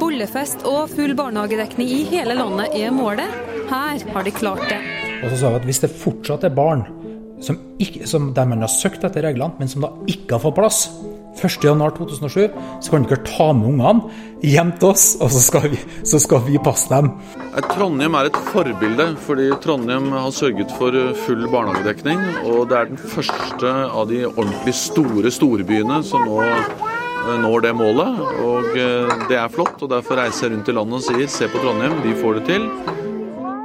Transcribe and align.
Bollefest 0.00 0.64
og 0.68 0.90
full 0.92 1.14
barnehagedekning 1.16 1.88
i 1.88 2.02
hele 2.10 2.36
landet 2.36 2.74
er 2.76 2.92
målet. 2.92 3.32
Her 3.70 4.02
har 4.12 4.26
de 4.26 4.32
klart 4.34 4.64
det. 4.68 4.78
Og 5.24 5.30
så 5.32 5.40
sa 5.40 5.50
vi 5.54 5.60
at 5.62 5.68
hvis 5.68 5.82
det 5.82 5.92
fortsatt 5.96 6.44
er 6.44 6.54
barn 6.54 6.84
som, 7.40 7.58
ikke, 7.80 8.06
som 8.08 8.30
der 8.36 8.48
man 8.48 8.64
har 8.64 8.72
søkt 8.72 9.04
etter 9.04 9.24
reglene, 9.24 9.56
men 9.58 9.70
som 9.72 9.84
da 9.84 9.92
ikke 10.08 10.36
har 10.36 10.44
fått 10.44 10.56
plass 10.58 10.80
1.1.2007, 11.36 12.46
så 12.80 12.92
kan 12.92 13.04
dere 13.04 13.24
ta 13.28 13.50
med 13.56 13.68
ungene 13.74 14.46
hjem 14.46 14.72
til 14.80 14.92
oss, 14.92 15.04
og 15.20 15.32
så 15.34 15.42
skal 15.44 15.66
vi, 15.72 15.80
så 16.08 16.20
skal 16.22 16.44
vi 16.46 16.60
passe 16.64 16.88
dem. 16.92 17.10
Trondheim 17.72 18.16
er 18.16 18.30
et 18.30 18.40
forbilde, 18.52 19.10
fordi 19.26 19.50
Trondheim 19.64 20.10
har 20.16 20.32
sørget 20.32 20.72
for 20.78 20.96
full 21.26 21.44
barnehagedekning. 21.52 22.22
Og 22.52 22.68
det 22.70 22.80
er 22.80 22.92
den 22.92 23.00
første 23.00 23.72
av 23.86 24.08
de 24.12 24.24
ordentlig 24.28 24.76
store 24.76 25.32
storbyene 25.32 26.00
som 26.06 26.24
nå 26.28 26.40
eh, 26.44 26.86
når 27.42 27.66
det 27.66 27.72
målet. 27.76 28.20
Og 28.44 28.76
eh, 28.78 29.14
det 29.30 29.38
er 29.40 29.52
flott, 29.52 29.80
og 29.82 29.90
derfor 29.92 30.20
reiser 30.20 30.46
jeg 30.46 30.56
rundt 30.56 30.70
i 30.70 30.76
landet 30.76 31.00
og 31.00 31.06
sier 31.06 31.32
se 31.32 31.48
på 31.50 31.62
Trondheim, 31.62 31.98
vi 32.04 32.14
får 32.20 32.40
det 32.40 32.44
til. 32.50 32.68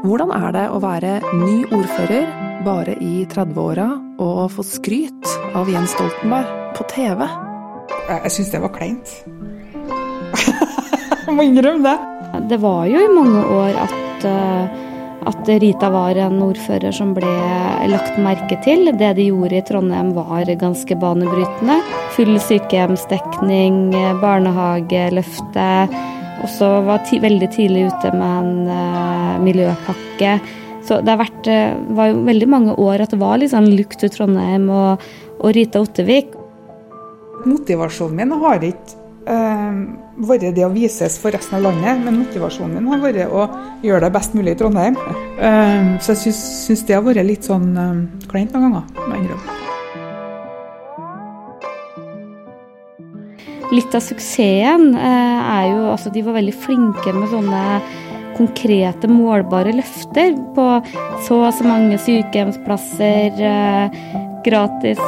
Hvordan 0.02 0.31
er 0.34 0.56
det 0.56 0.66
å 0.73 0.80
være 0.81 1.20
ny 1.38 1.62
ordfører 1.70 2.30
bare 2.66 2.95
i 3.02 3.22
30-åra 3.30 3.88
og 4.22 4.42
få 4.54 4.66
skryt 4.66 5.34
av 5.58 5.70
Jens 5.70 5.94
Stoltenberg 5.94 6.50
på 6.78 6.86
TV? 6.89 7.26
Jeg 8.09 8.34
syns 8.34 8.50
det 8.54 8.62
var 8.64 8.73
kleint. 8.73 9.14
Jeg 11.28 11.36
må 11.38 11.45
innrømme 11.45 11.86
det. 11.86 12.45
Det 12.50 12.58
var 12.64 12.86
jo 12.88 13.00
i 13.02 13.12
mange 13.12 13.44
år 13.54 13.78
at, 13.84 14.26
eh, 14.26 14.82
at 15.30 15.50
Rita 15.61 15.89
var 15.94 16.17
en 16.17 16.39
ordfører 16.41 16.94
som 16.95 17.14
ble 17.14 17.30
lagt 17.91 18.17
merke 18.22 18.58
til. 18.66 18.89
Det 18.97 19.11
de 19.17 19.27
gjorde 19.30 19.59
i 19.59 19.64
Trondheim 19.66 20.14
var 20.17 20.50
ganske 20.61 20.97
banebrytende. 20.97 21.77
Full 22.16 22.33
sykehjemsdekning, 22.41 23.94
barnehageløfte. 24.23 25.69
Også 26.42 26.72
var 26.88 27.03
ti 27.05 27.22
veldig 27.22 27.49
tidlig 27.53 27.86
ute 27.92 28.14
med 28.17 28.31
en 28.42 28.53
uh, 28.73 29.38
miljøpakke. 29.45 30.39
Så 30.88 30.97
det 31.05 31.14
har 31.14 31.22
vært, 31.22 31.49
uh, 31.49 31.77
var 31.97 32.09
jo 32.09 32.23
veldig 32.25 32.49
mange 32.49 32.77
år 32.81 33.05
at 33.05 33.14
det 33.14 33.22
var 33.22 33.38
litt 33.38 33.53
sånn 33.53 33.69
lukt 33.77 34.02
til 34.02 34.09
Trondheim 34.14 34.69
og, 34.73 35.03
og 35.38 35.53
Rita 35.58 35.83
Ottervik. 35.86 36.33
Motivasjonen 37.45 38.17
min 38.23 38.33
har 38.42 38.66
ikke 38.66 38.97
uh, 39.30 39.86
vært 40.17 40.56
det 40.56 40.66
å 40.66 40.72
vises 40.73 41.17
for 41.22 41.34
resten 41.34 41.58
av 41.59 41.66
landet, 41.70 42.04
men 42.06 42.20
motivasjonen 42.22 42.78
min 42.78 42.92
har 42.92 43.02
vært 43.04 43.31
å 43.31 43.48
gjøre 43.86 44.06
det 44.06 44.14
best 44.16 44.36
mulig 44.38 44.56
i 44.56 44.59
Trondheim. 44.59 44.98
Uh, 45.40 45.98
så 46.04 46.16
jeg 46.16 46.36
syns, 46.36 46.86
det 46.88 46.98
har 46.98 47.06
vært 47.06 47.26
litt 47.28 47.48
sånn 47.48 47.72
uh, 47.78 48.00
kleint 48.32 48.54
noen 48.56 48.70
ganger, 48.70 48.84
må 49.08 49.20
jeg. 49.22 49.42
Litt 53.72 53.94
av 53.95 54.04
suksessen 54.04 54.89
er 55.00 55.70
jo 55.70 55.84
altså 55.94 56.12
de 56.12 56.26
var 56.26 56.36
veldig 56.36 56.56
flinke 56.59 57.14
med 57.16 57.30
sånne 57.32 57.62
konkrete, 58.36 59.08
målbare 59.08 59.72
løfter 59.78 60.36
på 60.56 60.66
så 61.23 61.38
og 61.45 61.54
så 61.56 61.67
mange 61.67 62.00
sykehjemsplasser, 62.02 63.39
gratis 64.46 65.00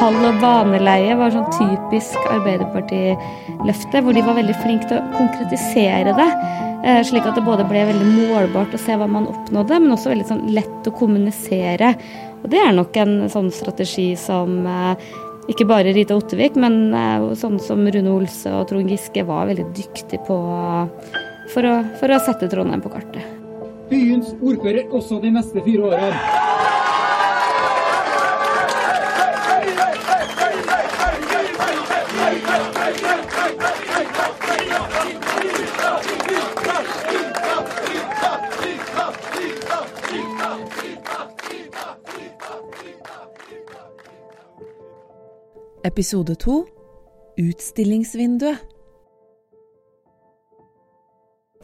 hall- 0.00 0.26
og 0.28 0.40
baneleie 0.42 1.14
var 1.18 1.32
sånn 1.34 1.48
typisk 1.54 2.18
Arbeiderparti-løfte, 2.30 4.02
hvor 4.02 4.16
de 4.16 4.24
var 4.26 4.38
veldig 4.38 4.56
flinke 4.62 4.90
til 4.90 4.98
å 4.98 5.06
konkretisere 5.16 6.14
det. 6.18 6.28
Slik 7.08 7.26
at 7.28 7.36
det 7.36 7.44
både 7.44 7.66
ble 7.68 7.82
veldig 7.90 8.10
målbart 8.14 8.74
å 8.74 8.80
se 8.80 8.96
hva 8.96 9.08
man 9.10 9.28
oppnådde, 9.28 9.80
men 9.82 9.94
også 9.96 10.14
veldig 10.14 10.28
sånn 10.30 10.46
lett 10.56 10.88
å 10.88 10.94
kommunisere. 10.96 11.94
Og 12.40 12.46
det 12.52 12.60
er 12.62 12.72
nok 12.76 12.96
en 13.02 13.16
sånn 13.32 13.50
strategi 13.52 14.14
som 14.16 14.64
ikke 15.50 15.66
bare 15.68 15.92
Rita 15.92 16.16
Ottervik, 16.16 16.56
men 16.56 16.94
sånn 17.36 17.58
som 17.60 17.84
Rune 17.84 18.14
Olse 18.14 18.52
og 18.54 18.68
Trond 18.70 18.88
Giske 18.88 19.26
var 19.28 19.50
veldig 19.50 19.68
dyktige 19.76 20.22
på 20.24 20.38
for 21.50 21.66
å, 21.66 21.74
for 22.00 22.14
å 22.14 22.20
sette 22.22 22.48
Trondheim 22.50 22.82
på 22.84 22.92
kartet. 22.92 23.26
Byens 23.90 24.30
ordfører 24.38 24.92
også 24.94 25.18
de 25.22 25.32
neste 25.34 25.62
fire 25.66 25.90
årene. 25.90 26.69
Episode 45.80 46.34
2 46.36 46.54
Utstillingsvinduet. 47.40 48.58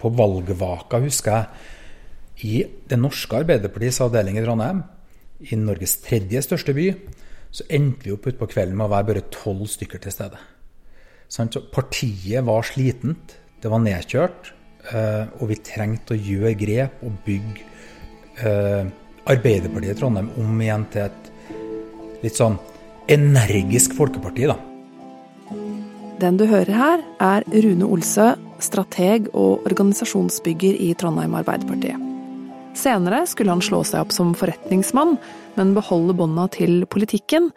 På 0.00 0.09
valgvaka, 0.09 1.00
husker 1.04 1.34
jeg, 1.34 1.49
i 2.49 2.53
det 2.88 2.97
norske 2.97 3.37
Arbeiderpartiets 3.37 4.00
avdeling 4.04 4.38
i 4.41 4.44
Trondheim, 4.44 4.81
i 5.44 5.59
Norges 5.60 5.99
tredje 6.04 6.41
største 6.47 6.72
by, 6.77 6.87
så 7.53 7.66
endte 7.69 8.09
vi 8.09 8.15
opp 8.15 8.28
utpå 8.31 8.49
kvelden 8.54 8.78
med 8.78 8.87
å 8.87 8.93
være 8.94 9.09
bare 9.10 9.25
tolv 9.34 9.69
stykker 9.69 10.00
til 10.04 10.15
stede. 10.15 10.41
Så 11.28 11.44
partiet 11.72 12.44
var 12.47 12.65
slitent, 12.65 13.34
det 13.60 13.72
var 13.72 13.83
nedkjørt, 13.84 14.53
og 15.41 15.44
vi 15.50 15.59
trengte 15.60 16.16
å 16.16 16.22
gjøre 16.22 16.54
grep 16.56 17.04
og 17.04 17.21
bygge 17.27 17.69
Arbeiderpartiet 19.27 19.93
i 19.93 20.00
Trondheim 20.00 20.33
om 20.41 20.65
igjen 20.65 20.88
til 20.93 21.04
et 21.04 21.31
litt 22.25 22.41
sånn 22.41 22.56
energisk 23.09 23.94
folkeparti, 23.97 24.49
da. 24.50 24.56
Den 26.21 26.39
du 26.41 26.47
hører 26.49 26.72
her, 26.72 27.03
er 27.21 27.44
Rune 27.53 27.87
Olsø, 27.93 28.33
strateg 28.62 29.28
og 29.37 29.67
organisasjonsbygger 29.69 30.78
i 30.81 30.93
Trondheim 30.99 31.37
Arbeiderpartiet. 31.37 32.00
Senere 32.77 33.22
skulle 33.28 33.55
han 33.55 33.65
slå 33.65 33.83
seg 33.89 34.05
opp 34.05 34.12
som 34.12 34.34
forretningsmann, 34.37 35.16
men 35.56 35.75
beholde 35.77 36.16
bånda 36.16 36.49
til 36.53 36.84
politikken, 36.93 37.50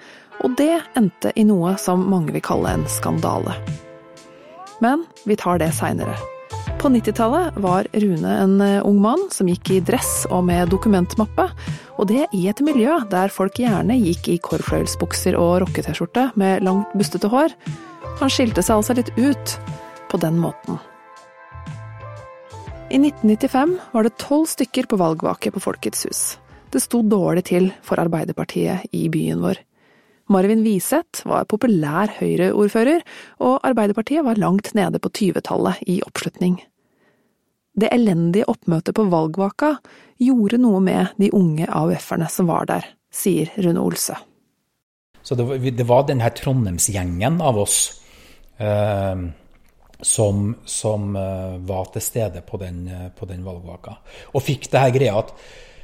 og 0.44 0.56
det 0.60 0.78
endte 1.00 1.34
i 1.36 1.44
noe 1.48 1.76
som 1.80 2.06
mange 2.12 2.36
vil 2.36 2.44
kalle 2.44 2.78
en 2.78 2.86
skandale. 2.92 3.56
Men 4.84 5.04
vi 5.28 5.36
tar 5.40 5.60
det 5.60 5.74
seinere. 5.76 6.16
På 6.80 6.88
90-tallet 6.88 7.58
var 7.60 7.88
Rune 7.92 8.38
en 8.40 8.62
ung 8.62 9.02
mann 9.04 9.26
som 9.36 9.50
gikk 9.52 9.68
i 9.76 9.80
dress 9.84 10.24
og 10.32 10.46
med 10.48 10.70
dokumentmappe, 10.72 11.50
og 12.00 12.08
det 12.08 12.30
i 12.32 12.46
et 12.48 12.62
miljø 12.64 12.94
der 13.12 13.34
folk 13.36 13.60
gjerne 13.60 13.98
gikk 14.00 14.30
i 14.32 14.38
korfløyelsbukser 14.40 15.36
og 15.36 15.58
rocke-T-skjorte 15.66 16.30
med 16.40 16.64
langt, 16.64 16.94
bustete 16.96 17.28
hår. 17.28 17.52
Han 18.22 18.32
skilte 18.32 18.64
seg 18.64 18.80
altså 18.80 18.96
litt 18.96 19.12
ut 19.20 19.58
på 20.08 20.22
den 20.24 20.40
måten. 20.40 20.80
I 22.88 23.02
1995 23.04 23.76
var 23.92 24.08
det 24.08 24.16
tolv 24.24 24.48
stykker 24.48 24.88
på 24.88 25.04
valgvake 25.04 25.52
på 25.52 25.66
Folkets 25.68 26.08
hus. 26.08 26.24
Det 26.72 26.80
sto 26.80 27.04
dårlig 27.04 27.50
til 27.52 27.74
for 27.84 28.00
Arbeiderpartiet 28.00 28.88
i 28.96 29.10
byen 29.12 29.44
vår. 29.44 29.60
Marvin 30.30 30.64
Wiseth 30.64 31.26
var 31.28 31.48
populær 31.50 32.12
Høyre-ordfører, 32.20 33.02
og 33.42 33.60
Arbeiderpartiet 33.66 34.24
var 34.24 34.40
langt 34.40 34.76
nede 34.78 35.02
på 35.02 35.10
20-tallet 35.10 35.82
i 35.90 36.00
oppslutning. 36.06 36.60
Det 37.80 37.92
elendige 37.96 38.48
oppmøtet 38.52 38.98
på 38.98 39.06
valgvaka 39.12 39.76
gjorde 40.20 40.60
noe 40.60 40.82
med 40.84 41.14
de 41.22 41.30
unge 41.36 41.68
AUF-erne 41.70 42.28
som 42.32 42.50
var 42.52 42.68
der, 42.68 42.88
sier 43.14 43.52
Rune 43.64 43.80
Olse. 43.80 44.18
Så 45.24 45.36
det 45.38 45.46
var, 45.48 45.60
det 45.62 45.86
var 45.88 46.08
denne 46.08 46.32
Trondheimsgjengen 46.36 47.40
av 47.46 47.60
oss 47.62 47.78
eh, 48.58 49.24
som, 50.02 50.56
som 50.66 51.16
uh, 51.16 51.58
var 51.68 51.90
til 51.94 52.04
stede 52.04 52.42
på 52.48 52.60
den, 52.62 52.86
uh, 52.88 53.08
på 53.16 53.28
den 53.28 53.44
valgvaka. 53.44 53.98
Og 54.34 54.44
fikk 54.44 54.70
det 54.72 54.84
her 54.84 54.94
greia 54.96 55.18
at 55.20 55.34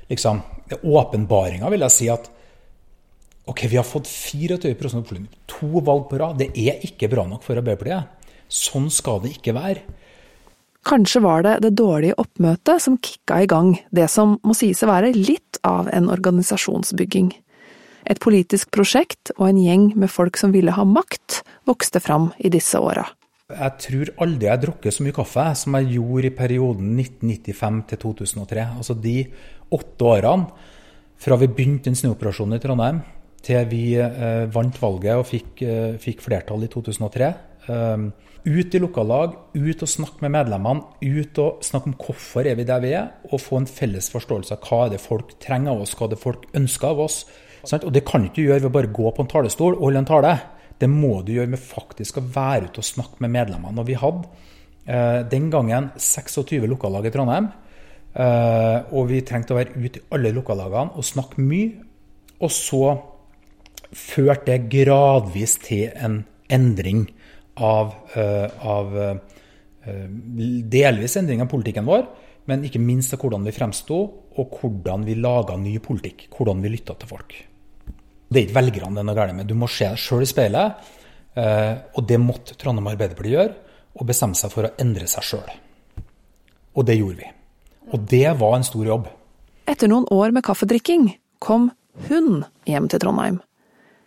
liksom, 0.10 0.40
Åpenbaringa 0.82 1.70
vil 1.74 1.84
jeg 1.86 1.94
si 1.94 2.08
at 2.12 2.30
ok, 3.46 3.66
vi 3.70 3.78
har 3.78 3.86
fått 3.86 4.08
24 4.10 4.72
oppslutning. 4.72 5.28
To 5.52 5.84
valg 5.84 6.08
på 6.10 6.20
rad. 6.22 6.40
Det 6.40 6.50
er 6.58 6.82
ikke 6.88 7.12
bra 7.12 7.28
nok 7.30 7.44
for 7.46 7.60
Arbeiderpartiet. 7.60 8.32
Sånn 8.50 8.88
skal 8.94 9.22
det 9.24 9.36
ikke 9.36 9.54
være. 9.58 9.84
Kanskje 10.86 11.22
var 11.26 11.42
det 11.42 11.56
det 11.66 11.74
dårlige 11.80 12.18
oppmøtet 12.22 12.84
som 12.84 13.00
kicka 13.02 13.40
i 13.42 13.50
gang 13.50 13.74
det 13.96 14.06
som 14.12 14.38
må 14.46 14.54
sies 14.54 14.84
å 14.86 14.90
være 14.92 15.16
litt 15.16 15.58
av 15.66 15.90
en 15.90 16.12
organisasjonsbygging. 16.14 17.32
Et 18.06 18.22
politisk 18.22 18.70
prosjekt 18.76 19.32
og 19.40 19.48
en 19.50 19.62
gjeng 19.64 19.88
med 19.98 20.12
folk 20.14 20.38
som 20.38 20.54
ville 20.54 20.76
ha 20.76 20.86
makt, 20.86 21.42
vokste 21.66 22.02
fram 22.04 22.30
i 22.38 22.52
disse 22.54 22.78
åra. 22.78 23.08
Jeg 23.50 23.82
tror 23.82 24.12
aldri 24.26 24.48
jeg 24.50 24.62
drukket 24.62 24.94
så 24.94 25.06
mye 25.06 25.16
kaffe 25.16 25.48
som 25.58 25.76
jeg 25.78 25.98
gjorde 25.98 26.30
i 26.30 26.36
perioden 26.38 26.94
1995 27.02 27.82
til 27.90 28.02
2003. 28.06 28.68
Altså 28.78 28.96
de 28.98 29.18
åtte 29.74 30.08
årene 30.10 30.72
fra 31.22 31.38
vi 31.42 31.50
begynte 31.50 31.90
den 31.90 31.98
snuoperasjonen 31.98 32.58
i 32.58 32.62
Trondheim 32.62 33.02
til 33.46 33.68
vi 33.70 33.84
eh, 34.02 34.46
vant 34.54 34.78
valget 34.82 35.22
og 35.22 35.28
fikk, 35.30 35.62
eh, 35.62 35.98
fikk, 36.02 36.24
flertall 36.26 36.66
i 36.66 36.70
2003. 36.74 37.30
Um, 37.70 38.08
ut 38.46 38.76
i 38.76 38.82
lokallag, 38.82 39.34
ut 39.58 39.82
og 39.82 39.90
snakke 39.90 40.22
med 40.22 40.36
medlemmene, 40.36 40.84
ut 41.02 41.40
og 41.42 41.64
snakke 41.66 41.90
om 41.90 41.96
hvorfor 41.98 42.46
er 42.46 42.58
vi 42.60 42.68
der 42.68 42.84
vi 42.84 42.94
er, 42.98 43.10
og 43.32 43.42
få 43.42 43.62
en 43.62 43.70
felles 43.70 44.12
forståelse 44.14 44.54
av 44.54 44.68
hva 44.68 44.84
er 44.86 44.94
det 44.94 45.02
folk 45.02 45.34
trenger 45.42 45.74
av 45.74 45.82
oss, 45.86 45.96
hva 45.98 46.06
er 46.06 46.14
det 46.14 46.22
folk 46.22 46.46
ønsker 46.58 46.92
av 46.92 47.02
oss. 47.08 47.24
Og 47.66 47.90
det 47.94 48.06
kan 48.06 48.22
du 48.22 48.30
ikke 48.30 48.46
gjøre 48.46 48.62
ved 48.62 48.70
å 48.70 48.76
bare 48.76 48.94
gå 48.94 49.12
på 49.12 49.26
en 49.26 49.32
talestol 49.32 49.74
og 49.74 49.88
holde 49.88 50.04
en 50.04 50.10
tale. 50.10 50.36
Det 50.78 50.90
må 50.92 51.24
du 51.26 51.34
gjøre 51.34 51.50
med 51.56 51.62
faktisk 51.62 52.20
å 52.20 52.26
være 52.36 52.70
ute 52.70 52.84
og 52.84 52.90
snakke 52.92 53.26
med 53.26 53.34
medlemmene. 53.34 53.82
Og 53.82 53.90
vi 53.90 53.98
hadde 53.98 54.28
eh, 54.86 55.22
den 55.32 55.50
gangen 55.54 55.90
26 55.98 56.68
lokallag 56.70 57.10
i 57.10 57.14
Trondheim. 57.16 57.50
Eh, 58.14 58.94
og 58.94 59.10
vi 59.10 59.24
trengte 59.26 59.56
å 59.56 59.60
være 59.60 59.74
ute 59.74 60.04
i 60.04 60.06
alle 60.14 60.36
lokallagene 60.36 60.94
og 60.94 61.08
snakke 61.08 61.42
mye. 61.42 61.74
Og 62.46 62.54
så 62.54 62.84
førte 63.96 64.52
det 64.52 64.70
gradvis 64.70 65.58
til 65.64 65.90
en 65.96 66.22
endring 66.54 67.08
av, 67.64 67.94
eh, 68.16 68.68
av 68.68 68.98
eh, 69.00 70.06
delvis 70.76 71.18
endring 71.18 71.42
av 71.42 71.50
politikken 71.52 71.88
vår, 71.88 72.06
men 72.50 72.66
ikke 72.68 72.82
minst 72.82 73.14
av 73.16 73.22
hvordan 73.24 73.46
vi 73.48 73.54
fremsto, 73.56 74.00
og 74.36 74.58
hvordan 74.60 75.06
vi 75.08 75.16
laga 75.18 75.56
ny 75.58 75.78
politikk. 75.80 76.28
Hvordan 76.36 76.62
vi 76.62 76.74
lytta 76.74 76.98
til 77.00 77.10
folk. 77.10 77.36
Det 78.28 78.42
er 78.42 78.48
ikke 78.48 78.60
velgerne 78.60 78.98
det 78.98 79.02
er 79.04 79.08
noe 79.08 79.18
galt 79.18 79.38
med. 79.38 79.48
Du 79.48 79.56
må 79.58 79.70
se 79.72 79.88
deg 79.88 80.02
sjøl 80.02 80.26
i 80.26 80.30
speilet. 80.30 80.90
Eh, 81.36 81.74
og 81.96 82.08
det 82.08 82.20
måtte 82.22 82.56
Trondheim 82.60 82.92
Arbeiderparti 82.92 83.34
gjøre, 83.34 83.54
og 83.96 84.08
bestemme 84.08 84.38
seg 84.40 84.52
for 84.54 84.68
å 84.68 84.74
endre 84.82 85.08
seg 85.12 85.26
sjøl. 85.30 85.56
Og 86.76 86.88
det 86.88 86.98
gjorde 87.00 87.24
vi. 87.24 87.32
Og 87.96 88.08
det 88.12 88.28
var 88.40 88.58
en 88.58 88.68
stor 88.68 88.88
jobb. 88.88 89.10
Etter 89.70 89.90
noen 89.90 90.08
år 90.14 90.34
med 90.36 90.46
kaffedrikking 90.46 91.10
kom 91.44 91.72
hun 92.10 92.44
hjem 92.70 92.90
til 92.92 93.02
Trondheim. 93.02 93.40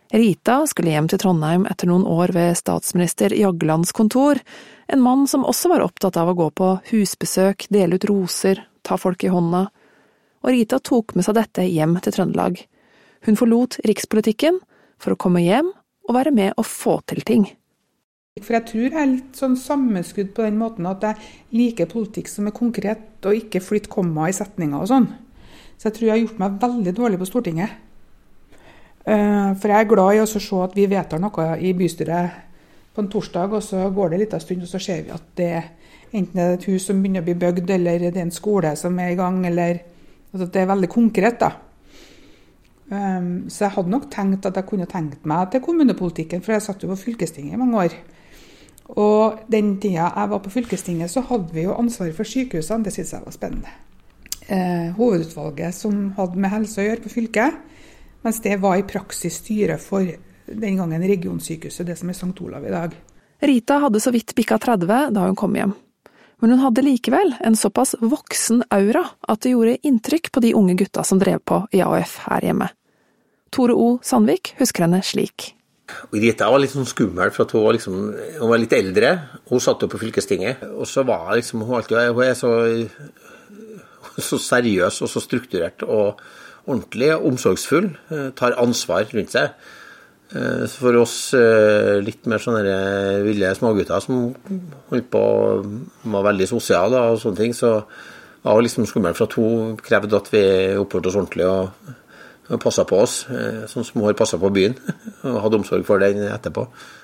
Rita 0.09 0.63
skulle 0.67 0.95
hjem 0.95 1.09
til 1.11 1.21
Trondheim 1.21 1.67
etter 1.69 1.91
noen 1.91 2.07
år 2.09 2.33
ved 2.33 2.57
statsminister 2.57 3.35
Jaglands 3.37 3.93
kontor, 3.93 4.41
en 4.89 5.03
mann 5.05 5.27
som 5.29 5.45
også 5.45 5.69
var 5.69 5.85
opptatt 5.85 6.17
av 6.17 6.31
å 6.31 6.37
gå 6.39 6.47
på 6.57 6.69
husbesøk, 6.89 7.67
dele 7.69 7.99
ut 7.99 8.07
roser, 8.09 8.63
ta 8.81 8.97
folk 8.97 9.27
i 9.27 9.33
hånda. 9.33 9.67
Og 10.47 10.55
Rita 10.55 10.79
tok 10.81 11.13
med 11.13 11.27
seg 11.27 11.37
dette 11.37 11.67
hjem 11.69 11.99
til 12.01 12.15
Trøndelag. 12.17 12.63
Hun 13.29 13.37
forlot 13.37 13.77
rikspolitikken 13.85 14.63
for 14.97 15.13
å 15.13 15.21
komme 15.21 15.43
hjem 15.45 15.69
og 16.09 16.17
være 16.17 16.33
med 16.33 16.57
å 16.57 16.65
få 16.65 17.03
til 17.11 17.21
ting. 17.29 17.45
For 18.41 18.55
jeg 18.55 18.67
tror 18.71 18.87
jeg 18.87 18.97
er 19.03 19.11
litt 19.11 19.37
sånn 19.37 19.59
sammenskudd 19.61 20.31
på 20.33 20.47
den 20.47 20.57
måten 20.57 20.89
at 20.89 21.05
jeg 21.05 21.21
liker 21.53 21.91
politikk 21.91 22.31
som 22.33 22.49
er 22.49 22.57
konkret, 22.57 23.05
og 23.27 23.37
ikke 23.37 23.61
flytt 23.61 23.91
komma 23.93 24.31
i 24.31 24.37
setninger 24.37 24.79
og 24.79 24.89
sånn. 24.89 25.11
Så 25.77 25.91
jeg 25.91 25.99
tror 25.99 26.07
jeg 26.07 26.15
har 26.15 26.23
gjort 26.23 26.41
meg 26.41 26.59
veldig 26.63 26.97
dårlig 26.97 27.21
på 27.21 27.29
Stortinget. 27.29 27.77
Eh, 29.09 29.51
for 29.57 29.73
jeg 29.73 29.81
er 29.81 29.89
glad 29.89 30.17
i 30.17 30.21
å 30.21 30.29
se 30.29 30.41
at 30.61 30.75
vi 30.77 30.85
vedtar 30.91 31.21
noe 31.23 31.53
i 31.65 31.73
bystyret 31.77 32.45
på 32.93 33.05
en 33.05 33.09
torsdag, 33.09 33.55
og 33.57 33.63
så 33.65 33.87
går 33.95 34.11
det 34.11 34.19
en 34.19 34.25
liten 34.25 34.43
stund, 34.43 34.67
og 34.67 34.69
så 34.69 34.81
ser 34.83 35.07
vi 35.07 35.15
at 35.15 35.31
det 35.39 35.53
enten 36.13 36.41
er 36.43 36.57
et 36.57 36.67
hus 36.69 36.89
som 36.89 37.01
begynner 37.01 37.25
å 37.25 37.29
bli 37.29 37.37
bygd, 37.39 37.71
eller 37.71 38.05
det 38.05 38.17
er 38.17 38.27
en 38.27 38.35
skole 38.35 38.75
som 38.77 38.99
er 39.01 39.15
i 39.15 39.19
gang, 39.19 39.41
eller 39.47 39.81
at 40.35 40.53
det 40.53 40.61
er 40.61 40.69
veldig 40.69 40.91
konkret. 40.93 41.41
da. 41.41 41.53
Um, 42.89 43.49
så 43.53 43.67
jeg 43.67 43.75
hadde 43.77 43.93
nok 43.93 44.07
tenkt 44.13 44.47
at 44.49 44.57
jeg 44.57 44.67
kunne 44.69 44.89
tenkt 44.89 45.27
meg 45.29 45.51
til 45.53 45.61
kommunepolitikken, 45.65 46.45
for 46.45 46.57
jeg 46.57 46.65
satt 46.65 46.85
jo 46.85 46.89
på 46.93 47.01
fylkestinget 47.03 47.57
i 47.57 47.61
mange 47.61 47.85
år. 47.85 47.97
Og 48.97 49.41
den 49.53 49.75
tida 49.81 50.09
jeg 50.09 50.31
var 50.33 50.41
på 50.45 50.53
fylkestinget, 50.53 51.13
så 51.13 51.21
hadde 51.29 51.53
vi 51.53 51.67
jo 51.67 51.77
ansvaret 51.77 52.17
for 52.17 52.29
sykehusene. 52.29 52.85
Det 52.85 52.93
syntes 52.93 53.13
jeg 53.13 53.25
var 53.25 53.37
spennende. 53.37 53.75
Uh, 54.49 54.97
hovedutvalget 54.97 55.77
som 55.77 56.11
hadde 56.17 56.41
med 56.41 56.53
helse 56.53 56.81
å 56.81 56.87
gjøre 56.89 57.05
på 57.05 57.13
fylket, 57.13 57.59
mens 58.23 58.41
det 58.45 58.57
var 58.63 58.79
i 58.79 58.87
praksis 58.87 59.41
styret 59.43 59.83
for 59.83 60.07
den 60.49 60.79
gangen 60.81 61.05
regionsykehuset, 61.05 61.87
det 61.87 61.99
som 61.99 62.09
er 62.09 62.17
St. 62.17 62.35
Olav 62.45 62.65
i 62.67 62.73
dag. 62.73 62.97
Rita 63.41 63.79
hadde 63.85 64.01
så 64.01 64.11
vidt 64.11 64.35
bikka 64.35 64.59
30 64.59 65.13
da 65.15 65.27
hun 65.27 65.37
kom 65.39 65.55
hjem. 65.57 65.75
Men 66.39 66.55
hun 66.55 66.63
hadde 66.63 66.85
likevel 66.87 67.35
en 67.45 67.57
såpass 67.59 67.97
voksen 68.01 68.63
aura 68.75 69.05
at 69.29 69.43
det 69.43 69.55
gjorde 69.55 69.79
inntrykk 69.87 70.31
på 70.35 70.43
de 70.43 70.55
unge 70.55 70.77
gutta 70.79 71.05
som 71.07 71.19
drev 71.19 71.43
på 71.43 71.65
i 71.75 71.83
AUF 71.83 72.19
her 72.29 72.47
hjemme. 72.47 72.69
Tore 73.55 73.75
O. 73.75 73.89
Sandvik 74.05 74.55
husker 74.59 74.87
henne 74.87 75.01
slik. 75.03 75.53
Rita 76.13 76.51
var 76.53 76.61
litt 76.61 76.75
sånn 76.75 76.87
skummel, 76.89 77.31
for 77.33 77.47
at 77.47 77.55
hun 77.57 77.65
var, 77.65 77.75
liksom, 77.79 77.97
hun 78.43 78.51
var 78.51 78.61
litt 78.61 78.75
eldre. 78.77 79.13
Hun 79.49 79.63
satt 79.63 79.83
jo 79.83 79.89
på 79.91 80.01
fylkestinget. 80.03 80.67
Og 80.77 80.87
så 80.89 81.05
var 81.09 81.33
liksom, 81.39 81.65
hun 81.65 81.79
alltid 81.79 82.13
hun 82.13 82.27
er 82.27 82.37
så, 82.39 82.53
så 84.21 84.41
seriøs 84.51 85.01
og 85.03 85.11
så 85.11 85.23
strukturert 85.25 85.87
og 85.87 86.21
ordentlig 86.69 87.11
omsorgsfull. 87.17 87.91
Eh, 88.13 88.31
tar 88.39 88.57
ansvar 88.61 89.09
rundt 89.15 89.35
seg. 89.35 89.55
Eh, 90.37 90.67
for 90.69 90.99
oss 91.01 91.33
eh, 91.37 91.99
litt 92.05 92.29
mer 92.29 92.43
sånne 92.43 93.23
ville 93.25 93.55
smågutter 93.57 94.05
som 94.05 94.29
holdt 94.91 95.09
på 95.13 95.25
var 96.13 96.29
veldig 96.29 96.51
sosiale 96.51 97.01
og 97.13 97.21
sånne 97.23 97.41
ting, 97.41 97.57
så 97.57 97.79
var 98.45 98.59
det 98.61 98.69
liksom 98.69 98.87
skummelt, 98.89 99.19
for 99.19 99.29
at 99.29 99.39
hun 99.39 99.79
krevde 99.83 100.21
at 100.21 100.31
vi 100.33 100.45
oppførte 100.79 101.11
oss 101.11 101.19
ordentlig. 101.19 101.49
og 101.49 102.61
passa 102.63 102.81
på 102.89 102.97
oss, 103.03 103.27
sånn 103.69 103.85
som 103.85 103.99
hun 103.99 104.07
har 104.07 104.15
passa 104.17 104.39
på 104.41 104.49
byen. 104.49 104.73
Og 105.29 105.35
hadde 105.43 105.59
omsorg 105.59 105.83
for 105.85 106.01
den 106.01 106.23
etterpå. 106.31 106.63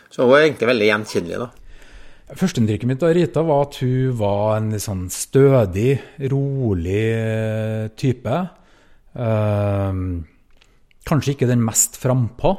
Så 0.08 0.22
hun 0.22 0.30
var 0.30 0.40
egentlig 0.40 0.70
veldig 0.70 0.86
gjenkjennelig, 0.88 1.40
da. 1.42 1.50
Førsteinntrykket 2.32 2.88
mitt 2.88 3.02
av 3.04 3.12
Rita 3.12 3.42
var 3.44 3.66
at 3.66 3.76
hun 3.82 4.14
var 4.16 4.54
en 4.56 4.70
sånn 4.80 5.02
stødig, 5.12 5.98
rolig 6.32 7.02
type. 8.00 8.38
Uh, 9.14 10.22
kanskje 11.06 11.34
ikke 11.34 11.50
den 11.50 11.64
mest 11.64 11.98
frampå. 12.02 12.54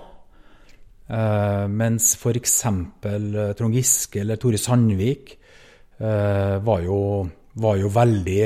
Uh, 1.05 1.65
mens 1.69 2.15
f.eks. 2.17 2.59
Trond 3.59 3.75
Giske 3.77 4.23
eller 4.23 4.39
Tore 4.41 4.57
Sandvik 4.57 5.35
uh, 6.01 6.57
var, 6.65 6.85
jo, 6.85 6.99
var 7.61 7.77
jo 7.77 7.91
veldig 7.93 8.39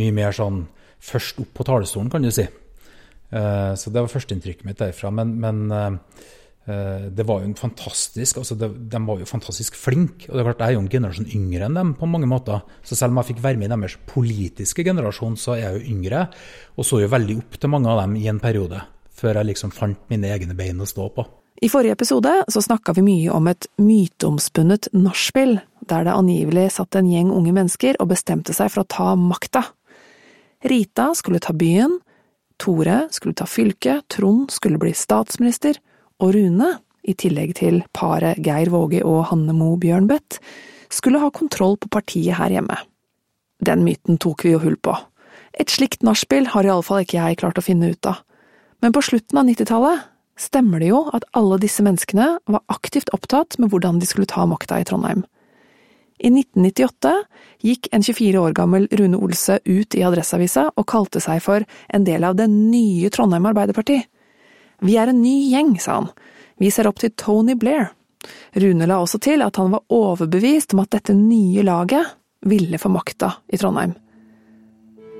mye 0.00 0.14
mer 0.14 0.34
sånn 0.34 0.64
først 1.04 1.40
opp 1.42 1.52
på 1.54 1.66
talerstolen, 1.68 2.10
kan 2.10 2.24
du 2.24 2.32
si. 2.34 2.46
Uh, 3.34 3.74
så 3.78 3.90
det 3.90 4.02
var 4.02 4.10
førsteinntrykket 4.10 4.66
mitt 4.68 4.80
derfra. 4.80 5.10
Men, 5.14 5.34
men 5.42 5.64
eh, 5.74 5.96
det 6.64 7.26
var 7.28 7.42
jo 7.42 7.48
en 7.50 7.58
fantastisk 7.58 8.38
altså 8.40 8.54
det, 8.56 8.70
De 8.88 9.00
var 9.04 9.18
jo 9.20 9.26
fantastisk 9.28 9.76
flinke. 9.76 10.30
Og 10.30 10.32
det 10.32 10.40
er 10.40 10.46
klart, 10.48 10.62
jeg 10.64 10.72
er 10.72 10.78
jo 10.78 10.82
en 10.84 10.88
generasjon 10.94 11.28
yngre 11.36 11.68
enn 11.68 11.76
dem 11.76 11.92
på 11.98 12.08
mange 12.08 12.28
måter. 12.30 12.62
Så 12.80 12.96
selv 12.96 13.12
om 13.12 13.20
jeg 13.20 13.34
fikk 13.34 13.44
være 13.44 13.60
med 13.60 13.68
i 13.68 13.74
deres 13.74 13.98
politiske 14.08 14.86
generasjon, 14.86 15.36
så 15.36 15.58
er 15.58 15.62
jeg 15.66 15.76
jo 15.76 15.94
yngre. 15.94 16.26
Og 16.80 16.88
så 16.88 17.02
jo 17.02 17.12
veldig 17.12 17.36
opp 17.42 17.60
til 17.60 17.72
mange 17.74 17.92
av 17.92 18.00
dem 18.00 18.16
i 18.16 18.28
en 18.32 18.40
periode. 18.40 18.80
Før 19.14 19.42
jeg 19.42 19.50
liksom 19.52 19.74
fant 19.76 20.08
mine 20.08 20.32
egne 20.32 20.56
bein 20.56 20.80
å 20.80 20.88
stå 20.88 21.10
på. 21.12 21.26
I 21.62 21.68
forrige 21.70 21.94
episode 21.94 22.32
så 22.50 22.60
snakka 22.64 22.96
vi 22.96 23.04
mye 23.06 23.32
om 23.32 23.46
et 23.48 23.68
myteomspunnet 23.78 24.88
nachspiel, 24.96 25.60
der 25.86 26.08
det 26.08 26.16
angivelig 26.16 26.70
satt 26.74 26.96
en 26.98 27.08
gjeng 27.08 27.30
unge 27.32 27.54
mennesker 27.54 28.00
og 28.02 28.10
bestemte 28.10 28.56
seg 28.56 28.72
for 28.72 28.82
å 28.82 28.90
ta 28.90 29.12
makta. 29.20 29.62
Rita 30.64 31.12
skulle 31.14 31.42
ta 31.44 31.54
byen, 31.56 32.00
Tore 32.58 33.04
skulle 33.12 33.36
ta 33.36 33.46
fylket, 33.50 34.06
Trond 34.08 34.50
skulle 34.54 34.80
bli 34.80 34.92
statsminister, 34.96 35.78
og 36.24 36.34
Rune, 36.36 36.70
i 37.04 37.12
tillegg 37.20 37.52
til 37.58 37.82
paret 37.92 38.40
Geir 38.40 38.70
Våge 38.72 39.02
og 39.04 39.26
Hanne 39.28 39.52
Mo 39.56 39.74
Bjørnbøtt, 39.80 40.38
skulle 40.88 41.20
ha 41.20 41.28
kontroll 41.34 41.76
på 41.80 41.90
partiet 41.92 42.38
her 42.38 42.54
hjemme. 42.54 42.78
Den 43.64 43.84
myten 43.84 44.16
tok 44.20 44.46
vi 44.46 44.54
jo 44.54 44.62
hull 44.62 44.78
på. 44.80 44.94
Et 45.60 45.70
slikt 45.70 46.02
nachspiel 46.06 46.48
har 46.54 46.66
iallfall 46.66 47.04
ikke 47.04 47.20
jeg 47.20 47.38
klart 47.42 47.60
å 47.60 47.64
finne 47.64 47.92
ut 47.92 48.08
av. 48.08 48.22
Men 48.82 48.94
på 48.94 49.04
slutten 49.04 49.38
av 49.40 49.46
90-tallet 49.48 50.08
stemmer 50.40 50.82
det 50.82 50.90
jo 50.90 51.04
at 51.14 51.26
alle 51.38 51.60
disse 51.62 51.84
menneskene 51.84 52.26
var 52.50 52.64
aktivt 52.72 53.12
opptatt 53.14 53.58
med 53.62 53.70
hvordan 53.70 54.00
de 54.00 54.08
skulle 54.08 54.30
ta 54.30 54.46
makta 54.50 54.80
i 54.80 54.88
Trondheim. 54.88 55.22
I 56.24 56.30
1998 56.30 57.12
gikk 57.66 57.88
en 57.92 58.04
24 58.06 58.40
år 58.40 58.54
gammel 58.56 58.86
Rune 58.96 59.18
Olse 59.18 59.58
ut 59.66 59.96
i 59.98 60.02
Adresseavisa 60.06 60.68
og 60.72 60.86
kalte 60.90 61.22
seg 61.22 61.42
for 61.44 61.66
en 61.88 62.06
del 62.06 62.26
av 62.26 62.36
det 62.38 62.48
nye 62.50 63.10
Trondheim 63.14 63.46
Arbeiderparti. 63.50 64.00
Vi 64.84 64.96
er 65.00 65.08
en 65.08 65.22
ny 65.22 65.48
gjeng, 65.48 65.78
sa 65.80 66.00
han. 66.00 66.10
Vi 66.60 66.70
ser 66.70 66.88
opp 66.90 67.00
til 67.00 67.14
Tony 67.16 67.56
Blair. 67.56 67.88
Rune 68.60 68.86
la 68.88 69.00
også 69.00 69.20
til 69.24 69.42
at 69.44 69.56
han 69.60 69.72
var 69.72 69.84
overbevist 69.92 70.74
om 70.74 70.82
at 70.84 70.92
dette 70.94 71.16
nye 71.16 71.64
laget 71.64 72.14
ville 72.44 72.78
få 72.80 72.90
makta 72.92 73.32
i 73.48 73.60
Trondheim. 73.60 73.94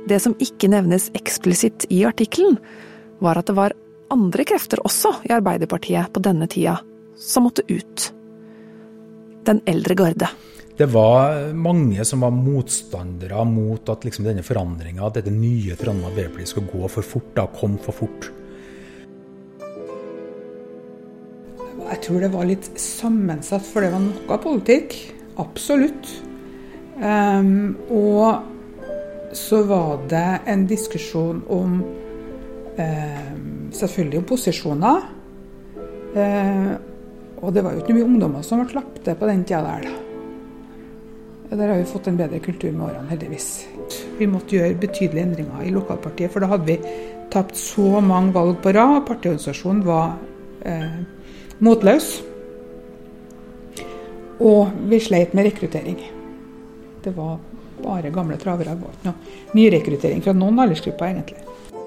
Det 0.08 0.20
som 0.20 0.36
ikke 0.36 0.68
nevnes 0.68 1.08
eksplisitt 1.16 1.86
i 1.88 2.02
artikkelen, 2.04 2.58
var 3.24 3.40
at 3.40 3.48
det 3.48 3.56
var 3.56 3.76
andre 4.12 4.44
krefter 4.44 4.82
også 4.84 5.14
i 5.24 5.32
Arbeiderpartiet 5.32 6.12
på 6.12 6.20
denne 6.20 6.48
tida 6.50 6.76
som 7.16 7.48
måtte 7.48 7.64
ut. 7.70 8.10
Den 9.48 9.62
eldre 9.70 9.96
garde. 9.96 10.28
Det 10.76 10.90
var 10.90 11.54
mange 11.56 12.04
som 12.04 12.24
var 12.26 12.34
motstandere 12.34 13.44
mot 13.48 13.88
at 13.88 14.04
liksom 14.04 14.26
denne 14.28 14.44
forandringa, 14.44 15.08
dette 15.14 15.32
nye 15.32 15.76
Trondheim 15.78 16.10
Arbeiderparti 16.10 16.50
skulle 16.52 16.72
gå 16.72 16.88
for 16.90 17.14
fort, 17.14 17.30
da, 17.36 17.48
kom 17.48 17.78
for 17.80 18.04
fort. 18.04 18.32
Jeg 21.94 22.02
tror 22.02 22.24
det 22.24 22.32
var 22.32 22.46
litt 22.48 22.66
sammensatt, 22.80 23.62
for 23.62 23.84
det 23.84 23.92
var 23.92 24.00
noe 24.02 24.38
politikk. 24.42 24.96
Absolutt. 25.38 26.08
Um, 26.98 27.76
og 27.94 29.30
så 29.34 29.60
var 29.68 30.02
det 30.10 30.26
en 30.50 30.64
diskusjon 30.70 31.44
om 31.54 31.76
um, 31.84 33.44
Selvfølgelig 33.74 34.20
om 34.20 34.26
posisjoner. 34.26 35.06
Uh, 36.18 36.74
og 37.42 37.54
det 37.54 37.62
var 37.62 37.74
jo 37.74 37.84
ikke 37.84 37.94
mye 37.94 38.08
ungdommer 38.08 38.42
som 38.46 38.62
ble 38.62 38.74
slappet 38.74 39.14
på 39.14 39.30
den 39.30 39.46
tida 39.46 39.62
der, 39.62 39.86
da. 39.86 41.54
Der 41.54 41.70
har 41.70 41.78
vi 41.78 41.86
fått 41.86 42.08
en 42.10 42.18
bedre 42.18 42.42
kultur 42.42 42.72
med 42.72 42.88
årene, 42.88 43.06
heldigvis. 43.12 43.48
Vi 44.18 44.26
måtte 44.26 44.56
gjøre 44.56 44.82
betydelige 44.82 45.28
endringer 45.28 45.62
i 45.62 45.74
lokalpartiet, 45.74 46.32
for 46.34 46.42
da 46.42 46.50
hadde 46.50 46.66
vi 46.72 46.94
tapt 47.30 47.58
så 47.58 48.00
mange 48.02 48.34
valg 48.34 48.58
på 48.64 48.72
rad. 48.74 49.04
Partiorganisasjonen 49.06 49.84
var 49.86 50.16
eh, 50.66 50.96
motløs. 51.62 52.10
Og 54.44 54.72
vi 54.90 55.00
sleit 55.00 55.34
med 55.34 55.46
rekruttering. 55.48 55.98
Det 57.04 57.12
var 57.14 57.38
bare 57.82 58.10
gamle 58.10 58.38
travere. 58.40 58.74
No, 59.04 59.14
nyrekruttering 59.54 60.22
fra 60.24 60.34
noen 60.36 60.58
aldersgrupper, 60.64 61.12
egentlig. 61.12 61.44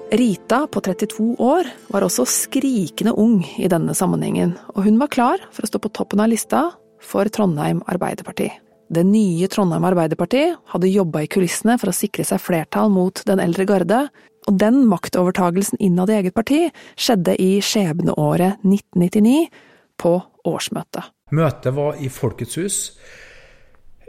Rita 0.08 0.62
på 0.72 0.80
32 0.80 1.34
år 1.44 1.68
var 1.92 2.06
også 2.06 2.24
skrikende 2.24 3.12
ung 3.12 3.42
i 3.60 3.68
denne 3.68 3.92
sammenhengen, 3.92 4.54
og 4.72 4.86
hun 4.86 4.96
var 5.00 5.12
klar 5.12 5.42
for 5.52 5.66
å 5.66 5.68
stå 5.68 5.82
på 5.84 5.92
toppen 5.92 6.22
av 6.24 6.30
lista 6.32 6.62
for 7.04 7.28
Trondheim 7.28 7.82
Arbeiderparti. 7.84 8.48
Det 8.88 9.04
nye 9.04 9.50
Trondheim 9.52 9.84
Arbeiderparti 9.84 10.46
hadde 10.72 10.88
jobba 10.88 11.20
i 11.20 11.28
kulissene 11.28 11.76
for 11.76 11.92
å 11.92 11.96
sikre 11.96 12.24
seg 12.24 12.40
flertall 12.40 12.88
mot 12.88 13.20
den 13.28 13.42
eldre 13.44 13.66
garde, 13.68 14.06
og 14.46 14.58
den 14.60 14.84
maktovertagelsen 14.88 15.80
innad 15.82 16.12
i 16.12 16.18
eget 16.20 16.36
parti 16.36 16.66
skjedde 16.96 17.34
i 17.42 17.58
skjebneåret 17.64 18.62
1999, 18.62 19.48
på 19.98 20.12
årsmøtet. 20.46 21.10
Møtet 21.34 21.74
var 21.74 21.98
i 21.98 22.06
Folkets 22.12 22.54
hus 22.60 22.76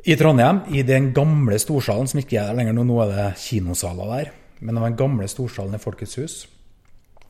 i 0.07 0.15
Trondheim, 0.15 0.61
i 0.71 0.83
den 0.87 1.09
gamle 1.15 1.57
storsalen 1.59 2.07
som 2.07 2.21
ikke 2.21 2.37
er 2.39 2.51
der 2.51 2.59
lenger 2.61 2.77
nå. 2.77 2.85
Nå 2.87 2.99
er 3.03 3.11
det 3.11 3.27
kinosaler 3.41 4.13
der. 4.13 4.31
Men 4.59 4.75
det 4.75 4.83
var 4.83 4.91
den 4.91 4.99
gamle 5.01 5.27
storsalen 5.31 5.75
i 5.75 5.81
Folkets 5.81 6.15
hus. 6.19 6.35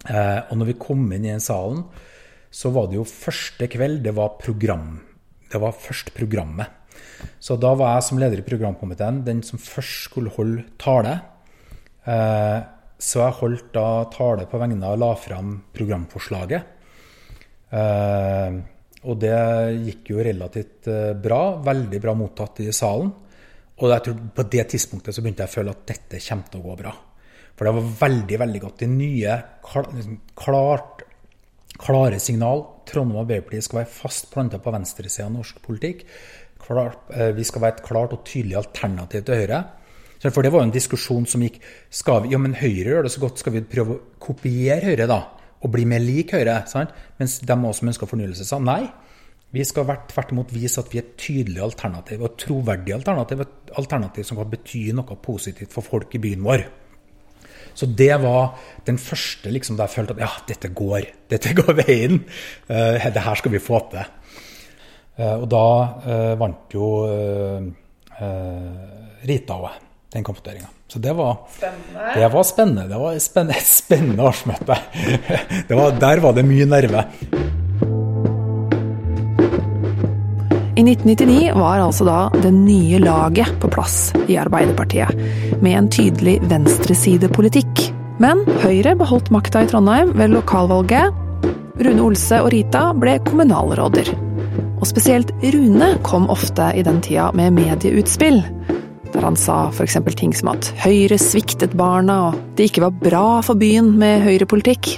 Eh, 0.08 0.40
og 0.50 0.58
når 0.60 0.70
vi 0.70 0.80
kom 0.80 1.08
inn 1.12 1.26
i 1.26 1.32
den 1.32 1.44
salen, 1.44 1.82
så 2.50 2.72
var 2.74 2.90
det 2.90 3.00
jo 3.00 3.08
første 3.08 3.68
kveld, 3.70 4.04
det 4.06 4.14
var 4.18 4.38
program. 4.42 5.00
Det 5.50 5.62
var 5.62 5.76
først 5.78 6.14
programmet. 6.18 6.78
Så 7.42 7.58
da 7.60 7.74
var 7.78 7.96
jeg 7.96 8.08
som 8.08 8.22
leder 8.22 8.42
i 8.42 8.46
programkomiteen 8.46 9.24
den 9.26 9.42
som 9.46 9.62
først 9.62 10.06
skulle 10.08 10.34
holde 10.36 10.64
tale. 10.82 11.18
Eh, 13.00 13.04
så 13.04 13.24
jeg 13.24 13.38
holdt 13.40 13.72
da 13.74 14.06
tale 14.12 14.46
på 14.50 14.60
vegne 14.60 14.86
av 14.86 15.00
la 15.00 15.16
fram 15.16 15.56
programforslaget. 15.74 16.64
Eh, 17.72 18.60
og 19.00 19.20
det 19.20 19.36
gikk 19.86 20.12
jo 20.12 20.24
relativt 20.24 20.88
eh, 20.88 21.14
bra. 21.16 21.62
Veldig 21.64 22.00
bra 22.02 22.14
mottatt 22.14 22.60
i 22.60 22.72
salen. 22.72 23.12
Og 23.80 23.88
jeg 23.94 24.04
tror 24.04 24.18
på 24.36 24.44
det 24.52 24.66
tidspunktet 24.74 25.16
så 25.16 25.22
begynte 25.22 25.46
jeg 25.46 25.52
å 25.54 25.56
føle 25.56 25.72
at 25.72 25.86
dette 25.88 26.20
kommer 26.20 26.52
til 26.52 26.60
å 26.60 26.68
gå 26.68 26.76
bra. 26.82 26.92
For 27.56 27.68
det 27.68 27.76
var 27.76 27.96
veldig 28.02 28.40
veldig 28.40 28.62
godt. 28.64 28.82
De 28.84 28.88
nye, 28.92 29.38
liksom 29.64 30.20
klart, 30.36 31.06
klare 31.80 32.20
signal. 32.20 32.66
Trondheim 32.88 33.22
Arbeiderparti 33.22 33.64
skal 33.64 33.82
være 33.82 33.94
fast 33.94 34.30
planta 34.34 34.60
på 34.60 34.74
venstresida 34.76 35.28
av 35.28 35.36
norsk 35.38 35.62
politikk. 35.64 36.06
vi 37.36 37.44
skal 37.44 37.62
være 37.62 37.76
et 37.78 37.84
klart 37.84 38.14
og 38.14 38.24
tydelig 38.28 38.58
alternativ 38.60 39.24
til 39.24 39.40
Høyre. 39.40 39.64
For 40.20 40.44
det 40.44 40.52
var 40.52 40.64
jo 40.64 40.68
en 40.68 40.76
diskusjon 40.76 41.28
som 41.30 41.44
gikk 41.46 41.60
skal 41.96 42.26
vi, 42.26 42.34
Ja, 42.34 42.40
men 42.42 42.58
Høyre 42.60 42.92
gjør 42.92 43.06
det 43.08 43.14
så 43.14 43.22
godt, 43.24 43.40
skal 43.40 43.56
vi 43.56 43.64
prøve 43.64 43.96
å 43.96 44.02
kopiere 44.20 44.92
Høyre, 44.92 45.08
da? 45.08 45.22
Og 45.64 45.72
bli 45.72 45.86
mer 45.88 46.04
lik 46.04 46.34
Høyre? 46.36 46.64
sant? 46.68 46.92
Mens 47.20 47.40
de 47.40 47.56
også 47.56 47.80
som 47.80 47.94
ønska 47.94 48.10
fornyelse, 48.10 48.48
sa 48.48 48.60
nei. 48.60 48.84
Vi 49.56 49.64
skal 49.66 49.88
tvert 50.12 50.34
imot 50.34 50.52
vise 50.54 50.82
at 50.82 50.92
vi 50.92 51.00
er 51.00 51.08
et 51.08 51.16
tydelig 51.18 51.64
alternativ, 51.66 52.22
og 52.22 52.28
et 52.30 52.38
troverdig 52.44 52.94
alternativ. 53.00 53.42
Et 53.42 53.74
alternativ 53.82 54.28
som 54.28 54.38
kan 54.38 54.52
bety 54.52 54.84
noe 54.94 55.18
positivt 55.24 55.74
for 55.74 55.88
folk 55.88 56.14
i 56.14 56.22
byen 56.22 56.46
vår. 56.46 56.68
Så 57.74 57.88
det 57.88 58.12
var 58.22 58.60
den 58.86 59.00
første 59.00 59.52
liksom, 59.52 59.78
da 59.80 59.88
jeg 59.88 59.96
følte 59.96 60.18
at 60.18 60.24
ja, 60.26 60.32
dette 60.52 60.70
går. 60.76 61.10
Dette 61.32 61.56
går 61.56 61.74
veien. 61.80 62.22
Uh, 62.68 63.00
det 63.00 63.24
her 63.24 63.40
skal 63.40 63.56
vi 63.56 63.64
få 63.64 63.82
til. 63.94 64.16
Uh, 65.18 65.36
og 65.40 65.46
da 65.52 65.68
uh, 66.06 66.34
vant 66.40 66.76
jo 66.76 66.90
Rita 69.24 69.56
òg 69.56 69.89
den 70.14 70.24
kampvoteringa. 70.24 70.68
Så 70.88 71.00
det 71.00 71.14
var 71.14 71.38
spennende. 71.58 72.14
Det 72.16 72.28
var 72.28 72.44
spennende. 72.44 72.88
Det 72.88 72.98
var 72.98 73.14
et 73.16 73.24
spennende, 73.24 73.62
spennende 73.66 74.24
årsmøte. 74.24 74.78
Var, 75.70 76.00
der 76.02 76.24
var 76.24 76.34
det 76.34 76.46
mye 76.50 76.66
nerve. 76.70 77.06
I 80.80 80.84
1999 80.86 81.52
var 81.60 81.82
altså 81.84 82.06
da 82.08 82.18
det 82.40 82.54
nye 82.56 83.02
laget 83.04 83.52
på 83.60 83.68
plass 83.68 84.14
i 84.32 84.38
Arbeiderpartiet, 84.40 85.12
med 85.60 85.76
en 85.76 85.90
tydelig 85.92 86.38
venstresidepolitikk. 86.48 87.82
Men 88.24 88.46
Høyre 88.64 88.96
beholdt 89.00 89.30
makta 89.32 89.66
i 89.66 89.70
Trondheim 89.70 90.14
ved 90.16 90.32
lokalvalget. 90.32 91.12
Rune 91.84 92.04
Olse 92.04 92.40
og 92.44 92.50
Rita 92.56 92.90
ble 92.96 93.18
kommunalråder. 93.28 94.10
Og 94.80 94.88
spesielt 94.88 95.32
Rune 95.44 95.94
kom 96.08 96.30
ofte 96.32 96.72
i 96.80 96.84
den 96.88 97.04
tida 97.04 97.28
med 97.36 97.60
medieutspill 97.60 98.40
der 99.14 99.26
han 99.26 99.38
sa 99.40 99.70
f.eks. 99.70 99.98
ting 100.18 100.34
som 100.36 100.52
at 100.54 100.72
Høyre 100.84 101.18
sviktet 101.22 101.76
barna, 101.78 102.30
og 102.30 102.58
det 102.58 102.70
ikke 102.70 102.86
var 102.86 102.98
bra 103.04 103.28
for 103.46 103.60
byen 103.60 103.92
med 104.00 104.24
høyrepolitikk. 104.26 104.98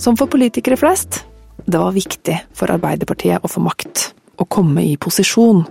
Som 0.00 0.18
for 0.18 0.30
politikere 0.30 0.78
flest, 0.78 1.22
det 1.64 1.80
var 1.80 1.94
viktig 1.94 2.36
for 2.56 2.72
Arbeiderpartiet 2.74 3.44
å 3.44 3.50
få 3.50 3.62
makt, 3.64 4.10
å 4.38 4.46
komme 4.46 4.84
i 4.84 4.96
posisjon. 5.00 5.64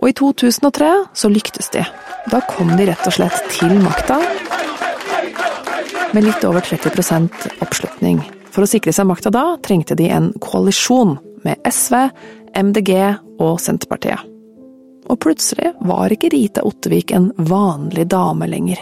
Og 0.00 0.08
i 0.08 0.16
2003 0.16 0.90
så 1.16 1.30
lyktes 1.32 1.72
de. 1.74 1.84
Da 2.30 2.40
kom 2.48 2.72
de 2.76 2.88
rett 2.88 3.08
og 3.08 3.16
slett 3.16 3.40
til 3.52 3.76
makta 3.82 4.20
med 6.14 6.26
litt 6.26 6.44
over 6.46 6.64
30% 6.64 7.50
oppslutning. 7.62 8.20
For 8.50 8.66
å 8.66 8.70
sikre 8.70 8.94
seg 8.94 9.06
makta 9.06 9.30
da 9.34 9.44
trengte 9.62 9.96
de 9.98 10.08
en 10.10 10.32
koalisjon 10.42 11.18
med 11.46 11.60
SV, 11.68 11.96
MDG 12.58 12.92
og 13.40 13.60
Senterpartiet. 13.62 14.26
Og 15.10 15.18
plutselig 15.18 15.72
var 15.82 16.12
ikke 16.14 16.30
Rita 16.30 16.62
Ottevik 16.66 17.10
en 17.16 17.30
vanlig 17.36 18.06
dame 18.10 18.46
lenger. 18.46 18.78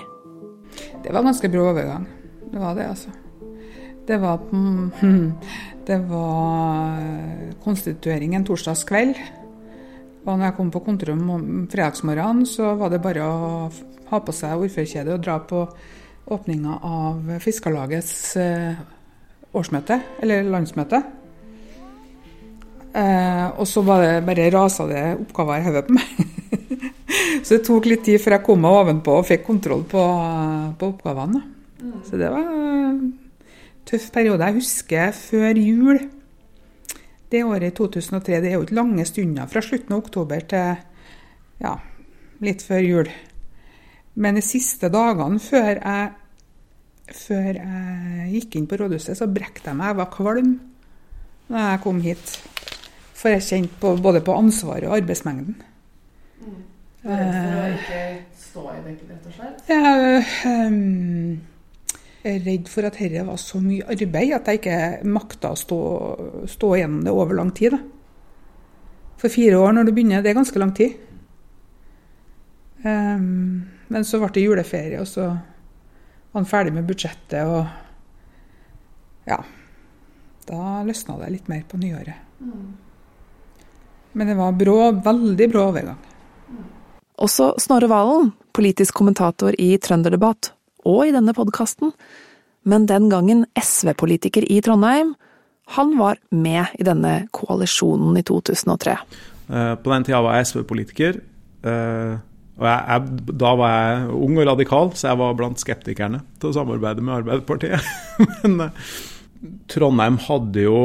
Det 1.02 1.14
var 1.14 1.24
ganske 1.24 1.48
brå 1.48 1.70
overgang. 1.70 2.04
Det 2.52 2.60
var 2.60 2.76
det, 2.76 2.88
altså. 2.88 3.10
Det 4.08 4.18
var, 4.20 4.40
det 5.88 5.98
var 6.10 6.98
konstitueringen 7.64 8.44
torsdagskveld. 8.44 9.16
Og 10.26 10.34
når 10.34 10.50
jeg 10.50 10.56
kom 10.58 10.72
på 10.72 10.82
kontoret 10.84 11.16
om 11.16 11.68
fredagsmorgenen, 11.72 12.44
så 12.48 12.74
var 12.76 12.92
det 12.92 13.00
bare 13.04 13.24
å 13.24 13.38
ha 14.10 14.20
på 14.20 14.34
seg 14.36 14.60
ordførerkjedet 14.60 15.14
og 15.14 15.24
dra 15.24 15.38
på 15.48 15.64
åpninga 16.28 16.80
av 16.84 17.38
Fiskarlagets 17.40 18.12
eh, 18.36 18.80
årsmøte, 19.56 19.96
eller 20.20 20.44
landsmøte. 20.52 21.00
Eh, 22.94 23.46
og 23.60 23.66
så 23.68 23.82
var 23.84 24.02
det 24.02 24.26
bare 24.26 24.48
rasa 24.54 24.86
det 24.88 25.04
oppgaver 25.18 25.60
i 25.60 25.66
hodet 25.66 25.84
på 25.86 25.96
meg. 25.96 26.20
så 27.44 27.56
det 27.56 27.62
tok 27.66 27.88
litt 27.90 28.04
tid 28.06 28.20
før 28.22 28.38
jeg 28.38 28.46
kom 28.46 28.62
meg 28.64 28.76
ovenpå 28.82 29.18
og 29.20 29.26
fikk 29.28 29.44
kontroll 29.46 29.84
på, 29.88 30.04
på 30.78 30.92
oppgavene. 30.94 31.42
Mm. 31.78 31.96
Så 32.06 32.20
det 32.20 32.30
var 32.32 32.46
en 32.48 33.02
tøff 33.88 34.08
periode. 34.14 34.46
Jeg 34.46 34.60
husker 34.60 35.12
før 35.16 35.60
jul 35.60 36.00
det 37.28 37.44
året 37.44 37.72
i 37.72 37.76
2003. 37.76 38.40
Det 38.40 38.52
er 38.52 38.56
jo 38.56 38.64
ikke 38.64 38.78
lange 38.78 39.04
stunder 39.08 39.50
fra 39.50 39.62
slutten 39.64 39.94
av 39.94 40.04
oktober 40.04 40.46
til 40.48 40.78
ja, 41.60 41.74
litt 42.44 42.64
før 42.64 42.84
jul. 42.84 43.12
Men 44.18 44.38
de 44.38 44.42
siste 44.42 44.90
dagene 44.90 45.38
før 45.42 45.78
jeg, 45.78 46.08
før 47.14 47.50
jeg 47.60 48.32
gikk 48.32 48.58
inn 48.58 48.66
på 48.70 48.80
rådhuset, 48.80 49.18
så 49.18 49.28
brekte 49.30 49.70
jeg 49.70 49.78
meg. 49.78 49.92
Jeg 49.92 50.00
var 50.00 50.10
kvalm 50.14 50.56
da 51.48 51.70
jeg 51.72 51.82
kom 51.84 52.00
hit. 52.04 52.32
For 53.18 53.34
jeg 53.34 53.46
kjente 53.48 53.80
på, 53.82 53.96
både 54.02 54.22
på 54.22 54.36
ansvaret 54.38 54.86
og 54.86 54.96
arbeidsmengden. 55.00 55.56
Mm. 56.38 56.58
Du 57.02 57.10
er 57.14 57.32
for 57.34 57.58
å 57.58 57.68
ikke 57.72 58.02
stå 58.38 58.64
i 58.70 58.78
det, 58.84 58.94
rett 59.08 59.26
og 59.26 59.34
slett? 59.34 59.72
Jeg 59.72 60.22
um, 60.70 61.32
er 62.28 62.40
redd 62.46 62.70
for 62.70 62.86
at 62.86 62.98
dette 63.00 63.26
var 63.26 63.42
så 63.42 63.60
mye 63.62 63.86
arbeid 63.90 64.34
at 64.36 64.50
jeg 64.50 64.60
ikke 64.60 64.78
makta 65.10 65.52
å 65.54 65.58
stå, 65.58 65.80
stå 66.50 66.72
gjennom 66.78 67.02
det 67.06 67.14
over 67.14 67.38
lang 67.38 67.52
tid. 67.58 67.78
For 69.18 69.34
fire 69.34 69.58
år 69.58 69.74
når 69.74 69.88
du 69.88 69.94
begynner, 69.96 70.22
det 70.22 70.30
er 70.30 70.38
ganske 70.38 70.62
lang 70.62 70.74
tid. 70.78 70.94
Men 72.84 74.04
så 74.06 74.20
ble 74.22 74.30
det 74.36 74.44
juleferie, 74.44 75.00
og 75.02 75.08
så 75.10 75.26
var 75.26 76.38
han 76.38 76.46
ferdig 76.46 76.74
med 76.76 76.86
budsjettet, 76.86 77.42
og 77.48 77.66
ja 79.28 79.42
Da 80.48 80.82
løsna 80.86 81.18
det 81.20 81.32
litt 81.34 81.48
mer 81.50 81.64
på 81.68 81.76
nyåret. 81.76 82.22
Mm. 82.40 82.87
Men 84.18 84.26
det 84.26 84.34
var 84.34 84.52
brå, 84.58 84.78
veldig 85.04 85.46
brå 85.52 85.64
overgang. 85.70 85.98
Også 87.22 87.52
Snorre 87.62 87.86
Valen, 87.90 88.32
politisk 88.54 88.96
kommentator 88.98 89.54
i 89.54 89.76
Trønderdebatt, 89.78 90.50
og 90.90 91.04
i 91.06 91.12
denne 91.14 91.34
podkasten, 91.36 91.92
men 92.66 92.88
den 92.90 93.06
gangen 93.12 93.44
SV-politiker 93.54 94.42
i 94.42 94.58
Trondheim, 94.64 95.14
han 95.76 95.94
var 96.00 96.18
med 96.34 96.74
i 96.80 96.86
denne 96.88 97.28
koalisjonen 97.36 98.18
i 98.18 98.24
2003. 98.26 98.96
Uh, 99.46 99.74
på 99.78 99.94
den 99.94 100.08
tida 100.08 100.24
var 100.24 100.38
jeg 100.38 100.50
SV-politiker. 100.50 101.22
Uh, 101.62 102.18
og 102.58 102.66
jeg, 102.66 102.82
jeg, 102.90 103.24
Da 103.38 103.54
var 103.60 103.74
jeg 103.76 104.18
ung 104.18 104.38
og 104.40 104.50
radikal, 104.50 104.94
så 104.98 105.12
jeg 105.12 105.22
var 105.22 105.38
blant 105.38 105.62
skeptikerne 105.62 106.24
til 106.40 106.50
å 106.50 106.56
samarbeide 106.58 107.06
med 107.06 107.20
Arbeiderpartiet. 107.20 107.86
Men 108.42 108.66
uh, 108.66 108.94
Trondheim 109.70 110.18
hadde 110.26 110.66
jo 110.66 110.80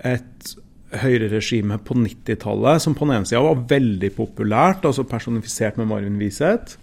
et 0.00 0.54
høyreregime 1.02 1.78
på 1.84 1.96
90-tallet 1.98 2.82
som 2.82 2.94
på 2.96 3.06
den 3.06 3.18
ene 3.18 3.28
sida 3.28 3.42
var 3.44 3.66
veldig 3.70 4.10
populært, 4.16 4.86
altså 4.86 5.06
personifisert 5.08 5.78
med 5.80 5.90
Marvin 5.90 6.18
Wiseth. 6.20 6.78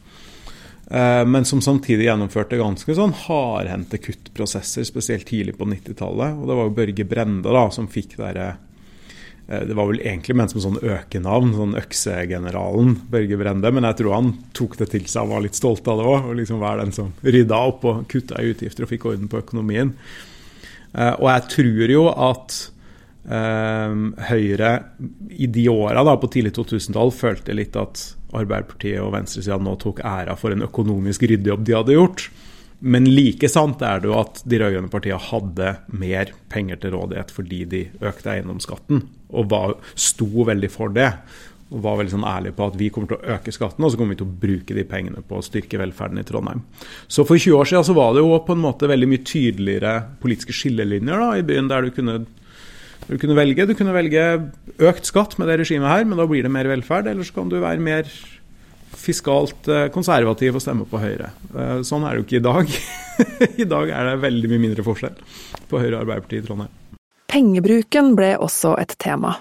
Eh, 0.91 1.25
men 1.25 1.46
som 1.48 1.62
samtidig 1.63 2.10
gjennomførte 2.10 2.60
ganske 2.60 2.96
sånn 2.98 3.13
hardhendte 3.25 4.01
kuttprosesser, 4.01 4.84
spesielt 4.88 5.30
tidlig 5.30 5.56
på 5.60 5.68
90-tallet. 5.70 6.36
Og 6.36 6.50
det 6.50 6.58
var 6.58 6.68
jo 6.68 6.75
Børge 6.82 7.06
Brende 7.08 7.53
da, 7.56 7.63
som 7.72 7.88
fikk 7.91 8.18
derre 8.20 8.50
eh, 9.48 9.62
Det 9.70 9.77
var 9.77 9.88
vel 9.88 10.01
egentlig 10.03 10.36
ment 10.36 10.51
som 10.51 10.65
sånn 10.65 10.82
økenavn, 10.82 11.53
sånn 11.56 11.77
øksegeneralen 11.80 12.98
Børge 13.13 13.39
Brende, 13.39 13.72
men 13.72 13.88
jeg 13.88 14.01
tror 14.01 14.18
han 14.18 14.34
tok 14.58 14.75
det 14.82 14.89
til 14.91 15.08
seg 15.08 15.24
og 15.24 15.38
var 15.38 15.46
litt 15.48 15.60
stolt 15.60 15.88
av 15.88 16.01
det 16.01 16.10
òg. 16.12 16.27
Og 16.27 16.38
liksom 16.41 16.60
være 16.60 16.84
den 16.84 16.94
som 16.98 17.15
rydda 17.24 17.63
opp 17.72 17.88
og 17.88 18.03
kutta 18.12 18.41
i 18.41 18.51
utgifter 18.51 18.88
og 18.88 18.91
fikk 18.91 19.08
orden 19.13 19.32
på 19.32 19.39
økonomien. 19.46 19.96
Eh, 20.91 21.13
og 21.13 21.27
jeg 21.32 21.48
tror 21.56 21.96
jo 21.96 22.06
at 22.12 22.62
Høyre 23.22 24.72
i 25.30 25.46
de 25.46 25.68
åra 25.70 26.16
på 26.18 26.30
tidlig 26.34 26.56
2000-tall 26.58 27.12
følte 27.13 27.54
litt 27.54 27.78
at 27.78 28.01
Arbeiderpartiet 28.32 29.01
og 29.04 29.12
venstresida 29.13 29.60
nå 29.62 29.75
tok 29.82 30.01
æra 30.08 30.38
for 30.40 30.56
en 30.56 30.66
økonomisk 30.66 31.28
ryddejobb 31.30 31.68
de 31.68 31.75
hadde 31.78 31.98
gjort. 31.98 32.25
Men 32.82 33.06
like 33.06 33.46
sant 33.51 33.84
er 33.86 34.01
det 34.01 34.10
jo 34.10 34.18
at 34.18 34.42
de 34.50 34.58
rød-grønne 34.58 34.90
partiene 34.90 35.22
hadde 35.22 35.74
mer 36.01 36.32
penger 36.50 36.80
til 36.82 36.96
rådighet 36.96 37.34
fordi 37.36 37.62
de 37.70 37.82
økte 38.01 38.34
eiendomsskatten, 38.34 39.04
og 39.30 39.50
var, 39.51 39.75
sto 39.94 40.48
veldig 40.48 40.72
for 40.74 40.94
det. 40.96 41.12
Og 41.72 41.86
var 41.86 42.00
veldig 42.00 42.16
sånn 42.16 42.25
ærlige 42.28 42.58
på 42.58 42.66
at 42.72 42.80
vi 42.80 42.90
kommer 42.92 43.12
til 43.12 43.20
å 43.20 43.36
øke 43.38 43.54
skatten, 43.54 43.86
og 43.86 43.94
så 43.94 44.00
kommer 44.00 44.16
vi 44.16 44.24
til 44.24 44.28
å 44.32 44.40
bruke 44.42 44.75
de 44.75 44.88
pengene 44.90 45.22
på 45.24 45.38
å 45.38 45.46
styrke 45.46 45.80
velferden 45.80 46.20
i 46.20 46.25
Trondheim. 46.28 46.66
Så 47.06 47.24
for 47.28 47.38
20 47.38 47.60
år 47.60 47.70
siden 47.70 47.86
så 47.88 47.96
var 47.96 48.16
det 48.16 48.25
jo 48.25 48.34
på 48.48 48.58
en 48.58 48.66
måte 48.66 48.90
veldig 48.92 49.08
mye 49.13 49.24
tydeligere 49.30 49.94
politiske 50.24 50.56
skillelinjer 50.58 51.22
da, 51.22 51.30
i 51.38 51.46
byen, 51.48 51.70
der 51.72 51.86
du 51.86 51.94
kunne 51.96 52.18
du 53.08 53.17
kunne 53.20 53.36
velge 53.38 53.65
du 53.67 53.74
kunne 53.77 53.96
velge 53.96 54.25
økt 54.81 55.10
skatt 55.10 55.38
med 55.39 55.50
det 55.50 55.62
regimet 55.63 55.89
her, 55.89 56.05
men 56.08 56.20
da 56.20 56.27
blir 56.29 56.46
det 56.46 56.53
mer 56.53 56.70
velferd. 56.70 57.10
Eller 57.12 57.27
så 57.27 57.36
kan 57.36 57.50
du 57.51 57.60
være 57.62 57.84
mer 57.84 58.10
fiskalt 59.01 59.70
eh, 59.72 59.88
konservativ 59.93 60.58
og 60.58 60.63
stemme 60.63 60.86
på 60.89 61.00
Høyre. 61.01 61.31
Eh, 61.51 61.79
sånn 61.88 62.05
er 62.05 62.13
det 62.13 62.22
jo 62.22 62.27
ikke 62.27 62.41
i 62.41 62.46
dag. 62.46 62.75
I 63.63 63.67
dag 63.70 63.93
er 63.96 64.10
det 64.10 64.22
veldig 64.25 64.51
mye 64.51 64.65
mindre 64.67 64.86
forskjell 64.86 65.17
på 65.72 65.81
Høyre 65.81 65.96
og 65.96 66.03
Arbeiderpartiet 66.03 66.43
i 66.43 66.48
Trondheim. 66.48 66.77
Pengebruken 67.31 68.13
ble 68.17 68.34
også 68.43 68.75
et 68.81 68.98
tema. 69.00 69.38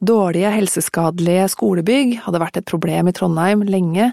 Dårlige, 0.00 0.50
helseskadelige 0.54 1.50
skolebygg 1.52 2.16
hadde 2.24 2.40
vært 2.40 2.56
et 2.58 2.68
problem 2.68 3.10
i 3.10 3.14
Trondheim 3.16 3.66
lenge, 3.68 4.12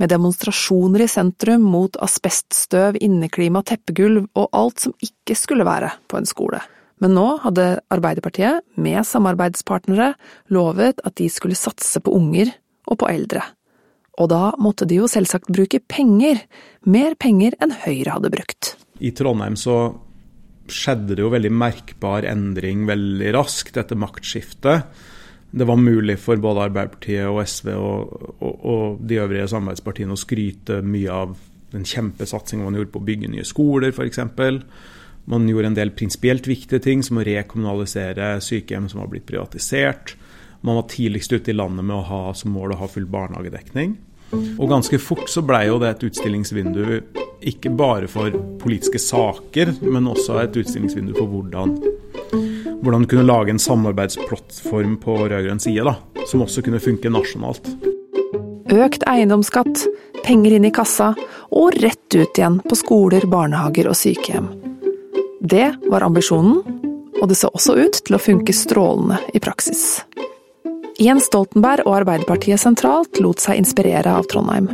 med 0.00 0.08
demonstrasjoner 0.08 1.04
i 1.04 1.10
sentrum 1.12 1.64
mot 1.68 1.96
asbeststøv, 2.00 2.96
inneklima, 3.04 3.60
teppegulv 3.68 4.30
og 4.32 4.46
alt 4.56 4.86
som 4.86 4.94
ikke 5.04 5.36
skulle 5.36 5.66
være 5.68 5.92
på 6.08 6.16
en 6.16 6.28
skole. 6.28 6.60
Men 7.00 7.14
nå 7.16 7.26
hadde 7.44 7.80
Arbeiderpartiet, 7.92 8.64
med 8.76 9.00
samarbeidspartnere, 9.08 10.12
lovet 10.52 11.00
at 11.06 11.16
de 11.20 11.30
skulle 11.32 11.58
satse 11.58 12.02
på 12.04 12.12
unger 12.16 12.52
og 12.90 13.00
på 13.00 13.08
eldre. 13.08 13.42
Og 14.20 14.28
da 14.32 14.50
måtte 14.60 14.84
de 14.88 14.98
jo 15.00 15.08
selvsagt 15.08 15.48
bruke 15.52 15.80
penger, 15.88 16.42
mer 16.84 17.16
penger 17.20 17.56
enn 17.62 17.72
Høyre 17.86 18.18
hadde 18.18 18.32
brukt. 18.34 18.74
I 19.00 19.14
Trondheim 19.16 19.56
så 19.56 19.78
skjedde 20.70 21.16
det 21.16 21.24
jo 21.24 21.32
veldig 21.32 21.50
merkbar 21.56 22.26
endring 22.28 22.84
veldig 22.88 23.32
raskt 23.34 23.80
etter 23.80 23.98
maktskiftet. 23.98 24.84
Det 25.50 25.66
var 25.66 25.80
mulig 25.80 26.18
for 26.22 26.38
både 26.38 26.68
Arbeiderpartiet 26.68 27.26
og 27.26 27.40
SV 27.48 27.72
og, 27.74 28.12
og, 28.38 28.52
og 28.60 29.00
de 29.02 29.18
øvrige 29.18 29.48
samarbeidspartiene 29.50 30.14
å 30.14 30.20
skryte 30.20 30.78
mye 30.84 31.16
av 31.24 31.34
den 31.72 31.86
kjempesatsingen 31.86 32.66
man 32.66 32.76
gjorde 32.78 32.92
på 32.94 33.00
å 33.02 33.08
bygge 33.08 33.30
nye 33.32 33.46
skoler, 33.46 33.90
f.eks. 33.94 34.20
Man 35.24 35.48
gjorde 35.48 35.70
en 35.70 35.78
del 35.78 35.92
prinsipielt 35.94 36.46
viktige 36.48 36.80
ting, 36.82 37.02
som 37.06 37.20
å 37.20 37.24
rekommunalisere 37.26 38.36
sykehjem 38.44 38.88
som 38.90 39.02
var 39.02 39.10
blitt 39.12 39.28
privatisert. 39.28 40.16
Man 40.60 40.76
var 40.80 40.88
tidligst 40.92 41.32
ute 41.32 41.52
i 41.52 41.56
landet 41.56 41.84
med 41.84 41.96
å 41.96 42.06
ha 42.08 42.22
som 42.36 42.52
mål 42.54 42.74
å 42.74 42.80
ha 42.82 42.88
full 42.90 43.08
barnehagedekning. 43.10 43.96
Og 44.32 44.68
ganske 44.70 44.98
fort 45.02 45.30
så 45.30 45.42
blei 45.42 45.66
jo 45.66 45.80
det 45.82 45.94
et 45.94 46.04
utstillingsvindu 46.10 47.00
ikke 47.50 47.72
bare 47.72 48.08
for 48.10 48.34
politiske 48.60 49.00
saker, 49.00 49.72
men 49.82 50.08
også 50.10 50.38
et 50.42 50.58
utstillingsvindu 50.60 51.14
for 51.16 51.30
hvordan, 51.30 51.74
hvordan 52.84 53.06
kunne 53.10 53.26
lage 53.26 53.54
en 53.54 53.62
samarbeidsplattform 53.62 54.98
på 55.02 55.16
rød-grønn 55.24 55.62
side, 55.62 55.86
da, 55.88 55.96
som 56.28 56.44
også 56.44 56.64
kunne 56.66 56.82
funke 56.82 57.12
nasjonalt. 57.12 57.72
Økt 58.70 59.06
eiendomsskatt, 59.10 59.86
penger 60.22 60.58
inn 60.58 60.68
i 60.68 60.74
kassa 60.74 61.14
og 61.50 61.80
rett 61.82 62.14
ut 62.14 62.38
igjen 62.38 62.60
på 62.62 62.78
skoler, 62.78 63.26
barnehager 63.30 63.90
og 63.90 63.98
sykehjem. 63.98 64.52
Det 65.40 65.74
var 65.88 66.04
ambisjonen, 66.04 66.58
og 67.20 67.28
det 67.28 67.36
så 67.40 67.48
også 67.48 67.72
ut 67.80 68.02
til 68.04 68.16
å 68.16 68.20
funke 68.20 68.52
strålende 68.52 69.16
i 69.32 69.40
praksis. 69.40 70.02
Jens 71.00 71.30
Stoltenberg 71.30 71.86
og 71.86 72.02
Arbeiderpartiet 72.02 72.60
sentralt 72.60 73.16
lot 73.24 73.40
seg 73.40 73.56
inspirere 73.62 74.12
av 74.18 74.28
Trondheim. 74.28 74.68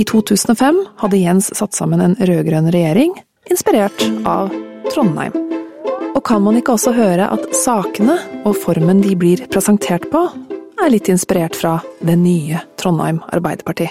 I 0.00 0.06
2005 0.08 0.78
hadde 1.02 1.20
Jens 1.20 1.50
satt 1.58 1.76
sammen 1.76 2.00
en 2.00 2.16
rød-grønn 2.16 2.70
regjering, 2.72 3.12
inspirert 3.52 4.00
av 4.24 4.48
Trondheim. 4.88 5.36
Og 6.14 6.22
kan 6.24 6.40
man 6.40 6.56
ikke 6.56 6.78
også 6.78 6.94
høre 6.96 7.28
at 7.34 7.44
sakene 7.52 8.16
og 8.48 8.56
formen 8.62 9.04
de 9.04 9.12
blir 9.18 9.44
presentert 9.52 10.08
på, 10.08 10.24
er 10.78 10.94
litt 10.94 11.12
inspirert 11.12 11.58
fra 11.58 11.82
det 12.00 12.16
nye 12.16 12.64
Trondheim 12.80 13.20
Arbeiderparti? 13.28 13.90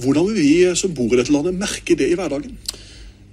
Hvordan 0.00 0.32
vil 0.32 0.40
vi 0.40 0.76
som 0.80 0.96
bor 0.96 1.12
i 1.12 1.20
dette 1.20 1.34
landet 1.34 1.60
merke 1.60 1.98
det 1.98 2.08
i 2.08 2.16
hverdagen? 2.16 2.56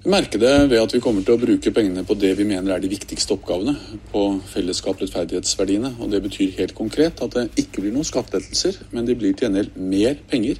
Vi 0.04 0.12
merker 0.12 0.36
det 0.36 0.68
ved 0.68 0.82
at 0.84 0.92
vi 0.92 1.00
kommer 1.00 1.24
til 1.24 1.38
å 1.38 1.40
bruke 1.40 1.72
pengene 1.72 2.02
på 2.04 2.18
det 2.20 2.34
vi 2.36 2.44
mener 2.44 2.74
er 2.76 2.82
de 2.84 2.90
viktigste 2.92 3.38
oppgavene. 3.38 3.72
På 4.12 4.26
fellesskap 4.52 5.00
rettferdighetsverdiene. 5.00 5.94
Og 6.04 6.12
det 6.12 6.20
betyr 6.26 6.58
helt 6.58 6.74
konkret 6.76 7.22
at 7.24 7.38
det 7.38 7.46
ikke 7.62 7.86
blir 7.86 7.96
noen 7.96 8.10
skattelettelser, 8.10 8.82
men 8.92 9.08
det 9.08 9.16
blir 9.22 9.32
til 9.32 9.48
gjengjeld 9.48 9.80
mer 9.80 10.20
penger 10.28 10.60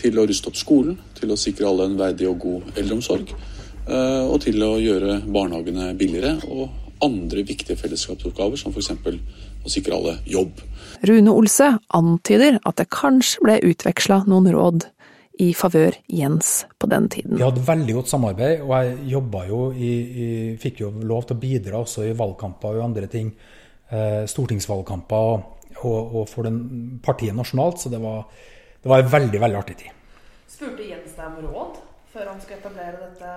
til 0.00 0.18
å 0.18 0.26
ruste 0.26 0.50
opp 0.50 0.58
skolen, 0.58 0.98
til 1.14 1.30
å 1.30 1.38
sikre 1.38 1.70
alle 1.70 1.86
en 1.86 1.96
verdig 2.00 2.26
og 2.32 2.42
god 2.42 2.82
eldreomsorg, 2.82 3.30
eh, 3.30 4.24
og 4.26 4.40
til 4.42 4.58
å 4.66 4.72
gjøre 4.82 5.20
barnehagene 5.38 5.92
billigere. 5.94 6.40
Og 6.50 6.90
andre 7.06 7.46
viktige 7.46 7.78
fellesskapsoppgaver, 7.78 8.58
som 8.58 8.74
f.eks. 8.74 8.90
å 8.90 9.70
sikre 9.70 10.00
alle 10.00 10.18
jobb. 10.26 10.64
Rune 11.06 11.30
Olse 11.30 11.76
antyder 11.94 12.58
at 12.66 12.82
det 12.82 12.90
kanskje 12.90 13.46
ble 13.46 13.60
utveksla 13.70 14.24
noen 14.26 14.50
råd 14.50 14.90
i 15.40 15.50
favør 15.56 15.96
Jens 16.12 16.64
på 16.78 16.88
den 16.90 17.08
tiden. 17.12 17.38
Vi 17.38 17.44
hadde 17.44 17.64
veldig 17.64 17.96
godt 17.96 18.12
samarbeid, 18.12 18.64
og 18.66 18.74
jeg 18.76 18.96
jobba 19.14 19.44
jo 19.48 19.60
i, 19.72 19.90
i, 20.24 20.28
Fikk 20.60 20.82
jo 20.84 20.92
lov 21.00 21.26
til 21.28 21.38
å 21.38 21.42
bidra 21.42 21.80
også 21.80 22.04
i 22.08 22.16
valgkamper 22.16 22.76
og 22.76 22.86
andre 22.90 23.08
ting. 23.10 23.32
Eh, 23.90 24.22
stortingsvalgkamper 24.30 25.30
og, 25.30 25.70
og, 25.80 26.00
og, 26.20 26.24
for 26.30 26.46
den 26.46 26.60
partiet 27.04 27.36
nasjonalt, 27.36 27.80
så 27.80 27.92
det 27.92 28.02
var, 28.02 28.26
det 28.82 28.92
var 28.92 29.04
en 29.04 29.12
veldig, 29.14 29.40
veldig 29.42 29.60
artig 29.60 29.78
tid. 29.80 29.94
Spurte 30.50 30.86
Jens 30.86 31.16
deg 31.16 31.26
om 31.30 31.48
råd 31.48 31.78
før 32.10 32.32
han 32.32 32.40
skulle 32.42 32.60
etablere 32.60 33.00
dette? 33.00 33.34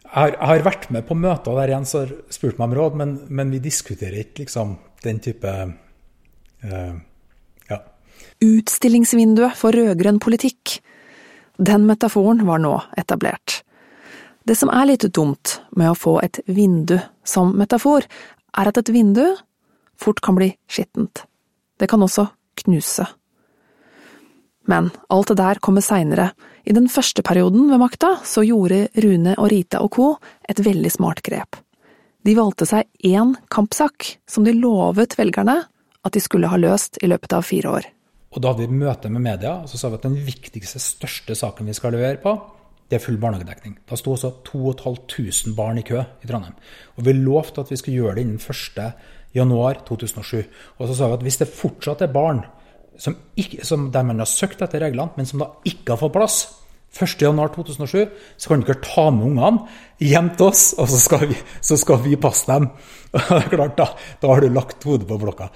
Jeg 0.00 0.16
har, 0.16 0.32
jeg 0.34 0.48
har 0.50 0.64
vært 0.66 0.88
med 0.94 1.06
på 1.06 1.16
møter 1.18 1.58
der 1.60 1.72
Jens 1.74 1.94
har 1.96 2.12
spurt 2.32 2.58
meg 2.58 2.70
om 2.70 2.76
råd, 2.80 2.98
men, 3.00 3.14
men 3.30 3.52
vi 3.54 3.62
diskuterer 3.62 4.24
ikke 4.24 4.44
liksom 4.44 4.76
den 5.04 5.20
type 5.22 5.52
eh, 5.60 6.94
utstillingsvinduet 8.44 9.56
for 9.58 9.76
rød-grønn 9.76 10.20
politikk. 10.22 10.78
Den 11.58 11.86
metaforen 11.88 12.44
var 12.48 12.62
nå 12.62 12.76
etablert. 13.00 13.60
Det 14.44 14.56
som 14.56 14.72
er 14.72 14.88
litt 14.88 15.04
dumt 15.14 15.58
med 15.76 15.92
å 15.92 15.98
få 15.98 16.18
et 16.24 16.40
vindu 16.48 16.96
som 17.24 17.52
metafor, 17.58 18.06
er 18.56 18.70
at 18.70 18.80
et 18.80 18.92
vindu 18.92 19.24
fort 20.00 20.22
kan 20.24 20.38
bli 20.38 20.50
skittent. 20.70 21.24
Det 21.78 21.88
kan 21.90 22.02
også 22.02 22.26
knuse. 22.64 23.06
Men 24.68 24.90
alt 25.08 25.32
det 25.32 25.38
der 25.40 25.60
kommer 25.62 25.84
seinere. 25.84 26.30
I 26.64 26.74
den 26.76 26.88
første 26.88 27.22
perioden 27.26 27.70
ved 27.70 27.80
makta 27.80 28.14
så 28.26 28.44
gjorde 28.46 28.88
Rune 29.02 29.34
og 29.38 29.50
Rita 29.52 29.80
og 29.84 29.90
co. 29.96 30.16
et 30.48 30.60
veldig 30.60 30.90
smart 30.92 31.22
grep. 31.22 31.56
De 32.24 32.34
valgte 32.36 32.66
seg 32.68 32.84
én 33.04 33.34
kampsak 33.48 34.16
som 34.28 34.44
de 34.44 34.52
lovet 34.52 35.16
velgerne 35.18 35.62
at 36.04 36.12
de 36.12 36.20
skulle 36.20 36.48
ha 36.48 36.58
løst 36.60 37.00
i 37.02 37.08
løpet 37.08 37.32
av 37.32 37.42
fire 37.42 37.72
år. 37.80 37.88
Og 38.30 38.42
da 38.42 38.52
hadde 38.52 38.68
vi 38.68 38.78
møte 38.78 39.10
med 39.10 39.24
media, 39.24 39.56
og 39.62 39.70
så 39.70 39.78
sa 39.78 39.88
vi 39.90 39.98
at 39.98 40.06
den 40.06 40.26
viktigste, 40.26 40.78
største 40.82 41.34
saken 41.34 41.66
vi 41.66 41.74
skal 41.74 41.92
levere 41.96 42.22
på, 42.22 42.36
det 42.90 42.98
er 42.98 43.02
full 43.02 43.18
barnehagedekning. 43.22 43.74
Da 43.86 43.96
sto 43.98 44.12
også 44.14 44.30
2500 44.46 45.54
barn 45.54 45.78
i 45.78 45.86
kø 45.86 45.98
i 45.98 46.26
Trondheim. 46.26 46.54
Og 46.98 47.06
vi 47.06 47.12
lovte 47.14 47.62
at 47.62 47.70
vi 47.70 47.78
skulle 47.78 48.02
gjøre 48.02 48.14
det 48.18 48.24
innen 48.26 48.42
1.1.2007. 48.42 50.42
Og 50.78 50.88
så 50.88 50.94
sa 50.98 51.10
vi 51.10 51.18
at 51.18 51.26
hvis 51.26 51.40
det 51.42 51.54
fortsatt 51.54 52.02
er 52.06 52.14
barn 52.14 52.40
som 53.00 53.14
ikke, 53.38 53.64
som 53.66 53.90
der 53.94 54.06
man 54.06 54.20
har 54.20 54.28
søkt 54.28 54.62
etter 54.62 54.82
reglene, 54.82 55.14
men 55.16 55.26
som 55.26 55.42
da 55.42 55.46
ikke 55.66 55.94
har 55.94 56.02
fått 56.02 56.16
plass 56.16 56.36
1.1.2007, 56.98 58.10
så 58.36 58.50
kan 58.50 58.64
dere 58.66 58.82
ta 58.82 59.06
med 59.14 59.28
ungene 59.30 59.68
hjem 60.02 60.32
til 60.34 60.50
oss, 60.50 60.72
og 60.74 60.90
så 60.90 60.98
skal 60.98 61.28
vi, 61.30 61.38
så 61.62 61.78
skal 61.78 62.02
vi 62.02 62.18
passe 62.20 62.50
dem. 62.50 62.66
Klart, 63.54 63.78
da, 63.78 63.86
da 64.22 64.34
har 64.34 64.42
du 64.42 64.50
lagt 64.50 64.84
hodet 64.86 65.06
på 65.08 65.20
blokka. 65.22 65.50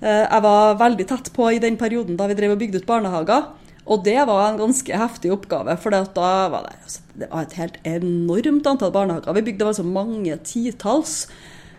Eh, 0.00 0.24
jeg 0.24 0.44
var 0.44 0.78
veldig 0.78 1.06
tett 1.10 1.32
på 1.34 1.50
i 1.52 1.62
den 1.62 1.78
perioden 1.80 2.18
da 2.18 2.28
vi 2.30 2.36
drev 2.38 2.54
og 2.54 2.62
bygde 2.62 2.82
ut 2.82 2.88
barnehager. 2.88 3.50
Og 3.88 4.02
det 4.04 4.18
var 4.28 4.42
en 4.44 4.60
ganske 4.60 4.98
heftig 5.00 5.30
oppgave, 5.32 5.78
for 5.80 5.94
da 5.94 6.32
var 6.52 6.66
det, 6.66 6.74
altså, 6.84 7.04
det 7.16 7.28
var 7.30 7.46
et 7.46 7.54
helt 7.56 7.78
enormt 7.88 8.66
antall 8.68 8.92
barnehager. 8.92 9.38
Vi 9.38 9.46
bygde 9.46 9.70
altså 9.70 9.86
mange 9.86 10.36
titalls. 10.44 11.22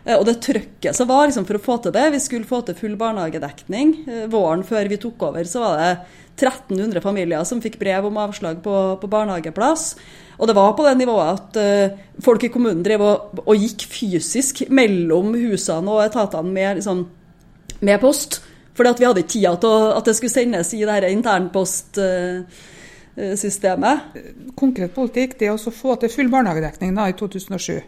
Eh, 0.05 0.15
og 0.17 0.25
det 0.27 0.39
trøkket 0.45 0.97
som 0.97 1.09
var 1.09 1.27
liksom, 1.27 1.45
for 1.47 1.59
å 1.59 1.63
få 1.63 1.77
til 1.83 1.93
det, 1.95 2.07
vi 2.15 2.23
skulle 2.23 2.49
få 2.49 2.63
til 2.65 2.77
full 2.77 2.97
barnehagedekning. 2.99 3.93
Eh, 4.07 4.25
våren 4.31 4.65
før 4.67 4.89
vi 4.89 4.99
tok 5.01 5.29
over, 5.29 5.45
så 5.47 5.63
var 5.63 5.77
det 5.79 5.91
1300 6.39 7.03
familier 7.03 7.43
som 7.47 7.61
fikk 7.61 7.77
brev 7.81 8.07
om 8.07 8.17
avslag 8.21 8.61
på, 8.63 8.75
på 9.01 9.11
barnehageplass. 9.11 9.93
Og 10.39 10.47
det 10.47 10.55
var 10.55 10.71
på 10.75 10.85
det 10.85 10.95
nivået 10.95 11.33
at 11.35 11.57
uh, 11.59 11.97
folk 12.23 12.45
i 12.47 12.49
kommunen 12.53 12.79
drev 12.85 13.01
og, 13.03 13.41
og, 13.43 13.59
gikk 13.59 13.83
fysisk 13.91 14.61
mellom 14.71 15.33
husene 15.35 15.91
og 15.91 16.05
etatene 16.05 16.53
med, 16.55 16.79
liksom, 16.79 17.01
med 17.85 18.01
post. 18.01 18.41
Fordi 18.77 18.89
at 18.93 18.99
vi 19.01 19.07
hadde 19.07 19.21
ikke 19.23 19.35
tida 19.35 19.51
til 19.59 19.75
at 19.91 20.05
det 20.07 20.15
skulle 20.15 20.31
sendes 20.31 20.73
i 20.73 20.85
det 20.87 21.11
internpostsystemet. 21.11 23.97
Konkret 24.59 24.91
politikk, 24.95 25.39
det 25.39 25.49
å 25.51 25.57
få 25.59 25.95
til 25.99 26.09
full 26.13 26.29
barnehagedekning 26.31 26.95
da, 26.95 27.03
i 27.11 27.17
2007, 27.19 27.81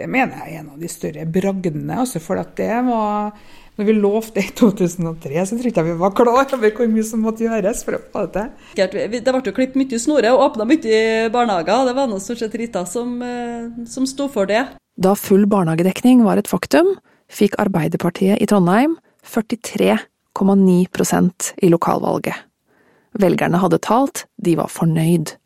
det 0.00 0.08
mener 0.08 0.36
jeg 0.40 0.48
er 0.56 0.60
en 0.62 0.72
av 0.72 0.78
de 0.80 0.88
større 0.90 1.24
bragdene. 1.28 1.94
Altså, 2.02 2.18
for 2.24 2.36
at 2.40 2.50
det 2.58 2.76
var 2.88 3.14
når 3.80 3.86
vi 3.88 3.92
lovte 3.96 4.42
i 4.42 4.50
2003, 4.56 5.44
så 5.48 5.56
tror 5.56 5.70
jeg 5.70 5.86
vi 5.86 6.00
var 6.02 6.12
klar 6.12 6.50
over 6.52 6.72
hvor 6.76 6.88
mye 6.92 7.04
som 7.06 7.22
måtte 7.24 7.46
gjøres 7.46 7.80
for 7.86 7.96
å 7.96 8.00
få 8.12 8.26
det 8.26 8.42
til. 8.76 8.76
Det 8.76 9.22
ble 9.24 9.40
jo 9.46 9.54
klippet 9.56 9.78
mye 9.80 10.00
snore 10.02 10.32
og 10.34 10.42
åpna 10.50 10.66
mye 10.68 11.30
barnehager. 11.32 11.86
Det 11.88 11.94
var 11.96 12.10
noe 12.10 12.20
stort 12.20 12.42
sett 12.42 12.58
Rita 12.60 12.82
som, 12.84 13.14
eh, 13.24 13.70
som 13.88 14.04
sto 14.04 14.28
for 14.28 14.50
det. 14.50 14.66
Da 15.00 15.14
full 15.16 15.46
barnehagedekning 15.48 16.20
var 16.26 16.36
et 16.36 16.50
faktum, 16.50 16.92
fikk 17.30 17.54
Arbeiderpartiet 17.62 18.42
i 18.42 18.46
Trondheim 18.50 18.98
43,9% 19.26 21.52
i 21.62 21.68
lokalvalget. 21.70 22.34
Velgerne 23.20 23.58
hadde 23.58 23.78
talt, 23.82 24.26
de 24.38 24.56
var 24.58 24.68
fornøyd. 24.70 25.36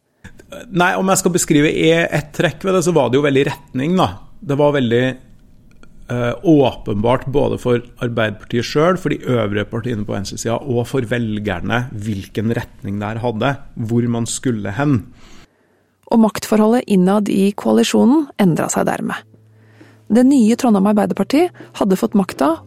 Nei, 0.70 0.94
om 0.96 1.08
jeg 1.10 1.18
skal 1.20 1.32
beskrive 1.34 1.70
ett 1.72 2.32
trekk 2.36 2.64
ved 2.64 2.74
det, 2.76 2.82
så 2.86 2.92
var 2.94 3.10
det 3.10 3.16
jo 3.18 3.26
veldig 3.26 3.44
retning, 3.48 3.96
da. 3.98 4.08
Det 4.44 4.56
var 4.60 4.76
veldig 4.76 5.04
eh, 5.08 6.34
åpenbart 6.44 7.26
både 7.32 7.58
for 7.62 7.76
Arbeiderpartiet 8.04 8.64
sjøl, 8.68 8.96
for 9.00 9.08
de 9.10 9.24
øvrige 9.24 9.70
partiene 9.72 10.04
på 10.06 10.14
venstresida, 10.14 10.56
og 10.60 10.86
for 10.90 11.00
velgerne 11.08 11.78
hvilken 11.92 12.48
retning 12.56 12.94
det 13.00 13.08
her 13.14 13.22
hadde, 13.24 13.50
hvor 13.74 14.02
man 14.12 14.26
skulle 14.30 14.70
hen. 14.76 14.94
Og 16.12 16.18
maktforholdet 16.22 16.84
innad 16.92 17.24
i 17.32 17.52
koalisjonen 17.56 18.28
endra 18.40 18.68
seg 18.72 18.86
dermed. 18.90 19.16
Det 20.08 20.24
nye 20.28 20.56
Trondheim 20.60 20.86
Arbeiderparti 20.90 21.46
hadde 21.80 21.96
fått 21.96 22.16
makta 22.18 22.58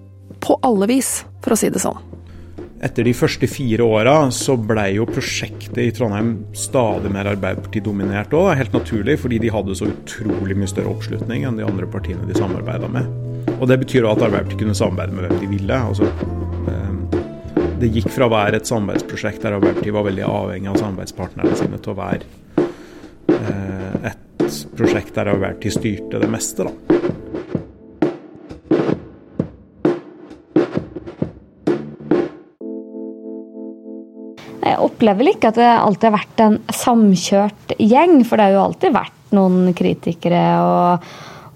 på 0.41 0.58
alle 0.65 0.88
vis, 0.89 1.21
for 1.43 1.54
å 1.54 1.60
si 1.60 1.69
det 1.69 1.82
sånn. 1.84 2.00
Etter 2.86 3.08
de 3.08 3.13
første 3.17 3.47
fire 3.50 3.86
åra 3.86 4.15
så 4.34 4.54
ble 4.58 4.84
jo 5.00 5.06
prosjektet 5.10 5.80
i 5.82 5.93
Trondheim 5.93 6.36
stadig 6.58 7.10
mer 7.13 7.30
Arbeiderparti-dominert 7.32 8.36
òg. 8.38 8.52
Helt 8.60 8.76
naturlig, 8.76 9.17
fordi 9.21 9.39
de 9.41 9.54
hadde 9.54 9.78
så 9.78 9.89
utrolig 9.89 10.58
mye 10.58 10.69
større 10.69 10.93
oppslutning 10.93 11.45
enn 11.47 11.58
de 11.58 11.65
andre 11.65 11.89
partiene 11.89 12.26
de 12.30 12.38
samarbeida 12.38 12.89
med. 12.93 13.10
Og 13.58 13.65
det 13.69 13.80
betyr 13.82 14.04
jo 14.04 14.12
at 14.12 14.21
Arbeiderpartiet 14.21 14.62
kunne 14.62 14.78
samarbeide 14.78 15.17
med 15.17 15.26
hvem 15.26 15.41
de 15.41 15.52
ville. 15.56 15.80
Altså, 15.89 16.10
eh, 16.69 17.65
det 17.82 17.93
gikk 17.93 18.12
fra 18.13 18.30
å 18.30 18.34
være 18.34 18.62
et 18.62 18.69
samarbeidsprosjekt 18.69 19.45
der 19.45 19.58
Arbeiderpartiet 19.58 19.97
var 19.97 20.06
veldig 20.10 20.28
avhengig 20.30 20.73
av 20.73 20.82
samarbeidspartnerne 20.84 21.58
sine, 21.58 21.82
til 21.82 21.93
å 21.93 22.00
være 22.02 22.30
et 24.48 24.78
prosjekt 24.78 25.16
der 25.18 25.34
Arbeiderpartiet 25.34 25.76
styrte 25.76 26.22
det 26.22 26.30
meste, 26.32 26.68
da. 26.68 26.72
Jeg 34.68 34.84
opplever 34.84 35.20
vel 35.22 35.32
ikke 35.34 35.52
at 35.52 35.60
det 35.60 35.68
alltid 35.68 36.10
har 36.10 36.16
vært 36.16 36.44
en 36.44 36.58
samkjørt 36.76 37.78
gjeng, 37.80 38.20
for 38.28 38.38
det 38.38 38.48
har 38.48 38.56
jo 38.56 38.66
alltid 38.66 38.96
vært 38.96 39.34
noen 39.36 39.72
kritikere 39.76 40.44
og, 40.64 41.08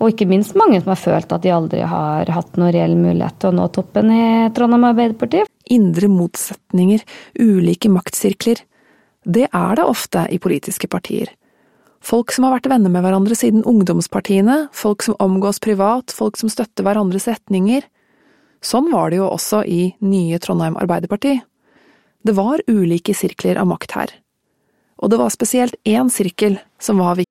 og 0.01 0.11
ikke 0.11 0.27
minst 0.27 0.57
mange 0.59 0.81
som 0.81 0.91
har 0.91 0.99
følt 0.99 1.35
at 1.35 1.43
de 1.43 1.53
aldri 1.55 1.83
har 1.87 2.31
hatt 2.33 2.59
noen 2.59 2.73
reell 2.75 2.97
mulighet 2.99 3.39
til 3.39 3.51
å 3.51 3.57
nå 3.59 3.67
toppen 3.75 4.11
i 4.15 4.23
Trondheim 4.55 4.87
Arbeiderparti. 4.91 5.45
Indre 5.71 6.09
motsetninger, 6.11 7.03
ulike 7.39 7.91
maktsirkler. 7.93 8.63
Det 9.21 9.45
er 9.47 9.77
det 9.77 9.85
ofte 9.85 10.25
i 10.33 10.41
politiske 10.41 10.89
partier. 10.91 11.31
Folk 12.01 12.33
som 12.33 12.47
har 12.47 12.55
vært 12.55 12.69
venner 12.71 12.89
med 12.89 13.05
hverandre 13.05 13.37
siden 13.37 13.65
ungdomspartiene, 13.67 14.65
folk 14.73 15.05
som 15.05 15.17
omgås 15.21 15.61
privat, 15.61 16.13
folk 16.13 16.39
som 16.39 16.49
støtter 16.49 16.85
hverandres 16.85 17.29
retninger. 17.29 17.85
Sånn 18.65 18.89
var 18.93 19.11
det 19.11 19.21
jo 19.21 19.29
også 19.29 19.61
i 19.69 19.93
nye 20.01 20.39
Trondheim 20.41 20.77
Arbeiderparti. 20.81 21.37
Det 22.25 22.33
var 22.37 22.61
ulike 22.69 23.13
sirkler 23.17 23.57
av 23.61 23.69
makt 23.69 23.97
her. 23.97 24.15
Og 25.01 25.13
det 25.13 25.21
var 25.21 25.33
spesielt 25.33 25.77
én 25.85 26.09
sirkel 26.13 26.59
som 26.81 27.01
var 27.01 27.17
viktig. 27.21 27.30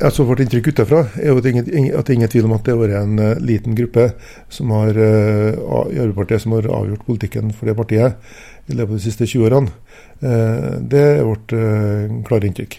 Altså 0.00 0.24
Vårt 0.24 0.40
inntrykk 0.40 0.70
utenfra 0.72 1.02
er 1.20 1.28
jo 1.28 1.40
at 1.40 1.44
det 1.44 1.50
er 1.52 2.14
ingen 2.14 2.30
tvil 2.32 2.46
om 2.48 2.54
at 2.56 2.64
det 2.64 2.72
har 2.72 2.80
vært 2.80 2.96
en 3.02 3.18
uh, 3.20 3.40
liten 3.44 3.76
gruppe 3.76 4.06
som 4.52 4.72
har, 4.72 4.96
uh, 4.96 5.50
i 5.92 5.98
Arbeiderpartiet 6.00 6.44
som 6.44 6.54
har 6.56 6.68
avgjort 6.72 7.04
politikken 7.04 7.50
for 7.52 7.68
det 7.68 7.76
partiet 7.76 8.70
i 8.70 8.78
løpet 8.78 8.94
av 8.94 8.96
de 8.96 9.04
siste 9.04 9.28
20 9.28 9.48
årene. 9.50 9.74
Uh, 10.22 10.80
det 10.80 11.02
er 11.18 11.26
vårt 11.28 11.52
klare 12.28 12.48
inntrykk. 12.48 12.78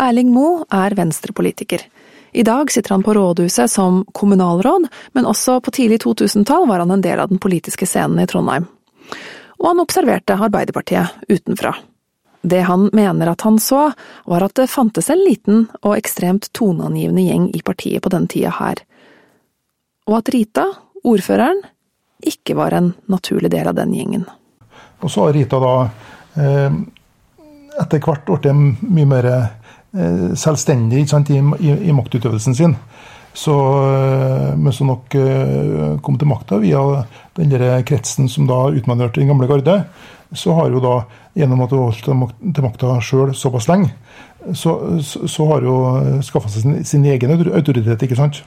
Erling 0.00 0.32
Moe 0.32 0.64
er 0.72 0.96
venstrepolitiker. 0.96 1.84
I 2.36 2.44
dag 2.44 2.72
sitter 2.72 2.96
han 2.96 3.04
på 3.04 3.14
rådhuset 3.16 3.70
som 3.72 4.02
kommunalråd, 4.16 4.88
men 5.16 5.28
også 5.28 5.58
på 5.64 5.72
tidlig 5.76 6.02
2000-tall 6.04 6.66
var 6.68 6.84
han 6.84 6.92
en 6.92 7.04
del 7.04 7.20
av 7.20 7.32
den 7.32 7.40
politiske 7.40 7.88
scenen 7.88 8.20
i 8.20 8.26
Trondheim. 8.28 8.68
Og 9.60 9.70
han 9.70 9.80
observerte 9.80 10.36
Arbeiderpartiet 10.36 11.28
utenfra. 11.28 11.72
Det 12.46 12.62
han 12.68 12.90
mener 12.94 13.32
at 13.32 13.42
han 13.42 13.58
så, 13.58 13.88
var 14.30 14.44
at 14.46 14.54
det 14.58 14.68
fantes 14.70 15.10
en 15.10 15.22
liten 15.26 15.64
og 15.82 15.96
ekstremt 15.96 16.52
toneangivende 16.54 17.24
gjeng 17.26 17.48
i 17.56 17.62
partiet 17.66 18.04
på 18.04 18.12
den 18.14 18.28
tida 18.30 18.52
her, 18.60 18.82
og 20.06 20.20
at 20.20 20.30
Rita, 20.30 20.68
ordføreren, 21.02 21.64
ikke 22.22 22.54
var 22.56 22.76
en 22.76 22.92
naturlig 23.10 23.50
del 23.50 23.66
av 23.66 23.74
den 23.76 23.94
gjengen. 23.94 24.24
Og 25.02 25.10
så 25.10 25.26
har 25.26 25.34
Rita 25.34 25.58
da 25.60 25.74
eh, 26.38 26.78
etter 27.82 28.02
hvert 28.02 28.24
blitt 28.28 28.48
mye 28.54 29.08
mer 29.10 29.28
eh, 29.34 30.30
selvstendig 30.38 31.04
sant, 31.10 31.30
i, 31.34 31.42
i, 31.42 31.74
i, 31.90 31.94
maktutøvelsen 31.96 32.56
sin. 32.56 32.76
Så, 33.36 33.54
eh, 33.90 34.52
mens 34.56 34.78
hun 34.80 34.94
nok 34.94 35.18
kom 36.06 36.16
til 36.16 36.30
makta 36.30 36.60
via 36.62 36.82
den 37.36 37.58
kretsen 37.86 38.30
som 38.32 38.46
da 38.48 38.68
utmanøvrerte 38.70 39.20
den 39.20 39.34
gamle 39.34 39.50
garde, 39.50 39.80
så 40.32 40.54
har 40.58 40.70
jo 40.70 40.80
da, 40.82 40.94
gjennom 41.38 41.62
at 41.64 41.74
hun 41.74 41.86
holdt 41.86 42.36
til 42.56 42.64
makta 42.64 42.96
sjøl 43.04 43.34
såpass 43.36 43.68
lenge, 43.70 43.92
så, 44.54 45.00
så, 45.02 45.26
så, 45.28 45.46
har 45.50 45.66
hun 45.66 46.22
skaffa 46.22 46.50
seg 46.50 46.62
sin, 46.64 46.78
sin, 46.86 47.04
egen 47.10 47.34
autoritet, 47.34 48.02
ikke 48.02 48.18
sant. 48.18 48.42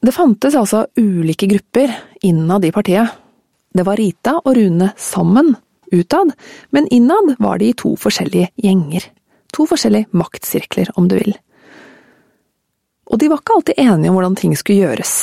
Det 0.00 0.14
fantes 0.14 0.56
altså 0.56 0.86
ulike 0.96 1.48
grupper 1.50 1.92
innad 2.24 2.64
i 2.64 2.72
partiet. 2.72 3.16
Det 3.76 3.84
var 3.84 4.00
Rita 4.00 4.36
og 4.42 4.54
Rune 4.56 4.90
sammen, 4.96 5.54
utad, 5.92 6.32
men 6.70 6.88
innad 6.92 7.34
var 7.38 7.60
de 7.60 7.70
i 7.70 7.76
to 7.76 7.94
forskjellige 8.00 8.52
gjenger. 8.60 9.08
To 9.56 9.66
forskjellige 9.68 10.10
maktsirkler, 10.16 10.92
om 10.96 11.08
du 11.08 11.16
vil. 11.18 11.36
Og 13.06 13.20
de 13.20 13.28
var 13.30 13.40
ikke 13.40 13.58
alltid 13.58 13.80
enige 13.80 14.10
om 14.10 14.18
hvordan 14.18 14.38
ting 14.38 14.56
skulle 14.58 14.86
gjøres. 14.86 15.14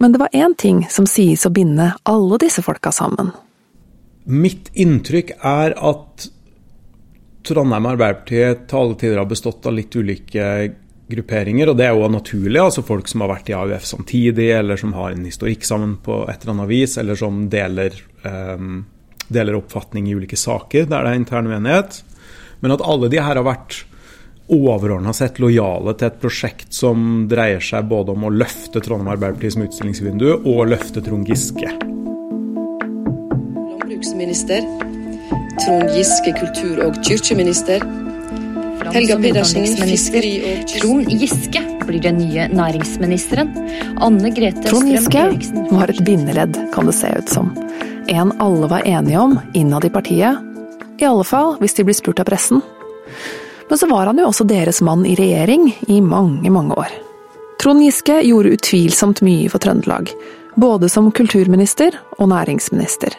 Men 0.00 0.12
det 0.12 0.20
var 0.22 0.32
én 0.32 0.54
ting 0.58 0.84
som 0.90 1.06
sies 1.06 1.44
å 1.46 1.52
binde 1.52 1.90
alle 2.08 2.38
disse 2.40 2.64
folka 2.64 2.92
sammen. 2.94 3.30
Mitt 4.24 4.70
inntrykk 4.78 5.34
er 5.38 5.74
at 5.78 6.28
Trondheim 7.42 7.88
Arbeiderparti 7.90 8.38
til 8.68 8.78
alle 8.78 8.98
tider 9.00 9.18
har 9.18 9.28
bestått 9.30 9.66
av 9.66 9.74
litt 9.74 9.94
ulike 9.98 10.46
grupperinger, 11.12 11.68
og 11.68 11.78
det 11.78 11.88
er 11.88 11.96
jo 11.96 12.08
naturlig. 12.12 12.60
altså 12.60 12.84
Folk 12.86 13.10
som 13.10 13.24
har 13.24 13.32
vært 13.34 13.50
i 13.50 13.56
AUF 13.58 13.86
samtidig, 13.88 14.48
eller 14.54 14.80
som 14.80 14.94
har 14.96 15.12
en 15.12 15.26
historikk 15.26 15.66
sammen 15.66 15.96
på 16.04 16.22
et 16.30 16.42
eller 16.42 16.56
annet 16.56 16.70
vis, 16.70 16.96
eller 17.02 17.18
som 17.18 17.46
deler, 17.52 17.98
um, 18.22 18.84
deler 19.28 19.58
oppfatning 19.58 20.08
i 20.08 20.16
ulike 20.16 20.38
saker 20.38 20.86
der 20.86 21.04
det 21.04 21.12
er 21.12 21.20
intern 21.20 21.50
uenighet. 21.50 22.02
Men 22.62 22.76
at 22.76 22.84
alle 22.86 23.10
de 23.10 23.18
her 23.18 23.34
har 23.40 23.46
vært 23.46 23.82
overordna 24.52 25.14
sett 25.16 25.40
lojale 25.42 25.94
til 25.96 26.10
et 26.10 26.20
prosjekt 26.22 26.74
som 26.76 27.26
dreier 27.30 27.62
seg 27.62 27.88
både 27.90 28.14
om 28.14 28.28
å 28.28 28.34
løfte 28.34 28.82
Trondheim 28.84 29.14
Arbeiderparti 29.16 29.54
som 29.54 29.66
utstillingsvindu, 29.66 30.28
og 30.44 30.68
løfte 30.70 31.02
Trond 31.04 31.28
Giske. 31.28 31.72
Landbruksminister. 34.02 34.60
Trond 35.64 35.90
Giske, 35.94 36.32
kultur- 36.32 36.80
og 36.86 36.96
kirkeminister. 37.04 37.82
Helga 38.92 39.16
Pedersen, 39.16 39.62
fiskeri- 39.62 40.42
og 40.42 40.66
Trond 40.72 41.06
Giske 41.06 41.62
blir 41.86 42.02
den 42.02 42.18
nye 42.18 42.48
næringsministeren. 42.50 43.54
Anne 44.02 44.34
Grete 44.34 44.66
Trond 44.66 44.90
Giske 44.90 45.22
var 45.70 45.88
et 45.88 46.02
bindeledd, 46.04 46.58
kan 46.74 46.86
det 46.86 46.96
se 46.98 47.14
ut 47.14 47.28
som. 47.28 47.54
En 48.08 48.32
alle 48.40 48.66
var 48.66 48.82
enige 48.82 49.20
om 49.20 49.38
innad 49.54 49.84
i 49.84 49.90
partiet. 49.90 50.36
I 50.98 51.04
alle 51.06 51.24
fall 51.24 51.56
hvis 51.62 51.78
de 51.78 51.84
blir 51.84 51.94
spurt 51.94 52.18
av 52.18 52.26
pressen. 52.26 52.58
Men 53.68 53.78
så 53.78 53.86
var 53.86 54.06
han 54.10 54.18
jo 54.18 54.26
også 54.26 54.48
deres 54.50 54.82
mann 54.82 55.06
i 55.06 55.14
regjering 55.14 55.76
i 55.86 56.00
mange, 56.00 56.50
mange 56.50 56.74
år. 56.74 56.90
Trond 57.62 57.86
Giske 57.86 58.24
gjorde 58.26 58.58
utvilsomt 58.58 59.22
mye 59.22 59.48
for 59.48 59.62
Trøndelag, 59.62 60.10
både 60.56 60.88
som 60.88 61.12
kulturminister 61.12 61.94
og 62.18 62.34
næringsminister. 62.34 63.14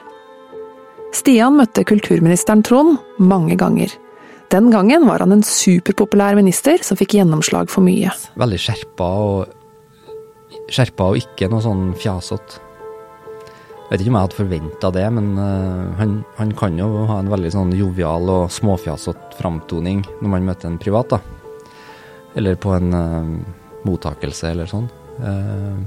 Stian 1.14 1.60
møtte 1.60 1.84
kulturministeren 1.86 2.64
Trond 2.66 2.98
mange 3.22 3.58
ganger. 3.60 3.92
Den 4.54 4.72
gangen 4.74 5.06
var 5.08 5.22
han 5.22 5.34
en 5.34 5.46
superpopulær 5.46 6.36
minister 6.38 6.82
som 6.86 6.98
fikk 6.98 7.16
gjennomslag 7.20 7.70
for 7.74 7.86
mye. 7.86 8.12
Veldig 8.38 8.60
skjerpa 8.62 9.10
og 9.22 10.70
skjerpa 10.74 11.12
og 11.12 11.20
ikke 11.22 11.50
noe 11.52 11.64
sånn 11.66 11.92
fjasete. 11.98 12.62
Jeg 13.84 14.00
vet 14.00 14.04
ikke 14.04 14.10
om 14.14 14.18
jeg 14.18 14.26
hadde 14.26 14.38
forventa 14.40 14.90
det, 14.96 15.06
men 15.14 15.26
uh, 15.38 15.94
han, 16.00 16.14
han, 16.40 16.54
kan 16.58 16.78
jo 16.80 16.88
ha 17.10 17.20
en 17.22 17.30
veldig 17.30 17.52
sånn 17.54 17.74
jovial 17.78 18.30
og 18.34 18.54
småfjasete 18.54 19.38
framtoning 19.38 20.02
når 20.22 20.32
man 20.34 20.48
møter 20.48 20.72
en 20.72 20.80
privat, 20.82 21.14
da. 21.14 21.20
Eller 22.40 22.58
på 22.58 22.74
en 22.74 22.90
uh, 22.90 23.34
mottakelse 23.86 24.50
eller 24.50 24.70
sånn. 24.72 24.90
Uh, 25.20 25.78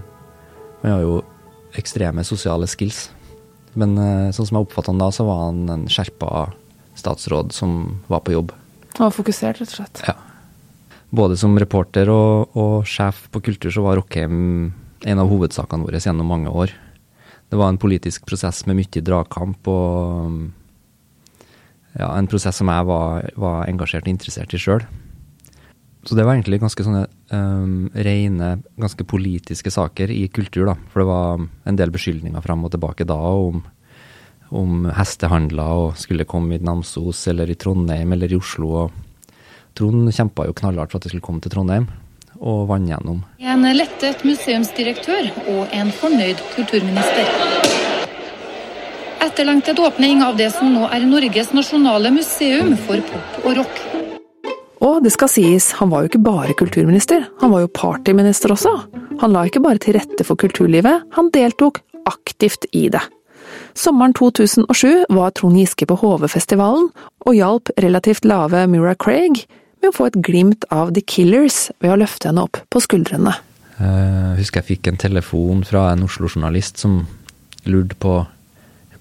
han 0.85 0.93
har 0.93 1.03
jo 1.03 1.19
ekstreme 1.81 2.23
sosiale 2.27 2.71
skills. 2.71 3.09
Men 3.77 3.97
sånn 4.33 4.49
som 4.49 4.57
jeg 4.57 4.67
oppfatta 4.67 4.93
han 4.93 5.03
da, 5.03 5.11
så 5.13 5.27
var 5.29 5.43
han 5.51 5.67
en 5.73 5.85
skjerpa 5.93 6.47
statsråd 6.97 7.53
som 7.53 8.01
var 8.09 8.23
på 8.25 8.33
jobb. 8.33 8.55
Han 8.97 9.11
var 9.11 9.13
fokusert, 9.13 9.61
rett 9.61 9.69
og 9.69 9.79
slett. 9.83 10.03
Ja. 10.09 10.17
Både 11.17 11.37
som 11.39 11.55
reporter 11.61 12.09
og, 12.11 12.57
og 12.57 12.89
sjef 12.89 13.27
på 13.33 13.43
kultur 13.51 13.71
så 13.73 13.85
var 13.85 14.01
Rockheim 14.01 14.73
en 15.07 15.23
av 15.23 15.31
hovedsakene 15.31 15.87
våre 15.87 16.01
gjennom 16.01 16.29
mange 16.29 16.51
år. 16.51 16.73
Det 17.47 17.59
var 17.61 17.71
en 17.71 17.81
politisk 17.81 18.27
prosess 18.27 18.65
med 18.67 18.81
mye 18.81 19.03
dragkamp 19.05 19.69
og 19.71 20.41
ja, 21.97 22.11
en 22.11 22.29
prosess 22.29 22.59
som 22.61 22.71
jeg 22.73 22.89
var, 22.89 23.29
var 23.39 23.69
engasjert 23.71 24.09
og 24.09 24.13
interessert 24.13 24.57
i 24.57 24.61
sjøl. 24.61 24.83
Så 26.07 26.17
det 26.19 26.27
var 26.27 26.37
egentlig 26.37 26.61
ganske 26.63 26.85
sånne 26.87 27.07
um, 27.31 27.89
rene, 27.95 28.59
ganske 28.77 29.05
politiske 29.05 29.71
saker 29.71 30.11
i 30.11 30.27
kultur, 30.29 30.67
da. 30.71 30.77
For 30.93 31.03
det 31.03 31.09
var 31.11 31.47
en 31.67 31.79
del 31.79 31.95
beskyldninger 31.95 32.45
fram 32.45 32.65
og 32.67 32.75
tilbake 32.75 33.07
da 33.09 33.19
om, 33.19 33.63
om 34.51 34.89
hestehandler 34.97 35.83
og 35.87 36.01
skulle 36.01 36.29
komme 36.29 36.57
i 36.57 36.63
Namsos 36.63 37.27
eller 37.33 37.51
i 37.51 37.59
Trondheim 37.59 38.13
eller 38.17 38.33
i 38.33 38.41
Oslo. 38.41 38.73
og 38.85 39.07
Trond 39.77 40.09
kjempa 40.09 40.47
jo 40.49 40.57
knallhardt 40.57 40.93
for 40.93 41.01
at 41.01 41.05
det 41.05 41.13
skulle 41.13 41.27
komme 41.27 41.43
til 41.45 41.53
Trondheim, 41.53 41.91
og 42.41 42.67
vant 42.71 42.89
gjennom. 42.89 43.21
En 43.41 43.67
lettet 43.77 44.25
museumsdirektør 44.25 45.29
og 45.53 45.75
en 45.77 45.93
fornøyd 45.93 46.41
kulturminister. 46.55 47.29
Etterlengtet 49.27 49.81
åpning 49.83 50.23
av 50.25 50.37
det 50.39 50.49
som 50.55 50.73
nå 50.73 50.89
er 50.93 51.05
Norges 51.09 51.53
nasjonale 51.57 52.13
museum 52.15 52.77
for 52.87 53.05
pop 53.11 53.41
og 53.45 53.57
rock. 53.61 54.06
Og 54.87 55.03
det 55.03 55.11
skal 55.15 55.31
sies, 55.33 55.73
han 55.81 55.91
var 55.91 56.05
jo 56.05 56.13
ikke 56.13 56.23
bare 56.23 56.55
kulturminister, 56.59 57.25
han 57.41 57.53
var 57.53 57.65
jo 57.65 57.73
partyminister 57.75 58.53
også. 58.55 58.73
Han 59.23 59.35
la 59.35 59.47
ikke 59.49 59.65
bare 59.65 59.81
til 59.83 59.97
rette 59.99 60.27
for 60.27 60.39
kulturlivet, 60.39 61.09
han 61.17 61.31
deltok 61.35 61.81
aktivt 62.07 62.69
i 62.77 62.87
det. 62.93 63.03
Sommeren 63.77 64.15
2007 64.17 65.07
var 65.13 65.33
Trond 65.37 65.59
Giske 65.59 65.89
på 65.89 65.97
HV-festivalen 66.01 66.91
og 67.27 67.35
hjalp 67.35 67.73
relativt 67.83 68.27
lave 68.29 68.63
Mira 68.71 68.95
Craig 68.95 69.43
med 69.83 69.91
å 69.91 69.97
få 69.97 70.09
et 70.11 70.21
glimt 70.25 70.67
av 70.73 70.93
The 70.97 71.03
Killers 71.05 71.67
ved 71.83 71.95
å 71.95 71.99
løfte 72.01 72.31
henne 72.31 72.47
opp 72.47 72.61
på 72.73 72.83
skuldrene. 72.85 73.35
Jeg 73.77 74.39
husker 74.39 74.63
jeg 74.63 74.71
fikk 74.71 74.91
en 74.91 75.01
telefon 75.01 75.65
fra 75.69 75.91
en 75.93 76.07
Oslo-journalist 76.07 76.81
som 76.81 77.03
lurte 77.69 77.99
på 78.01 78.23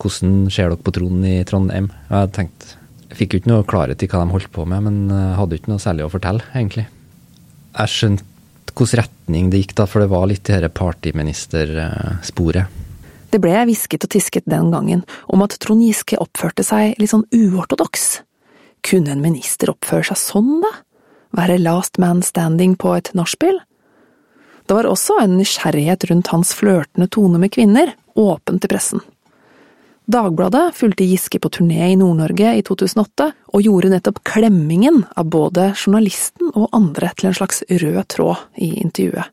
hvordan 0.02 0.50
ser 0.52 0.74
dere 0.74 0.82
på 0.84 0.91
Trond 0.95 1.24
i 1.30 1.38
Trondheim. 1.48 1.88
Jeg 2.10 2.34
tenkte, 2.36 2.76
fikk 3.17 3.34
jo 3.34 3.39
ikke 3.41 3.51
noe 3.51 3.67
klarhet 3.67 4.04
i 4.04 4.08
hva 4.12 4.23
de 4.23 4.34
holdt 4.36 4.51
på 4.54 4.63
med, 4.69 4.80
men 4.88 4.95
jeg 5.12 5.38
hadde 5.39 5.56
ikke 5.60 5.71
noe 5.71 5.84
særlig 5.84 6.04
å 6.06 6.13
fortelle, 6.13 6.43
egentlig. 6.54 6.86
Jeg 7.75 7.88
skjønte 7.91 8.23
hvilken 8.75 8.99
retning 8.99 9.45
det 9.51 9.60
gikk, 9.62 9.73
da, 9.78 9.86
for 9.88 10.04
det 10.04 10.12
var 10.12 10.25
litt 10.30 10.43
det 10.47 10.60
dette 10.60 10.75
partyministersporet. 10.75 12.65
Det 13.32 13.39
ble 13.43 13.56
hvisket 13.67 14.06
og 14.06 14.12
tisket 14.13 14.45
den 14.47 14.71
gangen 14.71 15.01
om 15.32 15.41
at 15.43 15.58
Trond 15.60 15.84
Giske 15.84 16.15
oppførte 16.21 16.63
seg 16.63 16.95
litt 17.01 17.12
sånn 17.12 17.28
uortodoks. 17.36 18.21
Kunne 18.86 19.12
en 19.12 19.23
minister 19.23 19.71
oppføre 19.73 20.08
seg 20.12 20.17
sånn, 20.21 20.62
da? 20.63 20.71
Være 21.36 21.58
last 21.60 21.99
man 21.99 22.21
standing 22.23 22.78
på 22.80 22.93
et 22.95 23.12
nachspiel? 23.17 23.60
Det 24.65 24.73
var 24.78 24.88
også 24.88 25.19
en 25.21 25.36
nysgjerrighet 25.38 26.08
rundt 26.10 26.32
hans 26.32 26.54
flørtende 26.58 27.08
tone 27.12 27.38
med 27.41 27.51
kvinner, 27.54 27.91
åpen 28.15 28.60
til 28.62 28.71
pressen. 28.71 29.04
Dagbladet 30.06 30.76
fulgte 30.76 31.04
Giske 31.04 31.39
på 31.41 31.50
turné 31.50 31.88
i 31.89 31.96
Nord-Norge 31.98 32.52
i 32.60 32.62
2008, 32.62 33.26
og 33.58 33.63
gjorde 33.65 33.89
nettopp 33.89 34.20
klemmingen 34.28 35.02
av 35.18 35.32
både 35.34 35.72
journalisten 35.74 36.52
og 36.54 36.70
andre 36.78 37.10
til 37.18 37.32
en 37.32 37.38
slags 37.38 37.63
rød 37.70 38.04
tråd 38.13 38.44
i 38.62 38.76
intervjuet. 38.84 39.32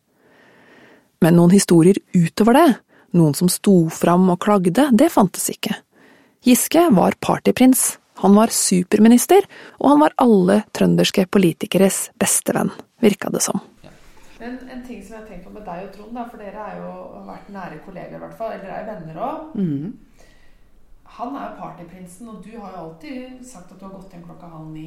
Men 1.23 1.37
noen 1.37 1.53
historier 1.53 2.01
utover 2.17 2.57
det, 2.57 2.69
noen 3.13 3.37
som 3.37 3.51
sto 3.53 3.85
fram 3.93 4.31
og 4.33 4.41
klagde, 4.41 4.89
det 4.97 5.11
fantes 5.13 5.51
ikke. 5.53 5.77
Giske 6.43 6.87
var 6.97 7.19
partyprins, 7.21 7.99
han 8.25 8.33
var 8.35 8.55
superminister, 8.55 9.45
og 9.77 9.93
han 9.93 10.01
var 10.07 10.17
alle 10.25 10.63
trønderske 10.73 11.27
politikeres 11.29 12.09
bestevenn, 12.19 12.73
virka 13.05 13.29
det 13.35 13.45
som. 13.45 13.61
Men 14.41 14.57
en 14.73 14.81
ting 14.87 15.05
som 15.05 15.19
jeg 15.19 15.21
har 15.21 15.29
tenkt 15.29 15.45
på 15.47 15.53
med 15.53 15.69
deg 15.69 15.85
og 15.85 15.93
Trond, 15.95 16.17
da, 16.17 16.25
for 16.33 16.41
dere 16.41 16.65
har 16.65 16.81
jo 16.81 16.95
vært 17.29 17.53
nære 17.55 17.77
kolleger, 17.85 18.17
i 18.17 18.23
hvert 18.25 18.41
fall, 18.41 18.57
eller 18.57 18.73
er 18.75 18.89
venner 18.89 19.21
òg. 19.23 19.53
Mm. 19.61 19.93
Han 21.19 21.35
er 21.37 21.49
jo 21.51 21.57
partyprinsen, 21.61 22.29
og 22.33 22.45
du 22.45 22.53
har 22.57 22.71
jo 22.73 22.85
alltid 22.87 23.43
sagt 23.45 23.73
at 23.73 23.81
du 23.81 23.85
har 23.85 23.97
gått 23.99 24.15
hjem 24.15 24.23
klokka 24.25 24.49
halv 24.49 24.71
ni. 24.73 24.87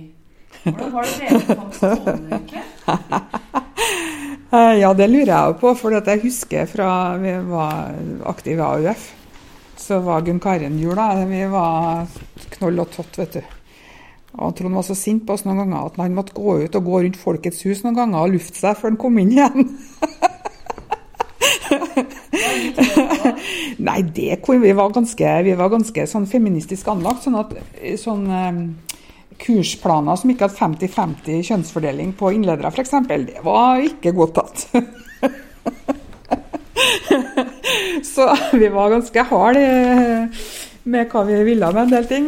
Hvordan 0.64 0.94
var 0.94 1.06
det 1.06 1.16
dere 1.22 1.40
fant 1.52 1.78
Ståleuke? 1.82 2.64
Ja, 4.56 4.94
det 4.96 5.10
lurer 5.10 5.28
jeg 5.28 5.52
jo 5.52 5.56
på, 5.60 5.72
for 5.76 5.92
jeg 5.92 6.22
husker 6.22 6.70
fra 6.70 6.88
vi 7.20 7.34
var 7.50 7.90
aktive 8.30 8.64
i 8.64 8.86
AUF. 8.88 9.02
Så 9.76 9.98
var 10.06 10.24
Gunn 10.24 10.40
Karin 10.40 10.78
jula. 10.80 11.10
Vi 11.28 11.42
var 11.52 12.06
knoll 12.54 12.80
og 12.80 12.94
tott, 12.94 13.20
vet 13.20 13.36
du. 13.36 13.42
Og 14.36 14.56
Trond 14.56 14.76
var 14.76 14.86
så 14.88 14.96
sint 14.96 15.26
på 15.28 15.36
oss 15.36 15.44
noen 15.44 15.60
ganger 15.64 15.90
at 15.90 16.00
han 16.00 16.16
måtte 16.16 16.36
gå 16.36 16.58
ut 16.64 16.78
og 16.80 16.88
gå 16.88 17.02
rundt 17.04 17.20
Folkets 17.20 17.66
hus 17.68 17.84
noen 17.84 18.00
ganger 18.00 18.24
og 18.24 18.38
lufte 18.38 18.60
seg 18.62 18.80
før 18.80 18.94
han 18.94 19.02
kom 19.02 19.20
inn 19.20 19.36
igjen. 19.36 19.76
Nei, 23.86 24.00
det 24.16 24.40
vi 24.48 24.74
var 24.78 24.94
ganske, 24.96 25.32
vi 25.44 25.56
var 25.58 25.70
ganske 25.74 26.06
sånn 26.10 26.28
feministisk 26.30 26.88
anlagt. 26.92 27.26
Sånn 27.26 27.40
at 27.40 27.50
sånn, 28.02 28.26
kursplaner 29.42 30.16
som 30.20 30.32
ikke 30.32 30.48
hadde 30.48 30.88
50-50 30.88 31.48
kjønnsfordeling 31.50 32.10
på 32.18 32.32
innledere, 32.36 32.72
f.eks., 32.72 32.94
det 33.10 33.42
var 33.44 33.84
ikke 33.84 34.16
godt 34.16 34.34
tatt. 34.40 34.58
Så 38.06 38.24
vi 38.54 38.68
var 38.72 38.94
ganske 38.94 39.24
harde 39.30 39.64
med 40.86 41.10
hva 41.12 41.24
vi 41.28 41.38
ville 41.48 41.72
med 41.74 41.84
en 41.86 41.94
del 41.94 42.08
ting. 42.10 42.28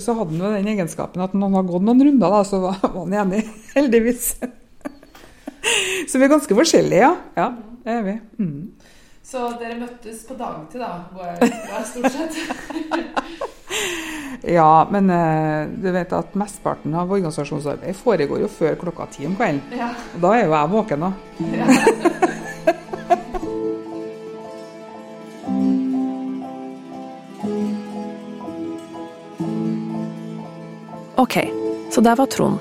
Så 0.00 0.14
hadde 0.16 0.40
han 0.40 0.56
den 0.58 0.72
egenskapen 0.74 1.22
at 1.24 1.34
når 1.36 1.48
han 1.48 1.58
har 1.60 1.68
gått 1.68 1.86
noen 1.86 2.04
runder, 2.06 2.32
da, 2.32 2.40
så 2.48 2.56
var 2.64 2.74
han 2.82 3.18
enig, 3.24 3.42
heldigvis. 3.76 4.24
Så 6.08 6.18
vi 6.18 6.26
er 6.26 6.32
ganske 6.32 6.58
forskjellige, 6.58 7.02
ja. 7.04 7.12
Ja, 7.38 7.48
det 7.84 7.98
er 7.98 8.02
vi. 8.06 8.16
Mm. 8.42 8.60
Så 9.32 9.46
dere 9.56 9.78
møttes 9.80 10.26
på 10.28 10.34
dagtid, 10.36 10.82
da, 10.82 11.06
går 11.16 11.24
jeg 11.30 11.36
ut 11.40 11.54
fra, 11.64 11.78
stort 11.88 12.12
sett? 12.12 12.34
Ja, 14.42 14.88
men 14.90 15.06
uh, 15.10 15.68
du 15.70 15.86
vet 15.94 16.10
at 16.12 16.34
mesteparten 16.36 16.92
av 16.98 17.12
organisasjonsarbeid 17.14 17.94
foregår 17.96 18.42
jo 18.42 18.48
før 18.50 18.74
klokka 18.80 19.06
ti 19.14 19.24
om 19.28 19.36
kvelden. 19.38 19.62
Ja. 19.78 19.92
Da 20.20 20.32
er 20.34 20.42
jo 20.44 20.52
jeg 20.52 20.70
våken, 20.72 21.06
da. 21.06 21.12
Ja. 21.54 21.66
Ok, 31.22 31.38
så 31.94 32.04
der 32.04 32.18
var 32.18 32.26
Trond. 32.26 32.58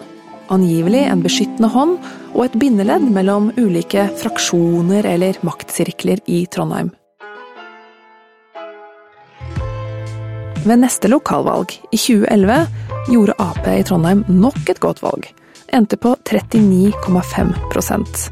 Angivelig 0.51 1.05
en 1.07 1.21
beskyttende 1.23 1.69
hånd 1.71 1.93
og 2.33 2.41
et 2.45 2.55
bindeledd 2.59 3.05
mellom 3.15 3.51
ulike 3.55 4.09
fraksjoner 4.19 5.05
eller 5.07 5.37
maktsirkler 5.47 6.19
i 6.27 6.43
Trondheim. 6.51 6.91
Ved 10.61 10.77
neste 10.83 11.09
lokalvalg, 11.09 11.71
i 11.89 11.97
2011, 11.97 12.67
gjorde 13.09 13.33
Ap 13.41 13.65
i 13.71 13.83
Trondheim 13.87 14.21
nok 14.27 14.69
et 14.69 14.83
godt 14.83 15.01
valg. 15.01 15.25
endte 15.73 15.97
på 15.97 16.15
39,5% 16.27 18.29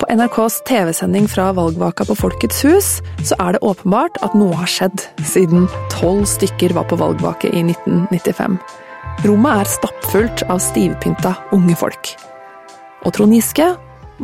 På 0.00 0.06
NRKs 0.10 0.62
TV-sending 0.66 1.28
fra 1.30 1.52
valgvaka 1.54 2.04
på 2.04 2.14
Folkets 2.18 2.64
hus 2.66 3.02
så 3.22 3.34
er 3.38 3.52
det 3.54 3.62
åpenbart 3.62 4.18
at 4.26 4.34
noe 4.34 4.54
har 4.58 4.66
skjedd 4.66 4.98
siden 5.22 5.68
tolv 5.94 6.26
stykker 6.26 6.74
var 6.74 6.84
på 6.90 6.98
valgvake 6.98 7.46
i 7.54 7.62
1995. 7.62 8.58
Rommet 9.22 9.62
er 9.62 9.70
stappfullt 9.70 10.42
av 10.50 10.58
stivpynta 10.60 11.36
unge 11.54 11.76
folk. 11.78 12.10
Og 13.06 13.14
Trond 13.14 13.36
Giske 13.36 13.70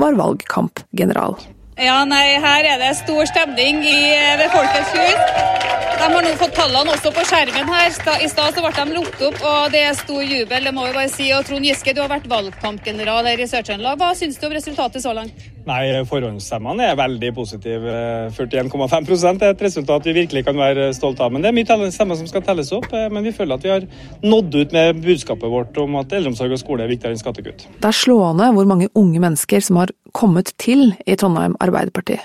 var 0.00 0.18
valgkampgeneral. 0.18 1.38
Ja, 1.80 2.02
nei, 2.04 2.36
Her 2.42 2.66
er 2.74 2.82
det 2.82 2.96
stor 2.98 3.24
stemning 3.30 3.80
i, 3.86 4.00
ved 4.40 4.50
Folkets 4.52 4.92
hus. 4.92 5.60
De 6.00 6.08
har 6.08 6.24
nå 6.24 6.32
fått 6.40 6.54
tallene 6.56 6.92
også 6.94 7.10
på 7.12 7.24
skjermen 7.28 7.68
her. 7.68 7.90
I 8.24 8.28
stad 8.32 8.56
ble 8.56 8.70
de 8.76 8.96
lukket 8.96 9.24
opp, 9.26 9.40
og 9.44 9.72
det 9.72 9.82
er 9.84 9.96
stor 9.96 10.22
jubel. 10.24 10.64
det 10.64 10.72
må 10.74 10.86
vi 10.86 10.94
bare 10.96 11.12
si. 11.12 11.30
Og 11.36 11.44
Trond 11.48 11.64
Giske, 11.64 11.92
du 11.92 12.00
har 12.00 12.08
vært 12.08 12.28
valgkampgeneral 12.28 13.28
her 13.28 13.40
i 13.40 13.48
Sør-Trøndelag. 13.48 14.00
Hva 14.00 14.14
syns 14.16 14.40
du 14.40 14.46
om 14.48 14.56
resultatet 14.56 15.04
så 15.04 15.12
langt? 15.16 15.44
Nei, 15.68 15.82
Forhåndsstemmene 16.08 16.86
er 16.88 16.96
veldig 16.98 17.30
positive. 17.36 17.94
41,5 18.32 19.42
er 19.42 19.50
et 19.50 19.64
resultat 19.66 20.08
vi 20.08 20.14
virkelig 20.16 20.44
kan 20.46 20.56
være 20.56 20.88
stolte 20.96 21.26
av. 21.26 21.34
Men 21.34 21.44
det 21.44 21.50
er 21.50 21.56
mye 21.58 21.90
stemmer 21.92 22.18
som 22.18 22.28
skal 22.30 22.44
telles 22.46 22.72
opp. 22.72 22.88
Eh, 22.96 23.08
men 23.12 23.26
vi 23.26 23.34
føler 23.36 23.58
at 23.58 23.66
vi 23.66 23.72
har 23.74 23.86
nådd 24.24 24.56
ut 24.56 24.74
med 24.76 25.02
budskapet 25.04 25.52
vårt 25.52 25.76
om 25.82 25.98
at 26.00 26.12
eldreomsorg 26.16 26.56
og 26.56 26.62
skole 26.62 26.86
er 26.86 26.92
viktigere 26.92 27.16
enn 27.16 27.22
skattekutt. 27.22 27.66
Det 27.76 27.90
er 27.90 27.96
slående 27.96 28.50
hvor 28.56 28.68
mange 28.68 28.88
unge 28.98 29.20
mennesker 29.22 29.64
som 29.64 29.82
har 29.82 29.92
kommet 30.16 30.54
til 30.58 30.94
i 31.04 31.16
Trondheim 31.20 31.58
Arbeiderparti. 31.60 32.18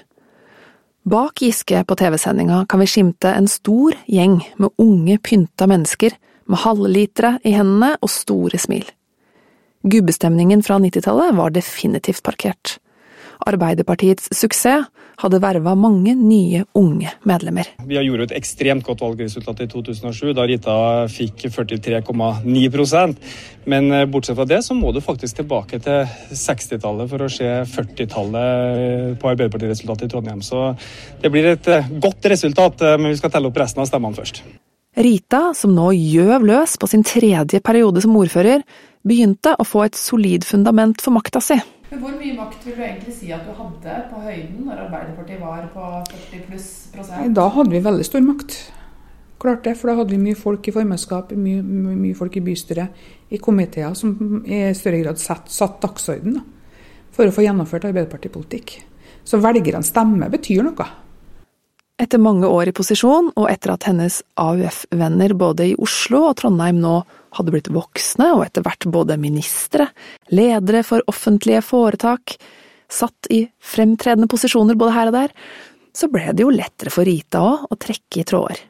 Bak 1.06 1.44
Giske 1.44 1.84
på 1.86 1.98
TV-sendinga 2.00 2.64
kan 2.70 2.82
vi 2.82 2.90
skimte 2.90 3.30
en 3.36 3.50
stor 3.52 3.94
gjeng 4.10 4.40
med 4.58 4.72
unge, 4.82 5.20
pynta 5.22 5.68
mennesker 5.70 6.16
med 6.50 6.62
halvlitere 6.64 7.36
i 7.46 7.54
hendene 7.54 7.92
og 8.02 8.10
store 8.10 8.58
smil. 8.62 8.88
Gubbestemningen 9.86 10.64
fra 10.66 10.80
90-tallet 10.82 11.36
var 11.38 11.54
definitivt 11.54 12.24
parkert. 12.26 12.80
Arbeiderpartiets 13.46 14.30
suksess 14.36 14.88
hadde 15.22 15.40
verva 15.40 15.76
mange 15.80 16.12
nye 16.18 16.66
unge 16.76 17.12
medlemmer. 17.28 17.70
Vi 17.88 17.98
har 17.98 18.04
gjort 18.04 18.26
et 18.28 18.36
ekstremt 18.40 18.84
godt 18.86 19.04
valgresultat 19.04 19.64
i 19.64 19.68
2007, 19.72 20.34
da 20.36 20.46
Rita 20.48 20.76
fikk 21.12 21.48
43,9% 21.48 23.16
Men 23.66 23.90
eh, 23.92 24.06
bortsett 24.12 24.38
fra 24.38 24.46
det, 24.50 24.62
så 24.66 24.76
må 24.78 24.92
du 24.94 25.02
faktisk 25.02 25.40
tilbake 25.40 25.80
til 25.82 26.06
60-tallet 26.30 27.10
for 27.10 27.26
å 27.26 27.32
se 27.32 27.48
40-tallet 27.72 29.16
på 29.22 29.32
Arbeiderpartiresultatet 29.32 30.06
i 30.06 30.12
Trondheim. 30.12 30.44
Så 30.46 30.68
det 31.24 31.32
blir 31.34 31.48
et 31.50 31.72
eh, 31.72 31.90
godt 32.02 32.28
resultat, 32.30 32.84
eh, 32.86 32.98
men 33.00 33.14
vi 33.14 33.20
skal 33.22 33.34
telle 33.34 33.50
opp 33.50 33.58
resten 33.64 33.82
av 33.82 33.90
stemmene 33.90 34.20
først. 34.20 34.44
Rita, 34.96 35.50
som 35.58 35.74
nå 35.76 35.90
gjøv 35.92 36.46
løs 36.48 36.78
på 36.80 36.88
sin 36.88 37.04
tredje 37.04 37.60
periode 37.66 38.04
som 38.06 38.16
ordfører, 38.16 38.62
begynte 39.06 39.56
å 39.60 39.66
få 39.68 39.86
et 39.86 39.98
solid 40.00 40.46
fundament 40.48 41.02
for 41.04 41.16
makta 41.16 41.42
si. 41.44 41.58
Hvor 41.92 42.16
mye 42.18 42.34
makt 42.36 42.66
vil 42.66 42.76
du 42.76 42.82
egentlig 42.82 43.14
si 43.14 43.30
at 43.34 43.46
du 43.46 43.52
hadde 43.56 44.00
på 44.10 44.22
høyden 44.24 44.66
når 44.66 44.88
Arbeiderpartiet 44.88 45.42
var 45.42 45.68
på 45.74 45.92
40 46.10 46.48
pluss 46.48 46.70
prosent? 46.96 47.36
Da 47.38 47.46
hadde 47.54 47.76
vi 47.76 47.84
veldig 47.86 48.08
stor 48.08 48.26
makt. 48.26 48.58
Klart 49.42 49.66
det, 49.68 49.76
for 49.78 49.92
da 49.92 50.00
hadde 50.00 50.16
vi 50.16 50.22
mye 50.22 50.40
folk 50.40 50.66
i 50.66 50.74
formannskap, 50.74 51.34
mye, 51.38 51.62
mye, 51.62 52.16
folk 52.18 52.38
i 52.40 52.44
bystyret, 52.44 53.06
i 53.30 53.38
komiteer, 53.38 53.94
som 53.98 54.42
i 54.48 54.64
større 54.78 55.04
grad 55.04 55.22
satt, 55.22 55.52
satt 55.54 55.78
dagsorden 55.84 56.40
for 57.16 57.28
å 57.28 57.34
få 57.36 57.46
gjennomført 57.46 57.88
Arbeiderpartipolitikk. 57.92 58.78
Så 59.26 59.40
velgernes 59.44 59.92
stemme 59.94 60.30
betyr 60.32 60.66
noe. 60.66 60.88
Etter 62.02 62.20
mange 62.20 62.48
år 62.50 62.72
i 62.72 62.76
posisjon, 62.76 63.30
og 63.40 63.46
etter 63.52 63.76
at 63.76 63.86
hennes 63.88 64.20
AUF-venner 64.42 65.36
både 65.38 65.70
i 65.70 65.78
Oslo 65.80 66.26
og 66.32 66.36
Trondheim 66.42 66.82
nå 66.84 66.98
hadde 67.38 67.54
blitt 67.54 67.72
voksne 67.74 68.32
og 68.38 68.46
etter 68.46 68.66
hvert 68.66 68.88
både 68.92 69.20
ministre, 69.22 69.90
ledere 70.34 70.84
for 70.88 71.04
offentlige 71.12 71.64
foretak, 71.66 72.38
satt 72.92 73.30
i 73.34 73.46
fremtredende 73.60 74.30
posisjoner 74.32 74.78
både 74.80 74.96
her 74.96 75.12
og 75.12 75.18
der, 75.18 75.34
så 75.96 76.10
ble 76.12 76.30
det 76.36 76.44
jo 76.44 76.54
lettere 76.54 76.92
for 76.94 77.08
Rita 77.08 77.42
òg 77.42 77.70
å 77.72 77.80
trekke 77.80 78.22
i 78.22 78.28
tråder. 78.28 78.62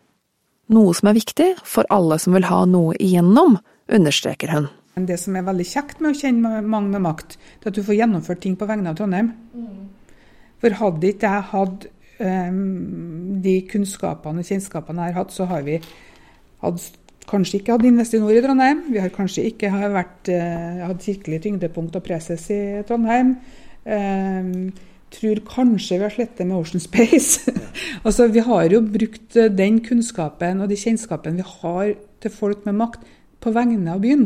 Noe 0.74 0.94
som 0.98 1.10
er 1.10 1.18
viktig 1.18 1.52
for 1.66 1.86
alle 1.94 2.18
som 2.22 2.34
vil 2.34 2.48
ha 2.50 2.64
noe 2.70 2.96
igjennom, 3.02 3.60
understreker 3.92 4.54
hun. 4.54 4.70
Det 4.96 5.18
som 5.20 5.36
er 5.36 5.44
veldig 5.46 5.66
kjekt 5.68 6.00
med 6.02 6.14
å 6.14 6.18
kjenne 6.18 6.62
mange 6.64 6.94
med 6.94 7.04
makt, 7.04 7.36
det 7.36 7.68
er 7.68 7.74
at 7.74 7.78
du 7.78 7.84
får 7.86 8.00
gjennomført 8.00 8.42
ting 8.46 8.56
på 8.58 8.68
vegne 8.70 8.94
av 8.94 8.98
Trondheim. 8.98 9.34
Mm. 9.54 9.90
For 10.64 10.78
hadde 10.80 11.12
ikke 11.12 11.32
jeg 11.34 11.48
hatt 11.52 11.88
um, 12.24 13.42
de 13.44 13.56
kunnskapene 13.70 14.42
og 14.42 14.48
kjennskapene 14.50 15.10
jeg 15.10 15.16
har 15.18 15.26
hatt, 15.26 15.36
så 15.36 15.50
har 15.50 15.66
vi 15.68 15.82
hatt, 16.64 16.88
kanskje 17.30 17.60
ikke 17.60 17.76
hatt 17.76 17.86
Investinor 17.88 18.36
i 18.36 18.42
Trondheim. 18.44 18.84
Vi 18.94 19.02
har 19.02 19.14
kanskje 19.14 19.48
ikke 19.50 19.72
vært, 19.94 20.32
uh, 20.32 20.86
hatt 20.90 21.06
kirkelig 21.06 21.42
tyngdepunkt 21.46 21.98
og 21.98 22.06
preses 22.06 22.48
i 22.54 22.60
Trondheim. 22.88 23.36
Um, 23.86 24.72
tror 25.16 25.42
kanskje 25.48 26.00
vi 26.00 26.04
har 26.04 26.14
slettet 26.14 26.48
med 26.48 26.58
Ocean 26.58 26.82
Space. 26.84 27.52
altså, 28.06 28.28
vi 28.28 28.44
har 28.44 28.72
jo 28.74 28.82
brukt 28.82 29.38
eh, 29.38 29.52
den 29.54 29.78
kunnskapen 29.86 30.64
og 30.64 30.72
de 30.72 30.80
kjennskapen 30.80 31.38
vi 31.38 31.46
har 31.46 31.94
til 32.24 32.34
folk 32.34 32.66
med 32.66 32.76
makt, 32.82 33.06
på 33.40 33.54
vegne 33.54 33.94
av 33.94 34.02
byen. 34.02 34.26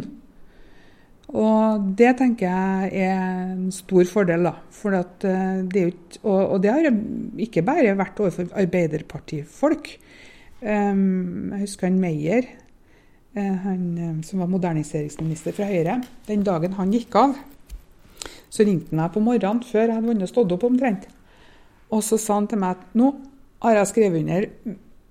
Og 1.29 1.89
det 1.99 2.15
tenker 2.17 2.47
jeg 2.47 3.03
er 3.03 3.51
en 3.51 3.67
stor 3.75 4.07
fordel. 4.09 4.47
da. 4.47 4.55
For 4.73 4.95
at 4.97 5.21
det 5.21 5.83
ikke, 5.91 6.21
og, 6.23 6.39
og, 6.39 6.61
det 6.63 6.71
har 6.71 6.87
ikke 7.45 7.65
bare 7.67 7.97
vært 7.99 8.23
overfor 8.23 8.47
Arbeiderpartifolk. 8.57 9.91
Um, 10.59 11.53
jeg 11.53 11.61
husker 11.61 11.87
han 11.87 11.99
Meyer, 12.01 12.47
eh, 12.47 12.68
han 13.63 13.85
eh, 13.97 14.17
som 14.27 14.43
var 14.43 14.51
moderniseringsminister 14.51 15.55
fra 15.55 15.69
Høyre. 15.69 15.99
Den 16.27 16.43
dagen 16.47 16.75
han 16.77 16.93
gikk 16.93 17.15
av, 17.19 17.37
så 18.49 18.65
ringte 18.65 18.93
han 18.93 19.03
meg 19.03 19.13
på 19.15 19.23
morgenen 19.23 19.63
før 19.65 19.85
jeg 19.85 19.95
hadde 19.95 20.11
vunnet 20.11 20.31
stått 20.31 20.53
opp 20.55 20.65
omtrent. 20.67 21.07
Og 21.93 22.03
så 22.05 22.19
sa 22.21 22.37
han 22.39 22.49
til 22.49 22.61
meg 22.61 22.77
at 22.77 22.97
nå 22.99 23.13
har 23.65 23.79
jeg 23.79 23.91
skrevet 23.91 24.21
under 24.23 24.49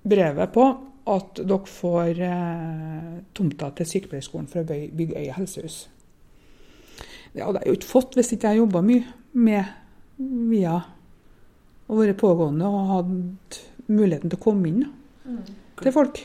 brevet 0.09 0.53
på 0.55 0.67
at 1.09 1.41
dere 1.41 1.69
får 1.69 2.21
eh, 2.25 3.15
tomta 3.35 3.71
til 3.77 3.89
sykepleierskolen 3.89 4.49
for 4.51 4.61
å 4.61 4.67
bygge 4.69 5.17
Øya 5.17 5.37
helsehus. 5.39 5.81
Det 7.33 7.43
hadde 7.45 7.61
jeg 7.63 7.71
jo 7.71 7.79
ikke 7.79 7.91
fått 7.91 8.17
hvis 8.17 8.33
ikke 8.35 8.53
jeg 8.53 8.63
jobba 8.63 8.81
mye 8.85 9.05
med 9.37 9.75
via 10.49 10.79
å 11.89 11.97
være 11.97 12.17
pågående 12.17 12.69
og 12.69 12.89
hatt 12.93 13.59
muligheten 13.89 14.29
til 14.29 14.37
å 14.37 14.43
komme 14.43 14.69
inn 14.69 14.83
mm. 14.85 15.39
til 15.81 15.95
folk. 15.95 16.21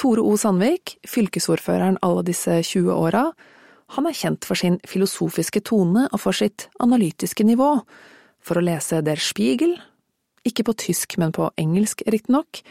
Tore 0.00 0.22
O. 0.24 0.32
Sandvik, 0.40 0.94
fylkesordføreren 1.04 1.98
alle 2.00 2.24
disse 2.24 2.54
20 2.64 2.94
åra, 2.94 3.26
han 3.96 4.06
er 4.08 4.16
kjent 4.16 4.46
for 4.48 4.56
sin 4.56 4.78
filosofiske 4.88 5.60
tone 5.66 6.06
og 6.08 6.22
for 6.22 6.36
sitt 6.36 6.68
analytiske 6.80 7.44
nivå. 7.44 7.74
For 8.40 8.56
å 8.56 8.64
lese 8.64 9.02
Der 9.04 9.20
Spiegel, 9.20 9.74
ikke 10.46 10.64
på 10.70 10.76
tysk, 10.86 11.18
men 11.20 11.34
på 11.36 11.50
engelsk 11.60 12.00
riktignok, 12.08 12.62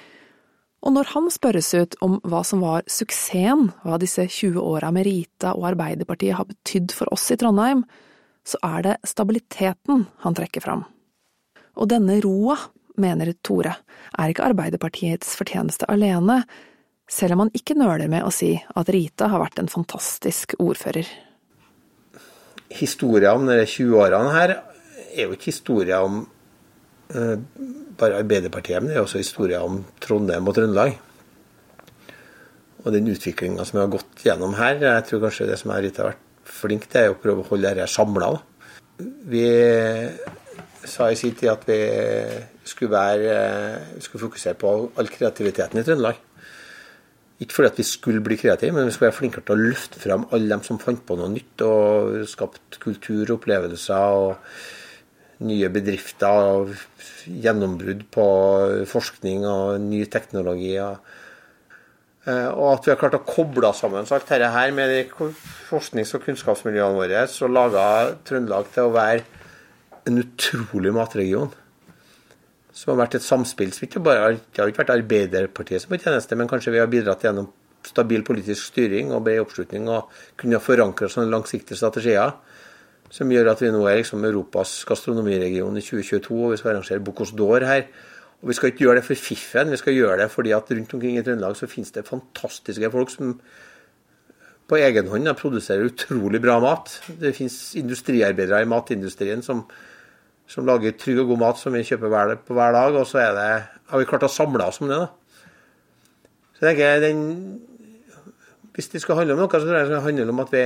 og 0.79 0.95
når 0.95 1.09
han 1.11 1.27
spørres 1.27 1.73
ut 1.75 1.97
om 2.05 2.15
hva 2.23 2.39
som 2.47 2.63
var 2.63 2.85
suksessen, 2.89 3.67
hva 3.83 3.99
disse 3.99 4.23
20 4.23 4.63
åra 4.63 4.93
med 4.95 5.05
Rita 5.05 5.51
og 5.57 5.67
Arbeiderpartiet 5.73 6.37
har 6.39 6.47
betydd 6.47 6.95
for 6.95 7.11
oss 7.13 7.27
i 7.33 7.37
Trondheim, 7.37 7.83
så 8.47 8.57
er 8.63 8.85
det 8.87 8.95
stabiliteten 9.11 10.05
han 10.23 10.37
trekker 10.37 10.63
fram. 10.63 10.85
Og 11.75 11.91
denne 11.91 12.17
roa, 12.23 12.55
mener 12.99 13.35
Tore, 13.43 13.75
er 14.15 14.31
ikke 14.31 14.47
Arbeiderpartiets 14.49 15.35
fortjeneste 15.39 15.87
alene, 15.91 16.41
selv 17.09 17.35
om 17.35 17.45
han 17.45 17.53
ikke 17.57 17.77
nøler 17.77 18.09
med 18.11 18.25
å 18.25 18.33
si 18.33 18.53
at 18.57 18.91
Rita 18.93 19.29
har 19.31 19.41
vært 19.41 19.59
en 19.61 19.71
fantastisk 19.71 20.55
ordfører. 20.61 21.07
Historia 22.69 23.33
om 23.33 23.47
de 23.49 23.57
20 23.65 23.97
årene 23.97 24.33
her 24.35 24.55
er 25.09 25.25
jo 25.25 25.33
ikke 25.33 25.49
historia 25.49 26.03
om 26.05 26.21
eh, 27.09 27.35
bare 27.99 28.21
Arbeiderpartiet, 28.21 28.83
men 28.83 28.91
det 28.91 28.99
er 28.99 29.05
også 29.07 29.23
historia 29.23 29.63
om 29.65 29.81
Trondheim 30.03 30.47
og 30.47 30.55
Trøndelag. 30.57 30.93
Og 32.85 32.93
den 32.95 33.09
utviklinga 33.11 33.65
som 33.65 33.79
vi 33.79 33.83
har 33.83 33.95
gått 33.97 34.23
gjennom 34.23 34.53
her, 34.59 34.77
jeg 34.85 35.07
tror 35.09 35.25
kanskje 35.25 35.49
det 35.49 35.57
som 35.59 35.73
jeg 35.73 35.89
har 35.97 36.11
vært 36.11 36.53
flink 36.59 36.87
til, 36.87 37.01
er 37.09 37.15
å 37.15 37.19
prøve 37.19 37.43
å 37.43 37.49
holde 37.49 37.73
dette 37.73 37.89
samla. 37.91 38.31
Vi 39.29 39.43
sa 40.89 41.09
i 41.09 41.17
sin 41.19 41.35
tid 41.37 41.51
at 41.51 41.65
vi 41.67 41.81
skulle, 42.63 42.93
være, 42.93 43.35
skulle 43.99 44.27
fokusere 44.27 44.57
på 44.59 44.73
all 44.93 45.11
kreativiteten 45.11 45.81
i 45.81 45.85
Trøndelag. 45.87 46.28
Ikke 47.39 47.55
fordi 47.55 47.69
at 47.71 47.79
vi 47.79 47.85
skulle 47.87 48.23
bli 48.23 48.35
kreative, 48.35 48.75
men 48.75 48.87
vi 48.87 48.91
skulle 48.91 49.09
være 49.09 49.19
flinkere 49.21 49.45
til 49.47 49.55
å 49.55 49.69
løfte 49.69 50.01
fram 50.01 50.27
alle 50.35 50.51
dem 50.51 50.65
som 50.65 50.81
fant 50.81 51.05
på 51.07 51.15
noe 51.15 51.31
nytt 51.31 51.63
og 51.63 52.19
skapt 52.27 52.81
kultur 52.83 53.37
opplevelser. 53.37 54.19
og 54.19 54.35
nye 55.47 55.69
bedrifter, 55.71 56.27
og 56.27 56.73
gjennombrudd 57.29 58.05
på 58.11 58.27
forskning 58.89 59.45
og 59.47 59.79
ny 59.83 60.03
teknologi. 60.11 60.73
Og, 60.83 60.97
eh, 62.27 62.47
at 62.49 62.85
vi 62.85 62.91
har 62.91 62.99
klart 62.99 63.19
å 63.19 63.25
koble 63.25 63.71
sammen 63.73 64.03
alt 64.03 64.27
dette 64.27 64.51
her 64.51 64.71
med 64.71 64.89
de 64.89 65.29
forsknings- 65.69 66.13
og 66.15 66.25
kunnskapsmiljøene 66.25 66.99
våre, 66.99 67.27
så 67.27 67.47
laga 67.47 68.17
Trøndelag 68.25 68.67
til 68.73 68.83
å 68.83 68.93
være 68.93 69.23
en 70.07 70.23
utrolig 70.23 70.93
matregion. 70.93 71.53
Som 72.79 72.93
har 72.93 73.01
vært 73.01 73.17
et 73.19 73.25
samspill 73.25 73.73
som 73.75 73.87
ikke 73.89 73.99
det 74.05 74.13
har 74.15 74.69
ikke 74.69 74.83
vært 74.85 74.93
Arbeiderpartiet 74.93 75.83
som 75.83 75.91
på 75.91 75.99
tjeneste, 75.99 76.37
men 76.39 76.47
kanskje 76.47 76.71
vi 76.71 76.79
har 76.79 76.87
bidratt 76.91 77.25
gjennom 77.25 77.49
stabil 77.83 78.23
politisk 78.27 78.69
styring 78.71 79.11
og 79.15 79.25
bred 79.25 79.41
oppslutning 79.43 79.89
og 79.91 80.13
kunne 80.39 80.61
forankre 80.63 81.09
sånne 81.11 81.31
langsiktige 81.33 81.79
strategier. 81.79 82.37
Som 83.11 83.31
gjør 83.33 83.51
at 83.51 83.63
vi 83.63 83.71
nå 83.73 83.81
er 83.89 83.99
liksom 83.99 84.23
Europas 84.27 84.77
gastronomiregion 84.87 85.79
i 85.79 85.83
2022, 85.83 86.37
og 86.37 86.53
vi 86.53 86.59
skal 86.61 86.75
arrangere 86.75 87.03
Bocuse 87.03 87.35
d'Or 87.35 87.65
her. 87.65 87.87
Og 88.39 88.47
Vi 88.47 88.55
skal 88.55 88.71
ikke 88.71 88.85
gjøre 88.85 89.01
det 89.01 89.07
for 89.09 89.19
fiffen, 89.19 89.71
vi 89.71 89.77
skal 89.81 89.97
gjøre 89.97 90.21
det 90.21 90.29
fordi 90.31 90.53
at 90.55 90.71
rundt 90.71 90.93
omkring 90.93 91.17
i 91.17 91.23
Trøndelag 91.23 91.57
så 91.59 91.67
finnes 91.67 91.91
det 91.91 92.07
fantastiske 92.07 92.91
folk 92.91 93.11
som 93.11 93.33
på 94.69 94.77
egen 94.77 95.09
hånd 95.09 95.27
produserer 95.35 95.89
utrolig 95.89 96.39
bra 96.41 96.59
mat. 96.63 96.93
Det 97.19 97.33
finnes 97.35 97.75
industriarbeidere 97.75 98.61
i 98.63 98.69
matindustrien 98.69 99.41
som, 99.43 99.65
som 100.49 100.65
lager 100.65 100.95
trygg 100.97 101.21
og 101.23 101.33
god 101.33 101.41
mat 101.43 101.61
som 101.61 101.75
vi 101.75 101.85
kjøper 101.85 102.11
hver, 102.11 102.35
på 102.45 102.57
hver 102.57 102.75
dag. 102.75 102.97
Og 102.97 103.07
så 103.07 103.23
det, 103.37 103.47
har 103.91 104.01
vi 104.01 104.09
klart 104.09 104.25
å 104.25 104.31
samle 104.31 104.65
oss 104.65 104.81
om 104.81 104.89
det. 104.89 104.99
da. 104.99 105.09
Så 106.57 106.65
jeg 106.65 106.75
tenker 106.75 107.01
den, 107.05 107.25
Hvis 108.75 108.89
det 108.93 109.01
skal 109.03 109.19
handle 109.19 109.35
om 109.35 109.43
noe, 109.43 109.51
så 109.51 109.65
tror 109.65 109.75
jeg 109.75 109.87
det 109.87 109.91
skal 109.91 110.07
handle 110.07 110.33
om 110.33 110.45
at 110.45 110.53
vi 110.55 110.63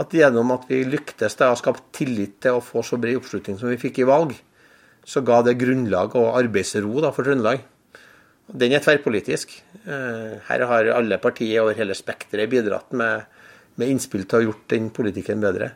at 0.00 0.14
gjennom 0.14 0.52
at 0.54 0.68
vi 0.70 0.84
lyktes 0.86 1.34
da, 1.36 1.50
å 1.50 1.58
skape 1.58 1.82
tillit 1.96 2.38
til 2.44 2.56
å 2.56 2.64
få 2.64 2.82
så 2.86 2.98
bred 3.00 3.18
oppslutning 3.18 3.58
som 3.60 3.70
vi 3.72 3.80
fikk 3.80 4.00
i 4.00 4.08
valg, 4.08 4.32
så 5.04 5.22
ga 5.26 5.40
det 5.44 5.58
grunnlag 5.60 6.14
og 6.18 6.36
arbeidsro 6.38 7.02
da, 7.02 7.10
for 7.12 7.26
Trøndelag. 7.26 7.64
Den 8.50 8.74
er 8.74 8.82
tverrpolitisk. 8.82 9.52
Eh, 9.84 10.36
her 10.46 10.66
har 10.70 10.92
alle 10.94 11.20
partier 11.22 11.62
over 11.62 11.76
hele 11.78 11.96
spekteret 11.98 12.50
bidratt 12.50 12.94
med, 12.96 13.26
med, 13.76 13.90
innspill 13.90 14.24
til 14.26 14.36
å 14.36 14.40
ha 14.40 14.48
gjort 14.48 14.68
den 14.72 14.88
politikken 14.94 15.42
bedre. 15.42 15.72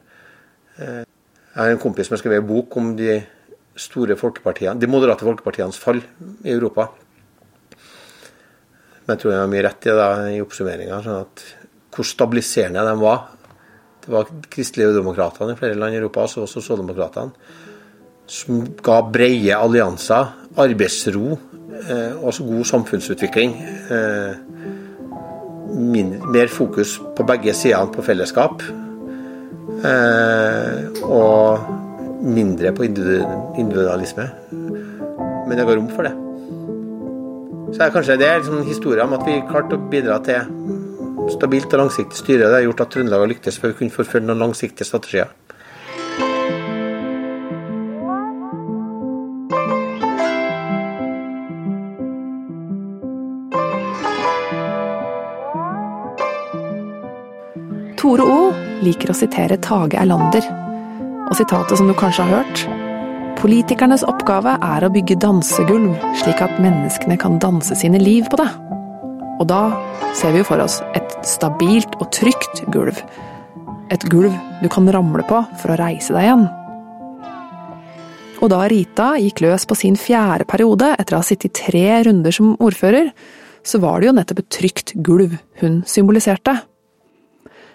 Jeg 1.55 1.63
har 1.63 1.71
en 1.71 1.83
kompis 1.83 2.09
som 2.09 2.17
har 2.17 2.23
skrevet 2.23 2.43
en 2.43 2.49
bok 2.51 2.77
om 2.81 2.93
de 2.99 3.21
store 3.79 4.17
folkepartiene, 4.19 4.79
de 4.81 4.91
moderate 4.91 5.27
folkepartienes 5.27 5.79
fall 5.79 6.01
i 6.43 6.51
Europa. 6.51 6.89
Men 9.05 9.15
jeg 9.15 9.23
tror 9.23 9.33
jeg 9.33 9.43
har 9.43 9.53
mye 9.53 9.65
rett 9.67 9.87
i 9.87 9.95
det 9.95 10.11
i 10.35 10.43
oppsummeringa. 10.43 10.99
Sånn 11.05 11.31
hvor 11.95 12.07
stabiliserende 12.09 12.83
de 12.83 12.95
var 12.99 13.21
det 14.05 14.13
var 14.13 14.29
kristelige 14.53 14.93
demokratene 14.99 15.55
i 15.55 15.57
flere 15.59 15.79
land 15.81 15.95
i 15.95 15.99
Europa, 15.99 16.27
så 16.29 16.43
også 16.45 16.61
sosialdemokratene, 16.61 17.31
som 18.29 18.61
ga 18.85 18.99
brede 19.09 19.57
allianser, 19.57 20.33
arbeidsro 20.61 21.39
eh, 21.89 22.13
og 22.21 22.41
god 22.45 22.69
samfunnsutvikling. 22.69 23.55
Eh, 23.97 24.35
mindre, 25.73 26.33
mer 26.37 26.53
fokus 26.53 26.99
på 27.17 27.27
begge 27.29 27.57
sidene 27.57 27.93
på 27.93 28.05
fellesskap. 28.05 28.63
Eh, 29.85 31.03
og 31.05 31.59
mindre 32.25 32.73
på 32.73 32.87
individualisme. 32.89 34.29
Men 35.45 35.59
det 35.59 35.67
går 35.69 35.77
rom 35.77 35.91
for 35.93 36.09
det. 36.09 36.15
Så 37.75 37.83
er 37.85 37.93
kanskje 37.93 38.17
det 38.17 38.29
er 38.29 38.39
liksom 38.41 38.65
historien 38.65 39.05
om 39.05 39.17
at 39.19 39.27
vi 39.27 39.43
klarte 39.51 39.77
å 39.77 39.89
bidra 39.93 40.21
til 40.25 40.47
stabilt 41.35 41.73
og 41.75 41.83
langsiktig 41.85 42.17
styre. 42.17 42.49
Det 42.49 42.61
har 42.61 42.67
gjort 42.69 42.85
at 42.85 42.95
Trøndelag 42.95 43.25
har 43.25 43.33
lyktes 43.35 43.59
for 43.61 43.73
å 43.73 43.77
kunne 43.77 43.93
forfølge 43.93 44.31
noen 44.31 44.47
langsiktige 44.47 44.89
strategier. 44.89 45.33
Liker 58.85 59.13
å 59.13 59.19
sitere 59.19 59.61
Tage 59.65 59.99
Erlander, 60.01 60.47
og 61.25 61.37
sitatet 61.39 61.81
som 61.81 61.89
du 61.89 61.97
kanskje 61.97 62.27
har 62.27 62.43
hørt 62.43 62.67
Politikernes 63.45 64.05
oppgave 64.09 64.55
er 64.63 64.85
å 64.87 64.89
bygge 64.93 65.19
dansegulv, 65.21 65.99
slik 66.23 66.39
at 66.41 66.55
menneskene 66.63 67.19
kan 67.21 67.37
danse 67.43 67.77
sine 67.77 67.99
liv 68.01 68.25
på 68.33 68.39
det. 68.41 68.47
Og 69.43 69.47
da 69.51 69.75
ser 70.17 70.33
vi 70.33 70.41
jo 70.41 70.47
for 70.49 70.63
oss 70.65 70.79
et 70.97 71.17
stabilt 71.29 71.99
og 71.99 72.09
trygt 72.15 72.63
gulv. 72.73 72.97
Et 73.93 74.07
gulv 74.09 74.33
du 74.63 74.69
kan 74.73 74.89
ramle 74.89 75.27
på 75.29 75.43
for 75.61 75.75
å 75.75 75.79
reise 75.81 76.15
deg 76.15 76.29
igjen. 76.29 76.47
Og 78.41 78.51
da 78.53 78.65
Rita 78.71 79.11
gikk 79.21 79.45
løs 79.45 79.69
på 79.69 79.77
sin 79.77 80.01
fjerde 80.01 80.47
periode 80.49 80.95
etter 80.97 81.17
å 81.17 81.21
ha 81.21 81.27
sittet 81.27 81.51
i 81.51 81.65
tre 81.67 81.87
runder 82.09 82.35
som 82.35 82.55
ordfører, 82.57 83.11
så 83.65 83.81
var 83.81 84.01
det 84.01 84.09
jo 84.09 84.17
nettopp 84.17 84.41
et 84.41 84.53
trygt 84.57 84.97
gulv 85.05 85.37
hun 85.61 85.83
symboliserte. 85.89 86.59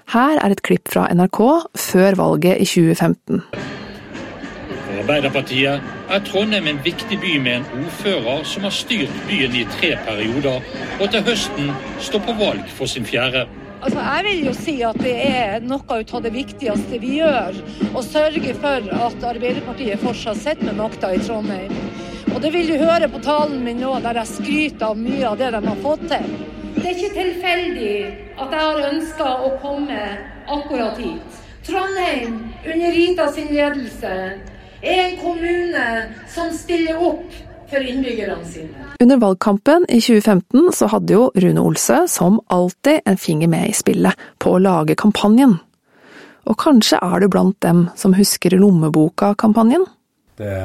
Her 0.10 0.39
er 0.41 0.49
et 0.49 0.62
klipp 0.66 0.89
fra 0.89 1.03
NRK 1.14 1.38
før 1.78 2.16
valget 2.18 2.57
i 2.64 2.66
2015. 2.66 3.43
For 3.53 5.01
Arbeiderpartiet 5.03 5.84
er 6.10 6.24
Trondheim 6.26 6.66
en 6.72 6.80
viktig 6.82 7.20
by 7.22 7.36
med 7.45 7.60
en 7.60 7.84
ordfører 7.84 8.41
som 8.49 8.66
har 8.66 8.74
styrt 8.74 9.14
byen 9.30 9.53
i 9.60 9.68
tre 9.76 9.91
perioder, 10.07 10.66
og 10.97 11.05
til 11.14 11.26
høsten 11.30 11.70
står 12.01 12.26
på 12.26 12.38
valg 12.41 12.66
for 12.74 12.89
sin 12.89 13.05
fjerde. 13.05 13.45
Altså, 13.84 14.01
jeg 14.01 14.26
vil 14.26 14.45
jo 14.47 14.57
si 14.57 14.76
at 14.84 14.97
det 14.99 15.16
er 15.28 15.62
noe 15.70 16.01
av 16.01 16.26
det 16.26 16.34
viktigste 16.34 16.99
vi 17.05 17.20
gjør. 17.22 17.62
Å 17.93 18.03
sørge 18.03 18.57
for 18.57 18.89
at 19.05 19.32
Arbeiderpartiet 19.36 20.01
fortsatt 20.01 20.41
sitter 20.41 20.72
med 20.72 20.82
makta 20.82 21.14
i 21.14 21.22
Trondheim. 21.22 21.76
Og 22.34 22.41
det 22.41 22.49
vil 22.57 22.74
du 22.74 22.82
høre 22.82 23.07
på 23.14 23.22
talen 23.22 23.62
min 23.62 23.78
nå, 23.86 23.93
der 24.01 24.24
jeg 24.24 24.34
skryter 24.34 24.89
av 24.89 24.97
mye 24.97 25.28
av 25.30 25.38
det 25.38 25.53
de 25.53 25.68
har 25.70 25.86
fått 25.86 26.10
til. 26.10 26.34
Det 26.80 26.88
er 26.88 26.96
ikke 26.96 27.16
tilfeldig 27.16 27.96
at 28.40 28.54
jeg 28.56 28.62
har 28.64 28.78
ønska 28.88 29.28
å 29.44 29.50
komme 29.60 30.00
akkurat 30.48 31.00
hit. 31.02 31.40
Trondheim, 31.68 32.38
under 32.64 32.96
Rita 32.96 33.26
sin 33.36 33.52
ledelse, 33.52 34.14
er 34.80 35.02
en 35.04 35.18
kommune 35.20 35.86
som 36.32 36.54
stiller 36.56 37.02
opp 37.04 37.36
for 37.70 37.84
innbyggerne 37.84 38.48
sine. 38.48 38.88
Under 39.04 39.20
valgkampen 39.20 39.86
i 39.90 40.00
2015 40.00 40.72
så 40.80 40.88
hadde 40.94 41.18
jo 41.18 41.28
Rune 41.36 41.68
Olsø 41.68 42.06
som 42.08 42.40
alltid 42.48 43.04
en 43.06 43.20
finger 43.20 43.52
med 43.52 43.70
i 43.70 43.76
spillet 43.76 44.26
på 44.40 44.56
å 44.56 44.64
lage 44.64 44.96
kampanjen. 44.98 45.60
Og 46.50 46.58
kanskje 46.64 47.04
er 47.04 47.20
du 47.22 47.28
blant 47.30 47.60
dem 47.62 47.90
som 48.00 48.16
husker 48.16 48.56
Lommeboka-kampanjen? 48.56 49.86
Det, 50.40 50.56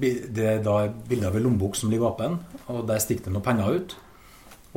det, 0.00 0.44
er 0.56 0.60
da 0.64 0.80
bilde 0.88 1.28
av 1.28 1.36
en 1.36 1.44
lommebok 1.44 1.76
som 1.76 1.92
ligger 1.92 2.14
åpen, 2.14 2.38
og 2.72 2.86
der 2.88 3.02
stikker 3.04 3.28
det 3.28 3.36
noen 3.36 3.44
penger 3.44 3.76
ut. 3.76 3.98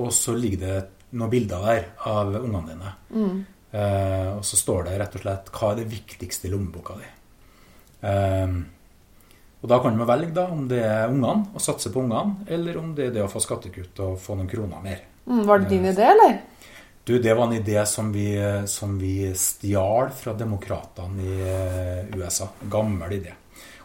Og 0.01 0.11
så 0.15 0.35
ligger 0.37 0.65
det 0.65 0.75
noen 1.11 1.31
bilder 1.31 1.65
der 1.67 1.89
av 2.09 2.35
ungene 2.39 2.67
dine. 2.71 2.93
Mm. 3.13 3.39
Eh, 3.71 4.29
og 4.35 4.43
så 4.47 4.59
står 4.59 4.87
det 4.87 4.99
rett 4.99 5.15
og 5.15 5.23
slett 5.23 5.49
hva 5.55 5.71
er 5.71 5.81
det 5.81 5.89
viktigste 5.91 6.47
i 6.47 6.53
lommeboka 6.53 6.97
di. 6.99 7.09
Eh, 8.09 8.55
og 9.61 9.69
Da 9.69 9.77
kan 9.79 9.97
man 9.97 10.09
velge 10.09 10.33
da, 10.33 10.47
om 10.49 10.67
det 10.67 10.81
er 10.81 11.11
ungene, 11.11 11.51
å 11.53 11.61
satse 11.61 11.91
på 11.93 12.01
ungene, 12.01 12.47
eller 12.49 12.77
om 12.79 12.95
det 12.97 13.09
er 13.09 13.17
det 13.17 13.25
å 13.25 13.29
få 13.29 13.43
skattekutt 13.43 13.99
og 14.01 14.17
få 14.19 14.35
noen 14.39 14.49
kroner 14.49 14.81
mer. 14.81 15.03
Mm, 15.27 15.43
var 15.45 15.61
det 15.61 15.69
din 15.69 15.85
idé, 15.85 16.07
eller? 16.15 16.39
Du, 17.03 17.19
Det 17.19 17.33
var 17.33 17.47
en 17.47 17.59
idé 17.59 17.85
som 17.85 18.11
vi, 18.11 18.33
som 18.65 18.97
vi 18.97 19.33
stjal 19.37 20.09
fra 20.17 20.33
demokratene 20.33 21.21
i 21.21 21.37
eh, 21.45 22.17
USA. 22.17 22.49
Gammel 22.69 23.19
idé. 23.19 23.35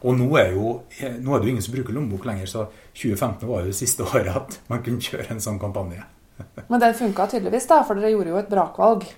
Og 0.02 0.18
nå 0.18 0.26
er, 0.40 0.52
jo, 0.56 0.74
nå 1.22 1.32
er 1.32 1.40
det 1.40 1.48
jo 1.48 1.54
ingen 1.54 1.64
som 1.64 1.76
bruker 1.76 1.96
lommebok 1.96 2.26
lenger, 2.28 2.50
så 2.50 2.66
2015 2.92 3.48
var 3.48 3.64
jo 3.64 3.72
det 3.72 3.78
siste 3.78 4.06
året 4.10 4.32
at 4.34 4.58
man 4.72 4.84
kunne 4.84 5.02
kjøre 5.02 5.30
en 5.34 5.42
sånn 5.42 5.60
kampanje. 5.62 6.04
Men 6.70 6.82
den 6.82 6.96
funka 6.98 7.30
tydeligvis, 7.32 7.68
da, 7.70 7.80
for 7.86 7.98
dere 7.98 8.12
gjorde 8.12 8.34
jo 8.34 8.40
et 8.42 8.52
brakvalg. 8.52 9.08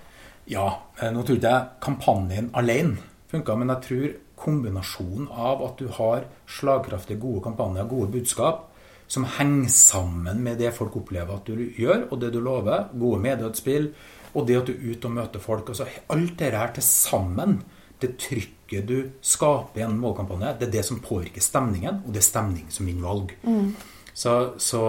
Ja. 0.49 0.69
Eh, 0.99 1.11
nå 1.13 1.23
tror 1.23 1.37
ikke 1.37 1.53
jeg 1.53 1.83
kampanjen 1.83 2.49
alene 2.57 3.05
funka, 3.29 3.53
men 3.59 3.69
jeg 3.69 3.85
tror 3.85 4.13
kombinasjonen 4.39 5.27
av 5.29 5.61
at 5.61 5.81
du 5.81 5.89
har 5.99 6.23
slagkraftige, 6.49 7.19
gode 7.21 7.43
kampanjer, 7.45 7.85
gode 7.91 8.09
budskap, 8.15 8.63
som 9.09 9.25
henger 9.37 9.69
sammen 9.73 10.41
med 10.45 10.57
det 10.61 10.71
folk 10.73 10.95
opplever 10.97 11.37
at 11.37 11.49
du 11.49 11.67
gjør, 11.77 12.07
og 12.09 12.21
det 12.21 12.31
du 12.33 12.39
lover. 12.45 12.87
Gode 12.93 13.21
medieutspill, 13.21 13.91
og 14.33 14.45
det 14.47 14.59
at 14.59 14.69
du 14.69 14.73
er 14.75 14.93
ute 14.93 15.09
og 15.09 15.15
møter 15.17 15.43
folk. 15.43 15.69
altså 15.69 15.89
Alt 16.13 16.35
dette 16.37 16.57
her 16.57 16.73
til 16.73 16.85
sammen, 16.85 17.59
det 18.01 18.15
trykket 18.21 18.58
du 18.85 18.97
skaper 19.25 19.81
gjennom 19.81 20.03
valgkampanje, 20.05 20.53
det 20.59 20.67
er 20.67 20.75
det 20.77 20.83
som 20.85 21.01
påvirker 21.03 21.43
stemningen, 21.43 22.03
og 22.05 22.13
det 22.13 22.21
er 22.21 22.27
stemning 22.27 22.67
som 22.73 22.87
vinner 22.89 23.07
valg. 23.07 23.33
Mm. 23.43 23.71
Så, 24.13 24.35
så, 24.61 24.83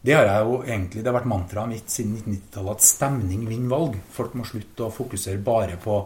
det 0.00 0.16
har 0.16 0.26
jeg 0.26 0.46
jo 0.48 0.56
egentlig, 0.64 1.02
det 1.02 1.10
har 1.10 1.18
vært 1.18 1.30
mantraet 1.30 1.72
mitt 1.72 1.92
siden 1.92 2.16
1990-tallet 2.18 2.74
at 2.74 2.86
stemning 2.88 3.46
vinner 3.48 3.74
valg. 3.74 3.98
Folk 4.14 4.34
må 4.38 4.46
slutte 4.48 4.86
å 4.86 4.94
fokusere 4.94 5.42
bare 5.44 5.78
på 5.82 5.98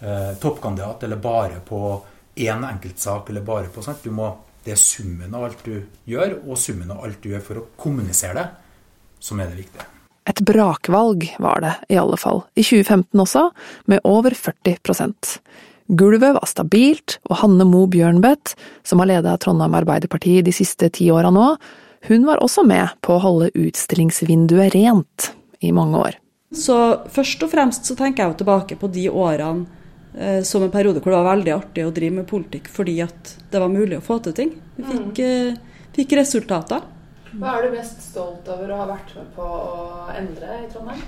eh, 0.00 0.32
toppkandidat, 0.40 1.06
eller 1.06 1.22
bare 1.22 1.60
på 1.66 1.82
én 2.40 2.66
enkeltsak, 2.72 3.30
eller 3.30 3.44
bare 3.46 3.72
på 3.72 3.84
sånt. 3.84 4.04
Du 4.04 4.14
må, 4.14 4.32
det 4.64 4.76
er 4.76 4.80
summen 4.80 5.34
av 5.36 5.48
alt 5.48 5.64
du 5.66 5.76
gjør, 6.08 6.38
og 6.46 6.60
summen 6.60 6.92
av 6.94 7.04
alt 7.04 7.22
du 7.22 7.32
gjør 7.34 7.46
for 7.46 7.62
å 7.62 7.66
kommunisere 7.80 8.36
det, 8.40 8.46
som 9.20 9.40
er 9.40 9.52
det 9.52 9.64
viktige. 9.64 9.88
Et 10.30 10.40
brakvalg 10.46 11.26
var 11.42 11.62
det, 11.64 11.72
i 11.90 11.98
alle 11.98 12.18
fall, 12.20 12.44
i 12.54 12.62
2015 12.62 13.22
også, 13.24 13.48
med 13.90 14.04
over 14.06 14.36
40 14.36 14.78
Gulvet 15.98 16.36
var 16.36 16.46
stabilt, 16.46 17.18
og 17.26 17.40
Hanne 17.42 17.66
Mo 17.66 17.86
Bjørnbøtt, 17.90 18.54
som 18.86 19.02
har 19.02 19.10
leda 19.10 19.36
Trondheim 19.42 19.74
Arbeiderparti 19.80 20.38
de 20.46 20.54
siste 20.54 20.90
ti 20.94 21.10
åra 21.10 21.32
nå, 21.34 21.52
hun 22.08 22.24
var 22.24 22.40
også 22.40 22.62
med 22.64 22.94
på 23.04 23.16
å 23.16 23.22
holde 23.24 23.50
utstillingsvinduet 23.58 24.72
rent 24.76 25.32
i 25.60 25.72
mange 25.76 25.98
år. 26.00 26.16
Så 26.56 26.76
først 27.12 27.42
og 27.44 27.52
fremst 27.52 27.86
så 27.86 27.94
tenker 27.98 28.24
jeg 28.24 28.32
jo 28.32 28.40
tilbake 28.40 28.78
på 28.80 28.88
de 28.90 29.10
årene 29.10 29.68
Eh, 30.14 30.42
som 30.42 30.62
en 30.62 30.70
periode 30.70 31.00
hvor 31.00 31.12
det 31.12 31.18
var 31.20 31.36
veldig 31.36 31.52
artig 31.54 31.84
å 31.86 31.92
drive 31.94 32.16
med 32.16 32.26
politikk 32.30 32.66
fordi 32.74 32.96
at 33.04 33.36
det 33.50 33.60
var 33.62 33.70
mulig 33.70 34.00
å 34.00 34.04
få 34.04 34.18
til 34.24 34.34
ting. 34.34 34.56
Vi 34.76 34.82
fikk, 34.82 35.20
mm. 35.22 35.84
fikk 35.94 36.16
resultater. 36.18 36.82
Hva 37.30 37.54
er 37.54 37.68
du 37.68 37.76
mest 37.76 38.02
stolt 38.02 38.48
over 38.50 38.72
å 38.74 38.80
ha 38.80 38.88
vært 38.90 39.14
med 39.14 39.28
på 39.36 39.46
å 39.46 40.08
endre 40.18 40.64
i 40.64 40.68
Trondheim? 40.72 41.04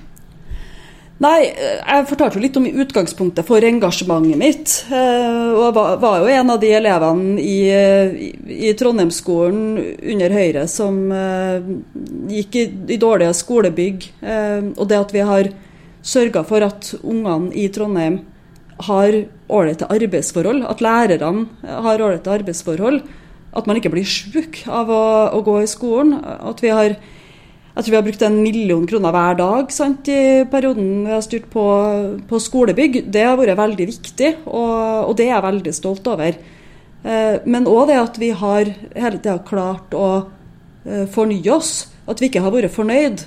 Nei, 1.22 1.52
jeg 1.52 2.06
fortalte 2.10 2.38
jo 2.38 2.42
litt 2.42 2.56
om 2.58 2.64
utgangspunktet 2.66 3.46
for 3.46 3.62
engasjementet 3.62 4.38
mitt. 4.40 4.72
Eh, 4.90 5.52
og 5.54 5.76
var 5.76 6.22
jo 6.22 6.30
en 6.32 6.50
av 6.50 6.58
de 6.62 6.72
elevene 6.74 7.36
i, 7.38 7.58
i 8.66 8.72
Trondheimsskolen 8.78 9.76
under 10.14 10.34
Høyre 10.34 10.64
som 10.70 10.98
eh, 11.14 11.68
gikk 12.32 12.58
i, 12.58 12.64
i 12.96 12.98
dårlige 12.98 13.36
skolebygg. 13.38 14.08
Eh, 14.18 14.72
og 14.74 14.90
det 14.90 14.98
at 14.98 15.14
vi 15.14 15.22
har 15.28 15.52
sørga 16.02 16.42
for 16.48 16.66
at 16.66 16.90
ungene 16.98 17.52
i 17.54 17.68
Trondheim 17.70 18.24
har 18.82 19.14
ålreite 19.52 19.86
arbeidsforhold, 19.94 20.64
at 20.66 20.82
lærerne 20.82 21.46
har 21.62 22.02
ålreite 22.02 22.34
arbeidsforhold, 22.34 23.02
at 23.52 23.68
man 23.68 23.78
ikke 23.78 23.92
blir 23.92 24.08
sjuk 24.08 24.64
av 24.66 24.90
å, 24.90 25.04
å 25.38 25.42
gå 25.46 25.60
i 25.62 25.70
skolen. 25.70 26.16
at 26.18 26.64
vi 26.64 26.72
har 26.72 26.96
jeg 27.72 27.84
tror 27.84 27.92
vi 27.92 27.96
har 27.96 28.04
brukt 28.04 28.22
en 28.26 28.42
million 28.44 28.82
kroner 28.88 29.14
hver 29.14 29.36
dag 29.38 29.70
sant, 29.72 30.08
i 30.12 30.44
perioden 30.52 31.06
vi 31.06 31.14
har 31.14 31.22
styrt 31.24 31.46
på, 31.52 31.62
på 32.28 32.40
skolebygg. 32.44 32.98
Det 33.08 33.22
har 33.24 33.38
vært 33.40 33.56
veldig 33.56 33.86
viktig, 33.88 34.32
og, 34.44 35.08
og 35.08 35.14
det 35.16 35.30
er 35.30 35.38
jeg 35.38 35.46
veldig 35.46 35.72
stolt 35.78 36.10
over. 36.12 36.36
Eh, 37.02 37.38
men 37.48 37.70
òg 37.70 37.88
det 37.88 37.96
at 37.96 38.20
vi 38.20 38.28
har 38.36 38.74
hele 38.92 39.16
tida 39.16 39.38
klart 39.46 39.96
å 39.96 40.08
eh, 40.84 41.06
fornye 41.08 41.54
oss. 41.54 41.72
At 42.04 42.20
vi 42.20 42.28
ikke 42.28 42.44
har 42.44 42.52
vært 42.52 42.76
fornøyd. 42.76 43.24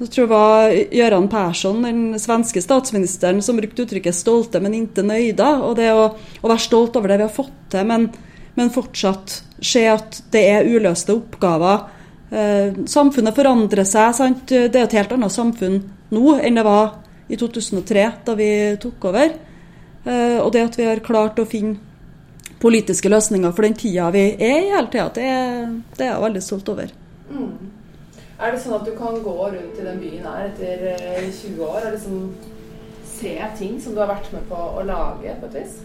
Jeg 0.00 0.10
tror 0.10 0.26
det 0.26 0.34
var 0.34 0.74
Gøran 0.98 1.30
Persson, 1.30 1.86
den 1.86 2.18
svenske 2.18 2.58
statsministeren, 2.64 3.38
som 3.46 3.60
brukte 3.60 3.86
uttrykket 3.86 4.16
'stolte, 4.16 4.58
men 4.58 4.74
ikke 4.74 5.06
nøyda'. 5.06 5.60
Og 5.62 5.78
det 5.78 5.92
å, 5.94 6.08
å, 6.42 6.48
være 6.50 6.66
stolt 6.66 6.98
over 6.98 7.14
det 7.14 7.22
vi 7.22 7.28
har 7.28 7.36
fått 7.36 7.58
til, 7.70 7.86
men, 7.86 8.08
men 8.58 8.74
fortsatt 8.74 9.38
se 9.62 9.86
at 9.86 10.24
det 10.34 10.48
er 10.50 10.66
uløste 10.66 11.14
oppgaver 11.14 11.86
samfunnet 12.90 13.36
forandrer 13.36 13.86
seg. 13.86 14.14
Sant? 14.16 14.48
Det 14.48 14.74
er 14.74 14.86
et 14.86 14.96
helt 14.98 15.12
annet 15.14 15.34
samfunn 15.34 15.76
nå 16.14 16.36
enn 16.40 16.58
det 16.58 16.64
var 16.66 16.96
i 17.28 17.36
2003, 17.36 18.06
da 18.24 18.34
vi 18.38 18.48
tok 18.80 19.04
over. 19.10 19.34
Eh, 20.04 20.38
og 20.40 20.52
det 20.52 20.66
at 20.68 20.78
vi 20.78 20.88
har 20.88 21.04
klart 21.04 21.40
å 21.40 21.48
finne 21.48 21.78
politiske 22.60 23.10
løsninger 23.12 23.52
for 23.52 23.66
den 23.66 23.76
tida 23.76 24.10
vi 24.12 24.24
er 24.32 24.58
i 24.62 24.72
hele 24.72 24.88
tida, 24.92 25.08
det, 25.16 25.28
det, 25.96 26.04
er 26.04 26.12
jeg 26.12 26.24
veldig 26.24 26.42
stolt 26.44 26.68
over. 26.72 26.92
Mm. 27.30 27.54
Er 28.34 28.52
det 28.52 28.60
sånn 28.60 28.76
at 28.76 28.86
du 28.88 28.92
kan 28.98 29.16
gå 29.24 29.34
rundt 29.40 29.78
i 29.78 29.86
den 29.86 30.00
byen 30.02 30.26
her 30.28 30.48
etter 30.50 30.84
20 31.30 31.54
eh, 31.54 31.60
år 31.64 31.80
og 31.80 31.96
liksom 31.96 32.22
se 33.14 33.34
ting 33.58 33.76
som 33.80 33.94
du 33.94 34.02
har 34.02 34.10
vært 34.10 34.32
med 34.34 34.44
på 34.50 34.58
å 34.58 34.84
lage 34.84 35.36
på 35.40 35.50
et 35.50 35.58
vis? 35.62 35.78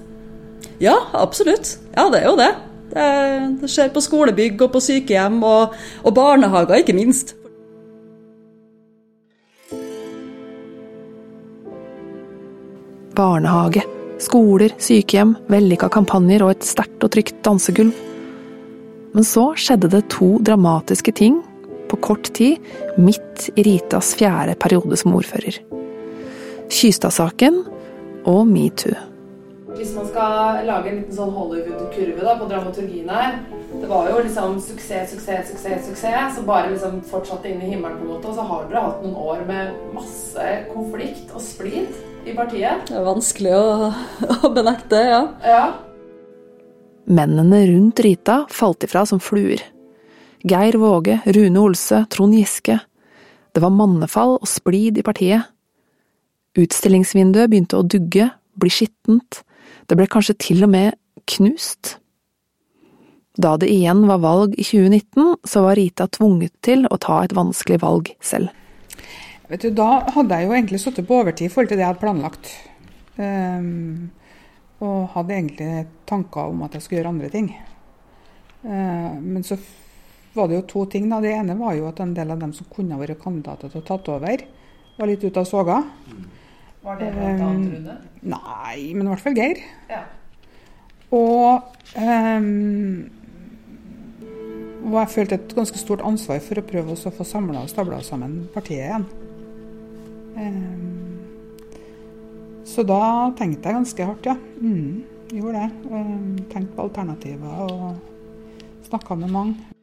Ja, 0.83 0.97
absolutt. 1.15 1.77
Ja, 1.95 2.09
det 2.11 2.23
er 2.23 2.27
jo 2.31 2.39
det. 2.39 2.51
Det, 2.89 3.69
skjer 3.69 3.91
på 3.93 4.01
skolebygg 4.03 4.61
og 4.65 4.73
på 4.73 4.81
sykehjem 4.83 5.43
og, 5.45 5.75
og 6.03 6.15
barnehager, 6.15 6.81
ikke 6.81 6.95
minst. 6.97 7.35
Barnehage, 13.19 13.83
skoler, 14.23 14.73
sykehjem, 14.79 15.35
vellykka 15.51 15.89
kampanjer 15.91 16.45
og 16.45 16.55
et 16.55 16.67
sterkt 16.67 17.03
og 17.03 17.13
trygt 17.13 17.41
dansegulv. 17.45 17.93
Men 19.13 19.25
så 19.25 19.49
skjedde 19.57 19.89
det 19.91 20.05
to 20.13 20.37
dramatiske 20.45 21.13
ting 21.17 21.39
på 21.89 21.97
kort 22.05 22.29
tid, 22.37 22.61
midt 23.01 23.49
i 23.57 23.65
Ritas 23.65 24.13
fjerde 24.17 24.55
periode 24.61 24.97
som 25.01 25.15
ordfører. 25.17 25.57
Kystad-saken 26.69 27.63
og 28.29 28.43
metoo. 28.47 28.93
Hvis 29.77 29.91
man 29.93 30.07
skal 30.09 30.63
lage 30.65 30.89
en 30.89 30.97
liten 30.97 31.13
sånn 31.13 31.31
Hollywood-kurve 31.35 32.35
på 32.39 32.47
dramaturgien 32.49 33.09
her 33.13 33.35
Det 33.69 33.89
var 33.89 34.07
jo 34.09 34.21
liksom 34.25 34.55
suksess, 34.63 35.11
suksess, 35.13 35.51
suksess, 35.51 35.83
suksess, 35.85 36.35
som 36.35 36.47
bare 36.47 36.71
liksom 36.71 36.99
fortsatte 37.05 37.51
inn 37.51 37.61
i 37.61 37.69
himmelen. 37.69 37.99
på 37.99 38.07
en 38.07 38.13
måte, 38.15 38.27
Og 38.27 38.35
så 38.35 38.45
har 38.49 38.65
dere 38.69 38.85
hatt 38.87 39.03
noen 39.03 39.15
år 39.15 39.43
med 39.47 39.75
masse 39.93 40.45
konflikt 40.73 41.33
og 41.33 41.41
splid 41.41 41.93
i 42.25 42.33
partiet. 42.35 42.89
Det 42.89 42.97
er 42.97 43.05
vanskelig 43.05 43.53
å, 43.55 43.91
å 44.43 44.51
benekte, 44.55 45.03
ja. 45.05 45.21
ja. 45.45 45.65
Mennene 47.05 47.61
rundt 47.69 48.01
Rita 48.05 48.45
falt 48.49 48.83
ifra 48.83 49.05
som 49.05 49.21
fluer. 49.21 49.61
Geir 50.49 50.77
Våge, 50.81 51.19
Rune 51.25 51.61
Olse, 51.61 52.03
Trond 52.09 52.33
Giske. 52.33 52.79
Det 53.53 53.61
var 53.61 53.73
mannefall 53.75 54.37
og 54.39 54.49
splid 54.49 54.97
i 54.97 55.05
partiet. 55.05 55.45
Utstillingsvinduet 56.59 57.49
begynte 57.51 57.77
å 57.79 57.85
dugge, 57.85 58.29
bli 58.59 58.71
skittent, 58.73 59.43
det 59.89 59.97
ble 59.97 60.05
kanskje 60.09 60.37
til 60.37 60.63
og 60.67 60.71
med 60.73 60.97
knust. 61.29 61.97
Da 63.39 63.55
det 63.57 63.69
igjen 63.71 64.03
var 64.09 64.21
valg 64.23 64.55
i 64.59 64.65
2019, 64.65 65.35
så 65.47 65.63
var 65.65 65.77
Rita 65.79 66.09
tvunget 66.11 66.53
til 66.65 66.85
å 66.89 66.99
ta 67.01 67.21
et 67.23 67.35
vanskelig 67.35 67.79
valg 67.81 68.11
selv. 68.21 68.51
Vet 69.49 69.63
du, 69.65 69.69
Da 69.73 70.05
hadde 70.13 70.37
jeg 70.37 70.45
jo 70.45 70.53
egentlig 70.53 70.79
sittet 70.83 71.07
på 71.07 71.21
overtid 71.23 71.47
i 71.47 71.51
forhold 71.53 71.71
til 71.71 71.79
det 71.79 71.85
jeg 71.85 71.93
hadde 71.93 72.03
planlagt. 72.03 72.51
Um, 73.17 74.11
og 74.79 75.09
hadde 75.15 75.35
egentlig 75.35 75.71
tanker 76.07 76.51
om 76.51 76.61
at 76.63 76.75
jeg 76.75 76.85
skulle 76.85 77.01
gjøre 77.01 77.13
andre 77.15 77.29
ting. 77.33 77.49
Uh, 78.63 79.17
men 79.19 79.43
så 79.43 79.57
var 80.35 80.47
det 80.47 80.59
jo 80.59 80.67
to 80.69 80.85
ting. 80.85 81.09
da. 81.09 81.21
Det 81.23 81.33
ene 81.33 81.57
var 81.57 81.73
jo 81.79 81.87
at 81.89 81.99
en 82.03 82.13
del 82.13 82.31
av 82.31 82.43
dem 82.43 82.53
som 82.53 82.69
kunne 82.69 82.99
vært 82.99 83.21
kandidater 83.23 83.71
til 83.71 83.81
å 83.81 83.87
tatt 83.87 84.11
over, 84.13 84.45
var 84.99 85.09
litt 85.09 85.23
ute 85.23 85.41
av 85.41 85.47
soga. 85.47 85.79
Mm. 86.11 86.27
Var 86.89 86.97
det 86.97 87.11
blant 87.13 87.41
annet 87.45 87.73
Rune? 87.75 87.95
Nei, 88.33 88.77
men 88.95 89.05
i 89.05 89.11
hvert 89.11 89.21
fall 89.21 89.35
Geir. 89.37 89.59
Ja. 89.91 89.99
Og, 91.13 91.67
um, 91.93 93.09
og 94.87 94.95
jeg 94.97 95.11
følte 95.13 95.37
et 95.37 95.53
ganske 95.53 95.81
stort 95.81 96.01
ansvar 96.05 96.41
for 96.41 96.57
å 96.57 96.65
prøve 96.65 96.95
å 96.95 97.13
få 97.13 97.27
samla 97.29 97.61
og 97.61 97.69
stabla 97.69 98.01
sammen 98.05 98.39
partiet 98.55 98.87
igjen. 98.87 99.05
Um, 100.33 100.97
så 102.65 102.85
da 102.89 103.03
tenkte 103.37 103.69
jeg 103.69 103.77
ganske 103.83 104.09
hardt, 104.09 104.29
ja. 104.31 104.37
Mm, 104.57 105.03
gjorde 105.29 105.61
det. 105.61 105.69
Um, 105.93 106.37
tenkte 106.49 106.73
på 106.73 106.87
alternativer 106.89 107.67
og 107.69 108.89
snakka 108.89 109.19
med 109.19 109.29
mange 109.37 109.78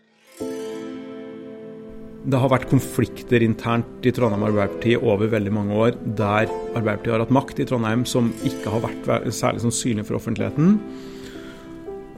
det 2.26 2.38
har 2.42 2.50
vært 2.50 2.70
konflikter 2.70 3.42
internt 3.44 4.06
i 4.06 4.10
Trondheim 4.14 4.42
Arbeiderparti 4.48 4.96
over 4.98 5.30
veldig 5.30 5.52
mange 5.54 5.76
år, 5.78 5.98
der 6.18 6.48
Arbeiderpartiet 6.48 7.12
har 7.14 7.22
hatt 7.22 7.34
makt 7.34 7.60
i 7.62 7.66
Trondheim 7.68 8.02
som 8.08 8.32
ikke 8.46 8.72
har 8.72 8.82
vært 8.82 9.06
særlig 9.34 9.62
sånn 9.62 9.74
synlig 9.74 10.08
for 10.08 10.18
offentligheten. 10.18 10.80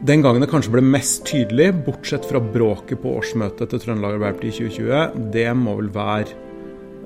Den 0.09 0.23
gangen 0.25 0.41
det 0.41 0.49
kanskje 0.49 0.73
ble 0.77 0.85
mest 0.87 1.27
tydelig, 1.29 1.73
bortsett 1.85 2.25
fra 2.29 2.41
bråket 2.41 3.03
på 3.03 3.13
årsmøtet 3.19 3.69
til 3.73 3.83
Trøndelag 3.83 4.17
Arbeiderparti 4.17 4.49
i 4.49 4.57
2020, 4.71 5.31
det 5.35 5.47
må 5.59 5.77
vel 5.83 5.93
være 5.93 6.33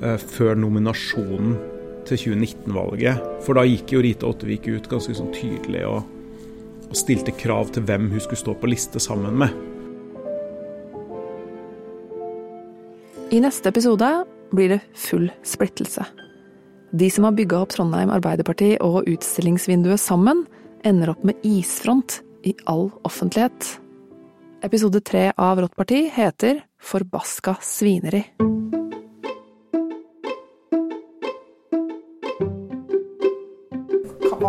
uh, 0.04 0.16
før 0.22 0.54
nominasjonen 0.62 1.58
til 2.06 2.22
2019-valget. 2.28 3.26
For 3.42 3.58
da 3.58 3.66
gikk 3.66 3.96
jo 3.96 4.04
Rita 4.04 4.30
Ottevik 4.30 4.70
ut 4.70 4.90
ganske 4.92 5.16
sånn 5.18 5.34
tydelig 5.34 5.82
og, 5.88 6.06
og 6.86 6.96
stilte 6.98 7.34
krav 7.34 7.74
til 7.74 7.88
hvem 7.88 8.12
hun 8.14 8.22
skulle 8.22 8.44
stå 8.44 8.58
på 8.60 8.70
liste 8.70 9.02
sammen 9.02 9.42
med. 9.42 9.71
I 13.32 13.38
neste 13.40 13.70
episode 13.72 14.08
blir 14.52 14.68
det 14.68 14.80
full 14.94 15.30
splittelse. 15.42 16.04
De 16.92 17.08
som 17.10 17.24
har 17.24 17.32
bygga 17.32 17.62
opp 17.64 17.72
Trondheim 17.72 18.12
Arbeiderparti 18.12 18.74
og 18.84 19.08
utstillingsvinduet 19.08 20.00
sammen, 20.02 20.44
ender 20.84 21.14
opp 21.14 21.24
med 21.24 21.40
isfront 21.40 22.18
i 22.44 22.52
all 22.68 22.90
offentlighet. 23.08 23.78
Episode 24.68 25.00
tre 25.00 25.30
av 25.32 25.64
Rått 25.64 25.78
parti 25.80 26.04
heter 26.12 26.60
Forbaska 26.76 27.56
svineri. 27.64 28.26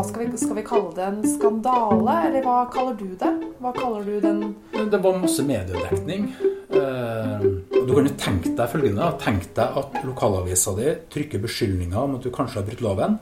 Skal 0.08 0.26
vi, 0.26 0.38
skal 0.38 0.58
vi, 0.58 0.66
kalle 0.68 0.92
det? 0.96 1.10
En 1.10 1.22
skandale, 1.36 2.18
eller 2.28 2.46
hva 2.46 2.58
kaller 2.74 2.98
du 3.00 3.14
det? 3.20 3.34
Hva 3.64 3.74
kaller 3.76 4.08
du 4.08 4.20
den 4.24 4.44
Det 4.74 5.00
var 5.04 5.22
masse 5.22 5.46
mediedekning. 5.48 6.32
Uh 6.74 7.74
du 7.88 7.92
kan 7.92 8.08
jo 8.08 8.16
tenke 8.20 8.52
deg 8.56 8.70
følgende. 8.72 9.08
Tenk 9.20 9.48
deg 9.58 9.80
at 9.80 9.98
lokalavisa 10.08 10.74
di 10.78 10.94
trykker 11.12 11.42
beskyldninger 11.44 12.00
om 12.00 12.18
at 12.18 12.24
du 12.24 12.32
kanskje 12.34 12.62
har 12.62 12.68
brutt 12.68 12.84
loven. 12.86 13.18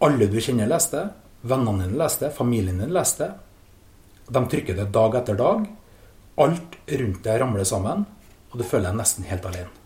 Alle 0.00 0.28
du 0.30 0.38
kjenner, 0.40 0.70
leste. 0.70 1.08
Vennene 1.44 1.88
dine 1.88 2.00
leste. 2.00 2.30
Familien 2.36 2.80
din 2.80 2.94
leste. 2.94 3.32
De 4.30 4.44
trykker 4.54 4.78
det 4.78 4.88
dag 4.94 5.18
etter 5.20 5.36
dag. 5.36 5.66
Alt 6.40 6.78
rundt 7.02 7.20
deg 7.26 7.42
ramler 7.42 7.68
sammen, 7.68 8.06
og 8.50 8.56
du 8.56 8.64
føler 8.64 8.88
deg 8.88 9.02
nesten 9.02 9.28
helt 9.28 9.44
alene. 9.50 9.79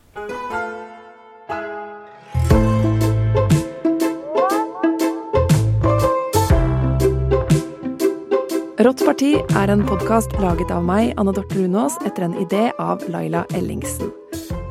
Rått 8.84 9.00
parti 9.00 9.30
er 9.56 9.70
en 9.72 9.80
podkast 9.88 10.34
laget 10.42 10.68
av 10.68 10.82
meg, 10.84 11.14
Anne 11.16 11.32
Dorthe 11.32 11.56
Lunås, 11.56 11.94
etter 12.04 12.26
en 12.26 12.34
idé 12.36 12.66
av 12.76 13.00
Laila 13.08 13.46
Ellingsen. 13.56 14.10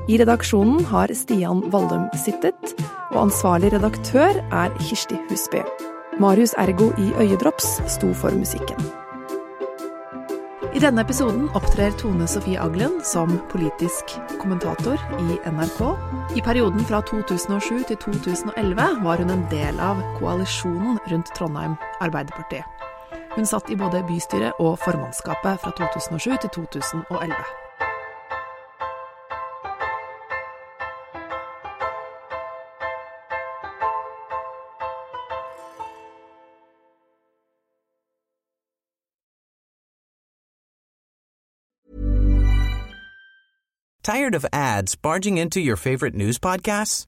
I 0.05 0.19
redaksjonen 0.21 0.83
har 0.85 1.09
Stian 1.17 1.63
Valdum 1.73 2.03
sittet, 2.21 2.75
og 3.09 3.23
ansvarlig 3.23 3.71
redaktør 3.73 4.37
er 4.43 4.75
Kirsti 4.83 5.17
Husby. 5.31 5.63
Marius 6.21 6.53
Ergo 6.61 6.91
i 7.01 7.07
Øyedrops 7.23 7.79
sto 7.95 8.11
for 8.13 8.37
musikken. 8.37 8.85
I 10.77 10.85
denne 10.85 11.01
episoden 11.01 11.49
opptrer 11.57 11.97
Tone 11.97 12.29
Sofie 12.29 12.61
Aglen 12.61 13.01
som 13.01 13.39
politisk 13.49 14.13
kommentator 14.37 15.01
i 15.25 15.41
NRK. 15.49 15.81
I 16.37 16.45
perioden 16.45 16.85
fra 16.85 17.01
2007 17.09 17.81
til 17.89 17.97
2011 18.05 19.03
var 19.09 19.25
hun 19.25 19.33
en 19.33 19.45
del 19.49 19.81
av 19.81 20.05
koalisjonen 20.21 21.01
rundt 21.09 21.33
Trondheim 21.33 21.79
Arbeiderparti. 21.97 22.61
Hun 23.35 23.45
satt 23.45 23.69
i 23.69 23.75
både 23.75 24.03
bystyret 24.07 24.53
og 24.59 24.79
formannskapet 24.79 25.59
fra 25.59 25.71
2007 25.71 26.31
til 26.41 26.49
2011. 26.49 27.35
Tired 44.03 44.35
of 44.35 44.45
ads 44.53 44.95
barging 44.95 45.37
into 45.37 45.59
your 45.59 45.77
favorite 45.77 46.13
news 46.13 46.39
podcasts? 46.39 47.07